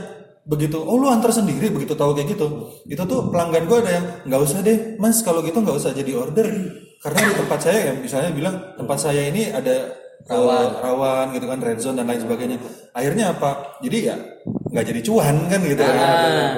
begitu 0.50 0.82
oh 0.82 0.98
lu 0.98 1.08
antar 1.08 1.30
sendiri? 1.30 1.70
begitu 1.70 1.94
tahu 1.94 2.18
kayak 2.18 2.34
gitu. 2.34 2.48
Itu 2.90 3.04
tuh 3.06 3.30
pelanggan 3.30 3.70
gue 3.70 3.78
ada 3.86 3.92
yang 4.02 4.06
nggak 4.26 4.42
usah 4.42 4.60
deh 4.66 4.98
mas 4.98 5.22
kalau 5.22 5.46
gitu 5.46 5.62
nggak 5.62 5.78
usah 5.78 5.92
jadi 5.96 6.12
order. 6.18 6.48
Karena 7.00 7.20
di 7.32 7.34
tempat 7.40 7.60
saya 7.64 7.80
ya 7.80 7.94
misalnya 7.96 8.32
bilang 8.36 8.56
tempat 8.76 8.98
saya 9.00 9.22
ini 9.32 9.48
ada 9.48 9.96
rawan. 10.28 10.84
rawan 10.84 11.26
gitu 11.32 11.46
kan 11.48 11.60
red 11.64 11.80
zone 11.80 11.96
dan 11.96 12.12
lain 12.12 12.20
sebagainya. 12.20 12.58
Akhirnya 12.92 13.32
apa? 13.32 13.80
Jadi 13.80 13.98
ya 14.04 14.16
nggak 14.44 14.86
jadi 14.92 15.02
cuan 15.08 15.36
kan 15.48 15.60
gitu 15.64 15.80
kan? 15.80 15.96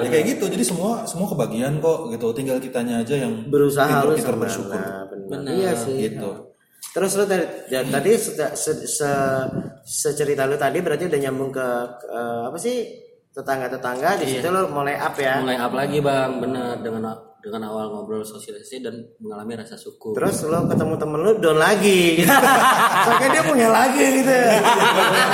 Ya 0.02 0.10
kayak 0.10 0.26
gitu. 0.38 0.46
Jadi 0.50 0.64
semua 0.66 1.06
semua 1.06 1.30
kebagian 1.30 1.78
kok 1.78 2.10
gitu. 2.10 2.28
Tinggal 2.34 2.58
kitanya 2.58 3.06
aja 3.06 3.16
yang 3.22 3.46
berusaha 3.54 4.02
pinter-pinter 4.02 4.34
sama. 4.34 4.42
bersyukur. 4.42 4.80
Nah, 4.82 5.06
benar. 5.30 5.54
iya 5.54 5.72
sih. 5.78 5.96
gitu 6.10 6.51
Terus 6.92 7.12
lu 7.16 7.24
tadi, 7.24 7.46
ya, 7.72 7.88
tadi 7.88 8.12
se, 8.20 8.36
se, 8.36 8.72
se- 8.84 9.50
secerita 9.82 10.44
lu 10.44 10.60
tadi 10.60 10.84
berarti 10.84 11.08
udah 11.08 11.20
nyambung 11.24 11.48
ke, 11.50 11.68
ke, 12.04 12.20
apa 12.52 12.58
sih 12.60 12.84
tetangga-tetangga 13.32 14.20
di 14.20 14.26
situ 14.28 14.48
lu 14.52 14.68
mulai 14.68 15.00
up 15.00 15.16
ya. 15.16 15.40
mulai 15.40 15.56
up 15.56 15.72
lagi 15.72 16.04
bang 16.04 16.44
bener 16.44 16.84
dengan 16.84 17.16
dengan 17.42 17.74
awal 17.74 17.90
ngobrol 17.90 18.22
sosialisasi 18.22 18.86
dan 18.86 18.94
mengalami 19.18 19.58
rasa 19.58 19.74
syukur 19.74 20.14
Terus 20.14 20.46
lu 20.46 20.62
ketemu 20.68 20.94
temen 20.94 21.20
lu 21.26 21.32
down 21.42 21.58
lagi 21.58 22.22
gitu. 22.22 22.30
Sampai 23.08 23.28
dia 23.34 23.42
punya 23.42 23.68
lagi 23.72 24.06
gitu. 24.22 24.30
ya. 24.30 24.62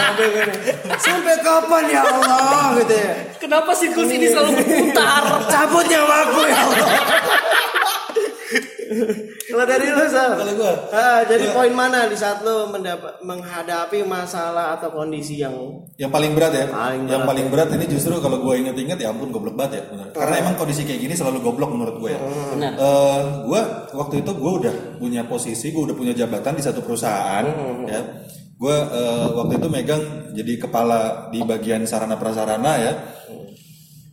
Sampai 1.04 1.36
kapan 1.42 1.84
ya 1.92 2.02
Allah 2.08 2.80
gitu 2.80 2.96
ya. 2.96 3.12
kenapa 3.42 3.76
siklus 3.76 4.08
ini 4.08 4.30
selalu 4.32 4.56
berputar 4.56 5.24
Cabut 5.52 5.84
nyawaku 5.84 6.42
ya 6.48 6.58
Allah. 6.64 6.86
Kalau 9.50 9.64
dari 9.64 9.88
lu 9.88 10.06
Sal? 10.06 10.36
Kalau 10.36 10.54
gua? 10.54 10.74
Ah, 10.90 11.20
jadi 11.24 11.50
poin 11.50 11.72
mana 11.72 12.06
di 12.06 12.14
saat 12.14 12.40
lu 12.42 12.68
mendapat 12.68 13.20
menghadapi 13.20 14.02
masalah 14.02 14.76
atau 14.76 14.90
kondisi 14.90 15.38
yang 15.38 15.56
yang 15.96 16.08
paling 16.08 16.32
berat 16.32 16.52
ya 16.52 16.66
Paling 16.68 17.06
yang 17.06 17.24
berat. 17.24 17.30
paling 17.30 17.48
berat 17.48 17.70
ini 17.74 17.86
justru 17.86 18.14
kalau 18.18 18.40
gue 18.40 18.54
inget-inget 18.58 18.98
ya 18.98 19.10
ampun 19.10 19.30
goblok 19.30 19.54
banget 19.54 19.80
ya 19.80 19.84
benar. 19.88 20.08
karena 20.12 20.36
emang 20.40 20.56
kondisi 20.56 20.84
kayak 20.84 21.00
gini 21.00 21.14
selalu 21.14 21.40
goblok 21.42 21.72
menurut 21.72 21.96
gue 21.98 22.12
ya 22.12 22.20
Benar. 22.54 22.72
Eh, 22.76 23.20
gue 23.46 23.62
waktu 23.94 24.16
itu 24.22 24.32
gue 24.32 24.52
udah 24.62 24.76
punya 24.98 25.22
posisi 25.24 25.70
gue 25.70 25.84
udah 25.84 25.96
punya 25.96 26.14
jabatan 26.14 26.54
di 26.54 26.64
satu 26.64 26.80
perusahaan 26.80 27.46
ya 27.86 28.02
gue 28.54 28.76
eh, 28.78 29.28
waktu 29.34 29.54
itu 29.56 29.68
megang 29.68 30.04
jadi 30.32 30.54
kepala 30.60 31.00
di 31.30 31.42
bagian 31.42 31.84
sarana 31.84 32.16
prasarana 32.16 32.74
ya 32.78 32.94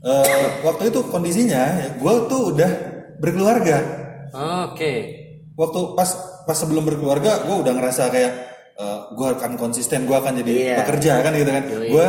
Eh, 0.05 0.45
waktu 0.61 0.93
itu 0.93 1.01
kondisinya 1.09 1.81
ya, 1.81 1.89
gue 1.97 2.15
tuh 2.29 2.53
udah 2.53 2.71
berkeluarga 3.17 4.04
oke 4.35 4.93
waktu 5.55 5.81
pas 5.95 6.11
pas 6.45 6.57
sebelum 6.59 6.83
berkeluarga 6.83 7.47
gue 7.47 7.57
udah 7.63 7.73
ngerasa 7.73 8.11
kayak 8.11 8.33
gue 9.15 9.29
akan 9.39 9.55
konsisten, 9.55 10.03
gue 10.03 10.19
akan 10.19 10.43
jadi 10.43 10.51
Iya. 10.51 10.77
bekerja 10.83 11.23
kan 11.23 11.31
gitu 11.39 11.47
kan. 11.47 11.63
Gue 11.63 12.07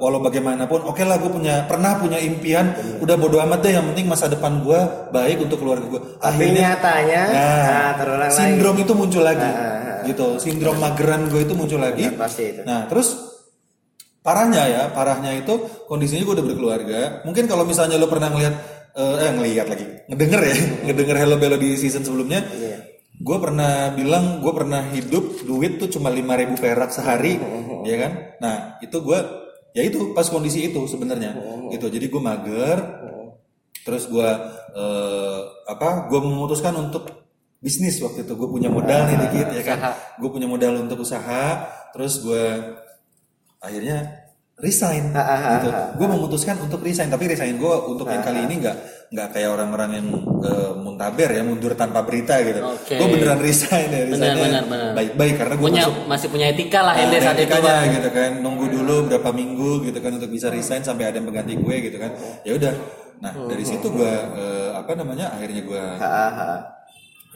walau 0.00 0.24
bagaimanapun, 0.24 0.88
oke 0.88 1.04
lah 1.04 1.20
gue 1.20 1.28
punya 1.28 1.68
pernah 1.68 2.00
punya 2.00 2.16
impian, 2.16 2.72
udah 2.96 3.12
bodo 3.20 3.36
amat 3.44 3.60
deh. 3.60 3.76
Yang 3.76 3.92
penting 3.92 4.06
masa 4.08 4.32
depan 4.32 4.64
gue 4.64 4.80
baik 5.12 5.44
untuk 5.44 5.60
keluarga 5.60 5.84
gue. 5.84 6.00
Tapi 6.16 6.44
nyatanya, 6.56 7.22
nah, 7.28 7.90
terulang 8.00 8.30
lagi. 8.32 8.40
sindrom 8.40 8.76
itu 8.80 8.92
muncul 8.96 9.20
lagi, 9.20 9.44
Ah, 9.44 10.00
gitu. 10.08 10.40
Sindrom 10.40 10.80
mageran 10.80 11.28
gue 11.28 11.44
itu 11.44 11.52
muncul 11.52 11.76
lagi. 11.76 12.08
Ya, 12.08 12.16
pasti 12.16 12.56
itu. 12.56 12.60
Nah 12.64 12.88
terus 12.88 13.08
parahnya 14.24 14.62
ya, 14.66 14.82
parahnya 14.96 15.36
itu 15.36 15.54
kondisinya 15.84 16.24
gue 16.24 16.34
udah 16.40 16.46
berkeluarga. 16.46 17.00
Mungkin 17.28 17.44
kalau 17.46 17.68
misalnya 17.68 18.00
lo 18.00 18.08
pernah 18.08 18.32
ngeliat, 18.32 18.75
eh, 18.96 19.16
eh 19.20 19.30
ngeliat 19.36 19.66
lagi, 19.68 19.86
ngedenger 20.08 20.40
ya, 20.40 20.56
ngedenger 20.88 21.16
Hello 21.20 21.36
Bello 21.36 21.56
di 21.60 21.76
season 21.76 22.02
sebelumnya. 22.02 22.40
Iya. 22.48 22.78
Gue 23.16 23.36
pernah 23.40 23.92
bilang 23.96 24.40
gue 24.44 24.52
pernah 24.52 24.84
hidup 24.92 25.44
duit 25.44 25.80
tuh 25.80 25.88
cuma 25.88 26.12
5000 26.12 26.56
perak 26.56 26.90
sehari, 26.92 27.40
ya 27.84 27.96
kan? 27.96 28.12
Nah 28.40 28.56
itu 28.84 28.96
gue, 29.00 29.18
ya 29.72 29.82
itu 29.84 30.12
pas 30.12 30.28
kondisi 30.28 30.68
itu 30.68 30.80
sebenarnya, 30.84 31.36
gitu. 31.72 31.88
Jadi 31.88 32.12
gue 32.12 32.20
mager, 32.20 32.78
terus 33.84 34.08
gue 34.08 34.30
eh, 34.76 35.40
apa? 35.64 36.08
Gue 36.12 36.20
memutuskan 36.20 36.76
untuk 36.76 37.08
bisnis 37.56 37.96
waktu 38.04 38.28
itu. 38.28 38.36
Gue 38.36 38.48
punya 38.52 38.68
modal 38.68 39.08
nih 39.08 39.16
dikit, 39.28 39.48
ya 39.48 39.62
kan? 39.64 39.78
Gue 40.20 40.28
punya 40.28 40.44
modal 40.44 40.84
untuk 40.84 41.00
usaha, 41.00 41.72
terus 41.96 42.20
gue 42.20 42.44
akhirnya 43.64 44.25
resign. 44.56 45.12
Ah, 45.12 45.20
ah, 45.20 45.28
ah, 45.36 45.52
gitu. 45.60 45.68
Gue 46.00 46.08
memutuskan 46.08 46.56
untuk 46.56 46.80
resign, 46.80 47.12
tapi 47.12 47.28
resign 47.28 47.60
gue 47.60 47.74
untuk 47.92 48.08
yang 48.08 48.24
kali 48.24 48.48
ini 48.48 48.64
nggak 48.64 48.76
nggak 49.06 49.28
kayak 49.36 49.52
orang-orang 49.52 49.90
yang 50.00 50.06
eh, 50.42 50.72
muntaber 50.80 51.28
ya 51.28 51.42
mundur 51.44 51.76
tanpa 51.76 52.00
berita 52.08 52.40
gitu. 52.40 52.64
Oke. 52.64 52.96
Gue 52.96 53.08
beneran 53.12 53.40
resign 53.44 53.88
ya, 53.92 54.02
resignnya 54.08 54.64
baik-baik 54.96 55.34
karena 55.36 55.54
gue 55.60 55.66
punya 55.68 55.84
masuk 55.84 55.94
masih 56.08 56.28
punya 56.32 56.46
etika 56.56 56.80
lah 56.80 56.94
ada 56.96 57.16
saat 57.20 57.36
itu 57.36 57.52
Bang. 57.60 57.88
gitu 58.00 58.08
kan. 58.08 58.30
Nunggu 58.40 58.66
dulu 58.72 58.94
berapa 59.12 59.28
minggu 59.28 59.92
gitu 59.92 59.98
kan 60.00 60.16
untuk 60.16 60.32
bisa 60.32 60.48
resign 60.48 60.80
sampai 60.80 61.12
ada 61.12 61.20
yang 61.20 61.28
pengganti 61.28 61.54
gue 61.60 61.76
gitu 61.92 61.96
kan. 62.00 62.10
Ya 62.40 62.56
udah. 62.56 62.72
Nah 63.20 63.32
dari 63.52 63.64
situ 63.68 63.86
gue 63.92 64.12
eh, 64.40 64.68
apa 64.72 64.92
namanya 64.96 65.36
akhirnya 65.36 65.62
gue 65.68 65.84
Ah, 66.00 66.32
ah, 66.32 66.58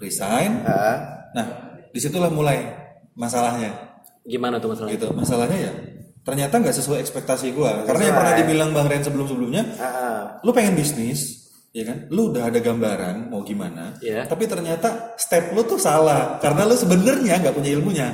resign. 0.00 0.64
Ah. 0.64 1.28
nah 1.36 1.46
di 1.92 2.00
situlah 2.00 2.32
mulai 2.32 2.64
masalahnya. 3.12 3.92
Gimana 4.24 4.56
tuh 4.56 4.72
masalahnya? 4.72 4.94
gitu 4.96 5.06
masalahnya 5.16 5.58
ya 5.68 5.72
ternyata 6.20 6.60
nggak 6.60 6.76
sesuai 6.76 6.98
ekspektasi 7.00 7.50
gue 7.50 7.70
karena 7.88 8.02
yang 8.06 8.16
pernah 8.16 8.34
dibilang 8.36 8.70
bang 8.70 8.86
Ren 8.86 9.02
sebelum 9.02 9.26
sebelumnya 9.26 9.62
ah. 9.80 10.38
lu 10.44 10.52
pengen 10.52 10.76
bisnis 10.76 11.40
ya 11.70 11.86
kan 11.86 12.10
lu 12.10 12.34
udah 12.34 12.50
ada 12.50 12.58
gambaran 12.58 13.30
mau 13.30 13.40
gimana 13.40 13.94
Iya. 14.02 14.26
tapi 14.26 14.44
ternyata 14.44 15.14
step 15.16 15.54
lu 15.54 15.62
tuh 15.62 15.78
salah 15.78 16.36
karena 16.38 16.66
lu 16.66 16.74
sebenarnya 16.74 17.40
nggak 17.40 17.54
punya 17.54 17.70
ilmunya 17.72 18.08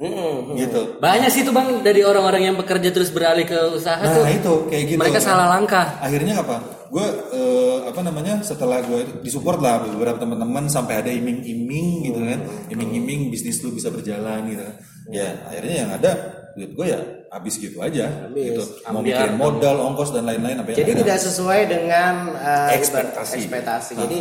Mm-mm. 0.00 0.56
gitu 0.56 0.96
Banyak 0.96 1.28
sih 1.28 1.44
tuh 1.44 1.52
bang 1.52 1.84
dari 1.84 2.00
orang-orang 2.00 2.48
yang 2.48 2.56
bekerja 2.56 2.88
terus 2.88 3.12
beralih 3.12 3.44
ke 3.44 3.58
usaha 3.76 4.00
nah 4.00 4.16
tuh. 4.16 4.24
itu 4.24 4.54
kayak 4.72 4.84
gitu 4.96 5.00
Mereka 5.02 5.20
salah 5.20 5.52
langkah. 5.52 6.00
akhirnya 6.00 6.40
apa 6.40 6.56
gue 6.88 7.06
eh, 7.36 7.78
apa 7.84 8.00
namanya 8.00 8.40
setelah 8.40 8.80
gue 8.80 9.20
disupport 9.20 9.60
lah 9.60 9.84
beberapa 9.84 10.16
teman-teman 10.16 10.72
sampai 10.72 11.04
ada 11.04 11.10
iming-iming 11.12 12.08
gitu 12.08 12.20
kan 12.24 12.40
iming-iming 12.72 13.28
bisnis 13.28 13.60
lu 13.60 13.76
bisa 13.76 13.92
berjalan 13.92 14.48
gitu 14.48 14.64
kan 14.64 14.74
ya 15.12 15.28
akhirnya 15.52 15.74
yang 15.84 15.90
ada 15.92 16.10
duit 16.52 16.70
gue 16.72 16.86
ya 16.86 17.00
habis 17.28 17.54
gitu 17.56 17.78
aja 17.78 18.10
gitu 18.28 18.62
mau 18.86 19.00
Ambiar. 19.00 19.30
mikirin 19.30 19.36
modal 19.36 19.76
ongkos 19.86 20.10
dan 20.10 20.26
lain-lain 20.26 20.58
apa 20.58 20.74
Jadi 20.74 20.92
tidak 20.98 21.18
sesuai 21.18 21.60
dengan 21.64 22.14
uh, 22.34 22.74
Ekspektasi. 22.74 23.34
ekspektasi. 23.38 23.92
Jadi 23.96 24.18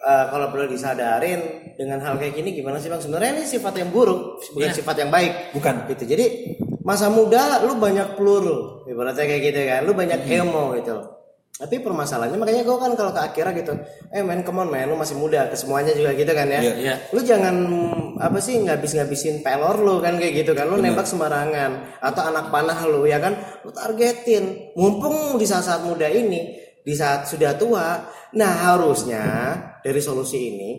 uh, 0.00 0.24
kalau 0.28 0.50
perlu 0.50 0.66
disadarin 0.66 1.40
dengan 1.74 1.98
hal 2.00 2.18
kayak 2.18 2.34
gini 2.34 2.54
gimana 2.54 2.78
sih 2.78 2.86
bang? 2.86 2.98
Sebenarnya 2.98 3.30
ini 3.34 3.44
sifat 3.44 3.74
yang 3.76 3.90
buruk, 3.90 4.42
bukan 4.50 4.70
Iya. 4.70 4.74
sifat 4.74 4.96
yang 4.98 5.10
baik. 5.10 5.32
Bukan. 5.54 5.74
Gitu. 5.90 6.02
Jadi 6.06 6.24
masa 6.82 7.08
muda 7.08 7.62
lu 7.62 7.78
banyak 7.78 8.14
peluru, 8.14 8.82
ibaratnya 8.84 9.24
kayak 9.24 9.42
gitu 9.44 9.60
kan. 9.64 9.80
Lu 9.82 9.92
banyak 9.92 10.20
ilmu 10.26 10.62
gitu. 10.78 10.96
Tapi 11.54 11.78
permasalahannya 11.86 12.34
makanya 12.34 12.66
gue 12.66 12.76
kan 12.82 12.98
kalau 12.98 13.14
ke 13.14 13.20
akhirnya 13.30 13.54
gitu, 13.62 13.78
eh 14.10 14.26
men 14.26 14.42
come 14.42 14.66
on 14.66 14.74
men, 14.74 14.90
lu 14.90 14.98
masih 14.98 15.14
muda, 15.14 15.46
ke 15.46 15.54
semuanya 15.54 15.94
juga 15.94 16.10
gitu 16.18 16.34
kan 16.34 16.50
ya. 16.50 16.58
Iya. 16.58 16.74
Iya. 16.74 16.94
Lu 17.14 17.22
jangan 17.22 17.54
apa 18.18 18.42
sih 18.42 18.58
ngabis-ngabisin 18.58 19.46
pelor 19.46 19.78
lu 19.78 20.02
kan 20.02 20.18
kayak 20.18 20.42
gitu 20.42 20.50
kan. 20.50 20.66
Lu 20.66 20.82
nembak 20.82 21.06
sembarangan 21.06 22.02
atau 22.02 22.22
anak 22.26 22.50
panah 22.50 22.78
lu 22.90 23.06
ya 23.06 23.22
kan. 23.22 23.38
Lu 23.62 23.70
targetin. 23.70 24.74
Mumpung 24.74 25.38
di 25.38 25.46
saat-saat 25.46 25.86
muda 25.86 26.10
ini, 26.10 26.58
di 26.82 26.94
saat 26.98 27.30
sudah 27.30 27.54
tua, 27.54 28.02
nah 28.34 28.52
harusnya 28.74 29.54
dari 29.78 30.02
solusi 30.02 30.38
ini 30.50 30.70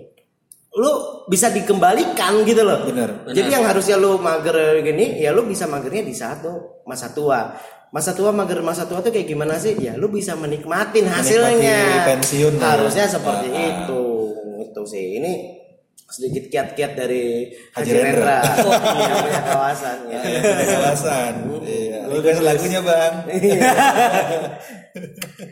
lu 0.76 1.23
bisa 1.32 1.55
dikembalikan 1.55 2.43
gitu 2.43 2.67
loh. 2.67 2.84
Bener. 2.84 3.32
Jadi 3.32 3.47
yang 3.47 3.63
harusnya 3.63 3.95
lu 3.95 4.19
mager 4.19 4.84
gini, 4.84 5.23
ya 5.23 5.32
lu 5.32 5.47
bisa 5.47 5.71
magernya 5.71 6.03
di 6.03 6.11
saat 6.11 6.43
lu 6.43 6.84
masa 6.84 7.15
tua. 7.15 7.55
Masa 7.95 8.11
tua 8.11 8.35
mager 8.35 8.59
masa 8.59 8.83
tua 8.83 8.99
tuh 8.99 9.07
kayak 9.07 9.23
gimana 9.23 9.55
sih? 9.55 9.71
Ya 9.79 9.95
lu 9.95 10.11
bisa 10.11 10.35
menikmatin 10.35 11.07
hasilnya. 11.07 12.03
pensiun 12.03 12.59
lah. 12.59 12.75
Harusnya 12.75 13.07
seperti 13.07 13.47
Ah, 13.47 13.55
ah. 13.55 13.67
itu. 13.71 14.03
Itu 14.67 14.81
sih. 14.83 15.15
Ini 15.23 15.31
sedikit 16.05 16.51
kiat-kiat 16.51 16.91
dari 16.91 17.47
Haji 17.71 17.91
Rendra. 17.95 18.43
Yang 18.99 19.15
punya 19.23 19.41
kawasan 19.47 19.97
ya. 20.11 20.19
Iya, 20.27 20.39
kawasan. 20.75 21.33
Iya. 21.63 21.99
Lu 22.11 22.19
kasih 22.19 22.43
lagunya 22.43 22.79
bang. 22.83 23.13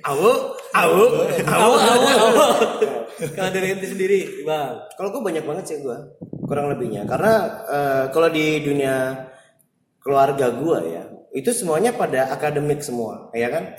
Awu, 0.04 0.32
awu, 0.76 1.04
Awo, 1.48 1.76
awo, 1.80 2.08
awo. 2.12 2.48
Kalau 3.36 3.50
dari 3.56 3.72
ente 3.72 3.88
sendiri, 3.88 4.44
bang. 4.44 4.84
Kalau 5.00 5.16
gue 5.16 5.22
banyak 5.24 5.44
banget 5.48 5.64
sih 5.64 5.78
gue 5.80 5.96
kurang 6.44 6.68
lebihnya 6.68 7.08
karena 7.08 7.34
eh, 7.72 8.04
kalau 8.12 8.28
di 8.28 8.60
dunia 8.60 9.16
keluarga 10.04 10.52
gue 10.52 10.80
ya 10.92 11.04
itu 11.34 11.50
semuanya 11.50 11.92
pada 11.98 12.30
akademik 12.30 12.86
semua 12.86 13.34
ya 13.34 13.50
kan? 13.50 13.74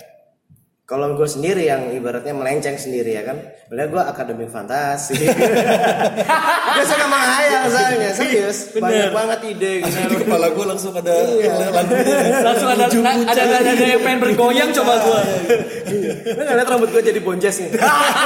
Kalau 0.84 1.16
gue 1.16 1.24
sendiri 1.24 1.64
yang 1.64 1.96
ibaratnya 1.96 2.36
melenceng 2.36 2.76
sendiri 2.76 3.16
ya 3.16 3.24
kan? 3.24 3.40
Padahal 3.72 3.88
gue 3.88 4.02
akademik 4.04 4.52
fantasi. 4.52 5.16
Gue 6.76 6.84
suka 6.84 7.06
menghayal 7.08 7.72
soalnya. 7.72 8.12
Serius. 8.12 8.68
Banyak 8.76 9.16
banget 9.16 9.38
ide 9.48 9.72
gitu 9.80 9.96
Di 10.12 10.16
kepala 10.28 10.52
gue 10.52 10.64
langsung 10.68 10.92
ada 10.92 11.08
Iya. 11.08 11.72
Langsung 12.44 12.68
ada 12.68 12.84
ada 12.84 13.42
ada, 13.48 13.68
ada 13.72 13.84
yang 13.96 14.02
pengen 14.04 14.20
bergoyang 14.28 14.70
coba 14.76 14.92
gua. 15.00 15.20
Lu 16.36 16.42
nggak 16.44 16.56
liat 16.60 16.68
rambut 16.68 16.88
gue 16.92 17.00
jadi 17.00 17.20
bonjes 17.24 17.64
nih? 17.64 17.70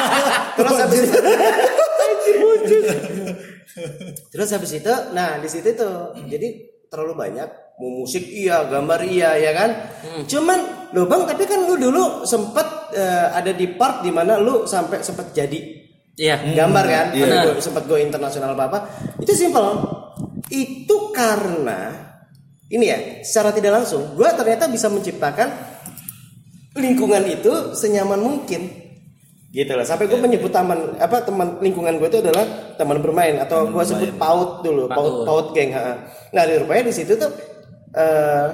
Terus 0.59 0.75
habis 0.83 1.01
itu 1.07 1.19
terus 4.29 4.51
habis 4.53 4.73
itu 4.75 4.95
nah 5.15 5.39
di 5.39 5.49
situ 5.49 5.71
tuh 5.75 6.15
jadi 6.27 6.68
terlalu 6.89 7.15
banyak 7.19 7.49
mau 7.79 8.03
musik 8.03 8.25
iya 8.25 8.65
gambar 8.65 9.01
iya 9.05 9.37
ya 9.37 9.53
kan? 9.53 9.71
Cuman 10.25 10.59
lo 10.91 11.05
bang 11.05 11.23
tapi 11.25 11.45
kan 11.45 11.63
lu 11.63 11.77
dulu 11.77 12.25
sempet 12.25 12.67
eh, 12.91 13.29
ada 13.31 13.51
di 13.51 13.69
part 13.71 14.01
di 14.01 14.11
mana 14.11 14.37
lu 14.37 14.65
sampai 14.65 15.01
sempet 15.01 15.31
jadi 15.31 15.61
Iya. 16.19 16.35
gambar 16.51 16.85
kan? 16.85 17.07
iya. 17.13 17.25
Ada 17.25 17.37
gua- 17.47 17.63
sempet 17.63 17.83
go 17.85 17.95
internasional 17.95 18.51
apa 18.53 18.65
apa 18.67 18.79
itu 19.17 19.31
simpel. 19.31 19.79
Itu 20.49 21.15
karena 21.15 21.95
ini 22.67 22.85
ya 22.85 22.99
secara 23.23 23.51
tidak 23.51 23.79
langsung 23.79 24.13
gue 24.13 24.29
ternyata 24.29 24.67
bisa 24.67 24.89
menciptakan 24.89 25.49
lingkungan 26.75 27.25
itu 27.27 27.53
senyaman 27.73 28.19
mungkin 28.19 28.88
gitu 29.49 29.73
lah. 29.73 29.85
Sampai 29.85 30.07
gue 30.07 30.21
menyebut 30.21 30.53
taman 30.53 30.97
apa 31.01 31.25
teman 31.25 31.57
lingkungan 31.65 31.97
gue 31.97 32.09
itu 32.09 32.21
adalah 32.21 32.45
teman 32.77 33.01
bermain 33.01 33.41
atau 33.41 33.69
gue 33.69 33.85
sebut 33.85 34.13
paut 34.21 34.61
dulu 34.61 34.89
paut. 34.93 35.25
paut 35.25 35.47
geng 35.57 35.73
ha. 35.73 35.97
nah 36.37 36.45
di 36.45 36.61
rupanya 36.61 36.93
di 36.93 36.95
situ 36.95 37.17
tuh 37.17 37.33
eh 37.97 38.47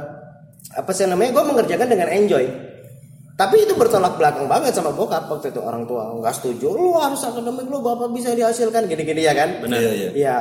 apa 0.74 0.90
sih 0.94 1.06
namanya 1.06 1.34
gue 1.34 1.44
mengerjakan 1.50 1.88
dengan 1.90 2.08
enjoy. 2.10 2.46
Tapi 3.34 3.66
itu 3.66 3.74
bertolak 3.74 4.14
belakang 4.14 4.46
banget 4.46 4.78
sama 4.78 4.94
bokap 4.94 5.26
waktu 5.26 5.50
itu 5.50 5.58
orang 5.58 5.82
tua. 5.90 6.06
Nggak 6.14 6.34
setuju. 6.38 6.70
Lu 6.70 6.94
harus 6.94 7.18
akademik 7.26 7.66
lu 7.66 7.82
bapak 7.82 8.14
bisa 8.14 8.30
dihasilkan 8.30 8.86
gini-gini 8.86 9.26
ya 9.26 9.34
kan? 9.34 9.58
Iya, 9.66 9.90
iya. 9.90 10.08
ya 10.14 10.36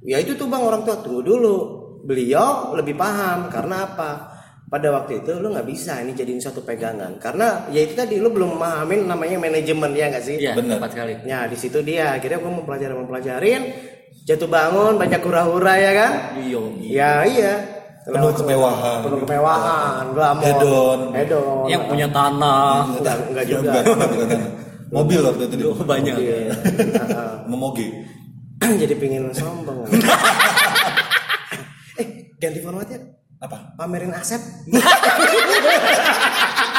ya 0.00 0.16
itu 0.24 0.32
tuh 0.32 0.48
bang 0.48 0.64
orang 0.64 0.88
tua. 0.88 0.96
Tunggu 1.04 1.20
dulu. 1.20 1.56
Beliau 2.04 2.72
lebih 2.76 2.96
paham 2.96 3.48
karena 3.52 3.84
apa 3.88 4.33
pada 4.74 4.90
waktu 4.90 5.22
itu 5.22 5.38
lu 5.38 5.54
nggak 5.54 5.70
bisa 5.70 6.02
ini 6.02 6.10
jadiin 6.12 6.42
suatu 6.42 6.58
pegangan 6.58 7.14
karena 7.22 7.62
ya 7.70 7.86
itu 7.86 7.94
tadi 7.94 8.18
lu 8.18 8.26
belum 8.26 8.58
memahamin 8.58 9.06
namanya 9.06 9.38
manajemen 9.38 9.94
ya 9.94 10.10
nggak 10.10 10.24
sih 10.24 10.34
Iya, 10.34 10.58
Bener. 10.58 10.82
tepat 10.82 10.90
sekali. 10.90 11.14
ya 11.22 11.46
di 11.46 11.54
situ 11.54 11.78
dia 11.80 12.18
akhirnya 12.18 12.42
gue 12.42 12.50
mempelajari 12.50 12.90
mempelajarin 12.92 13.62
jatuh 14.26 14.50
bangun 14.50 14.98
banyak 14.98 15.22
hura-hura 15.22 15.74
ya 15.78 15.92
kan 15.94 16.12
Iya. 16.42 16.60
ya 16.82 17.10
iya 17.22 17.54
Penuh 18.04 18.34
kemewahan. 18.34 18.98
penuh 19.00 19.18
kemewahan 19.22 20.04
glamor 20.10 20.42
Hedon. 20.42 20.98
hedon 21.14 21.64
Yang 21.70 21.82
punya 21.86 22.06
tanah 22.10 22.74
enggak 22.98 23.16
enggak 23.30 23.44
juga 23.46 23.70
bukan, 23.80 24.08
bukan. 24.10 24.40
Mobil 24.90 25.20
waktu 25.22 25.42
itu 25.44 25.54
dia. 25.56 25.70
banyak. 25.86 26.14
Iya. 26.18 26.36
Heeh. 26.52 27.30
Memoge. 27.46 27.86
jadi 28.58 28.94
pingin 28.98 29.30
sombong 29.30 29.86
eh 31.96 32.06
ganti 32.36 32.58
formatnya 32.58 32.98
Apa? 33.44 33.76
pamerin 33.76 34.08
aset 34.16 34.40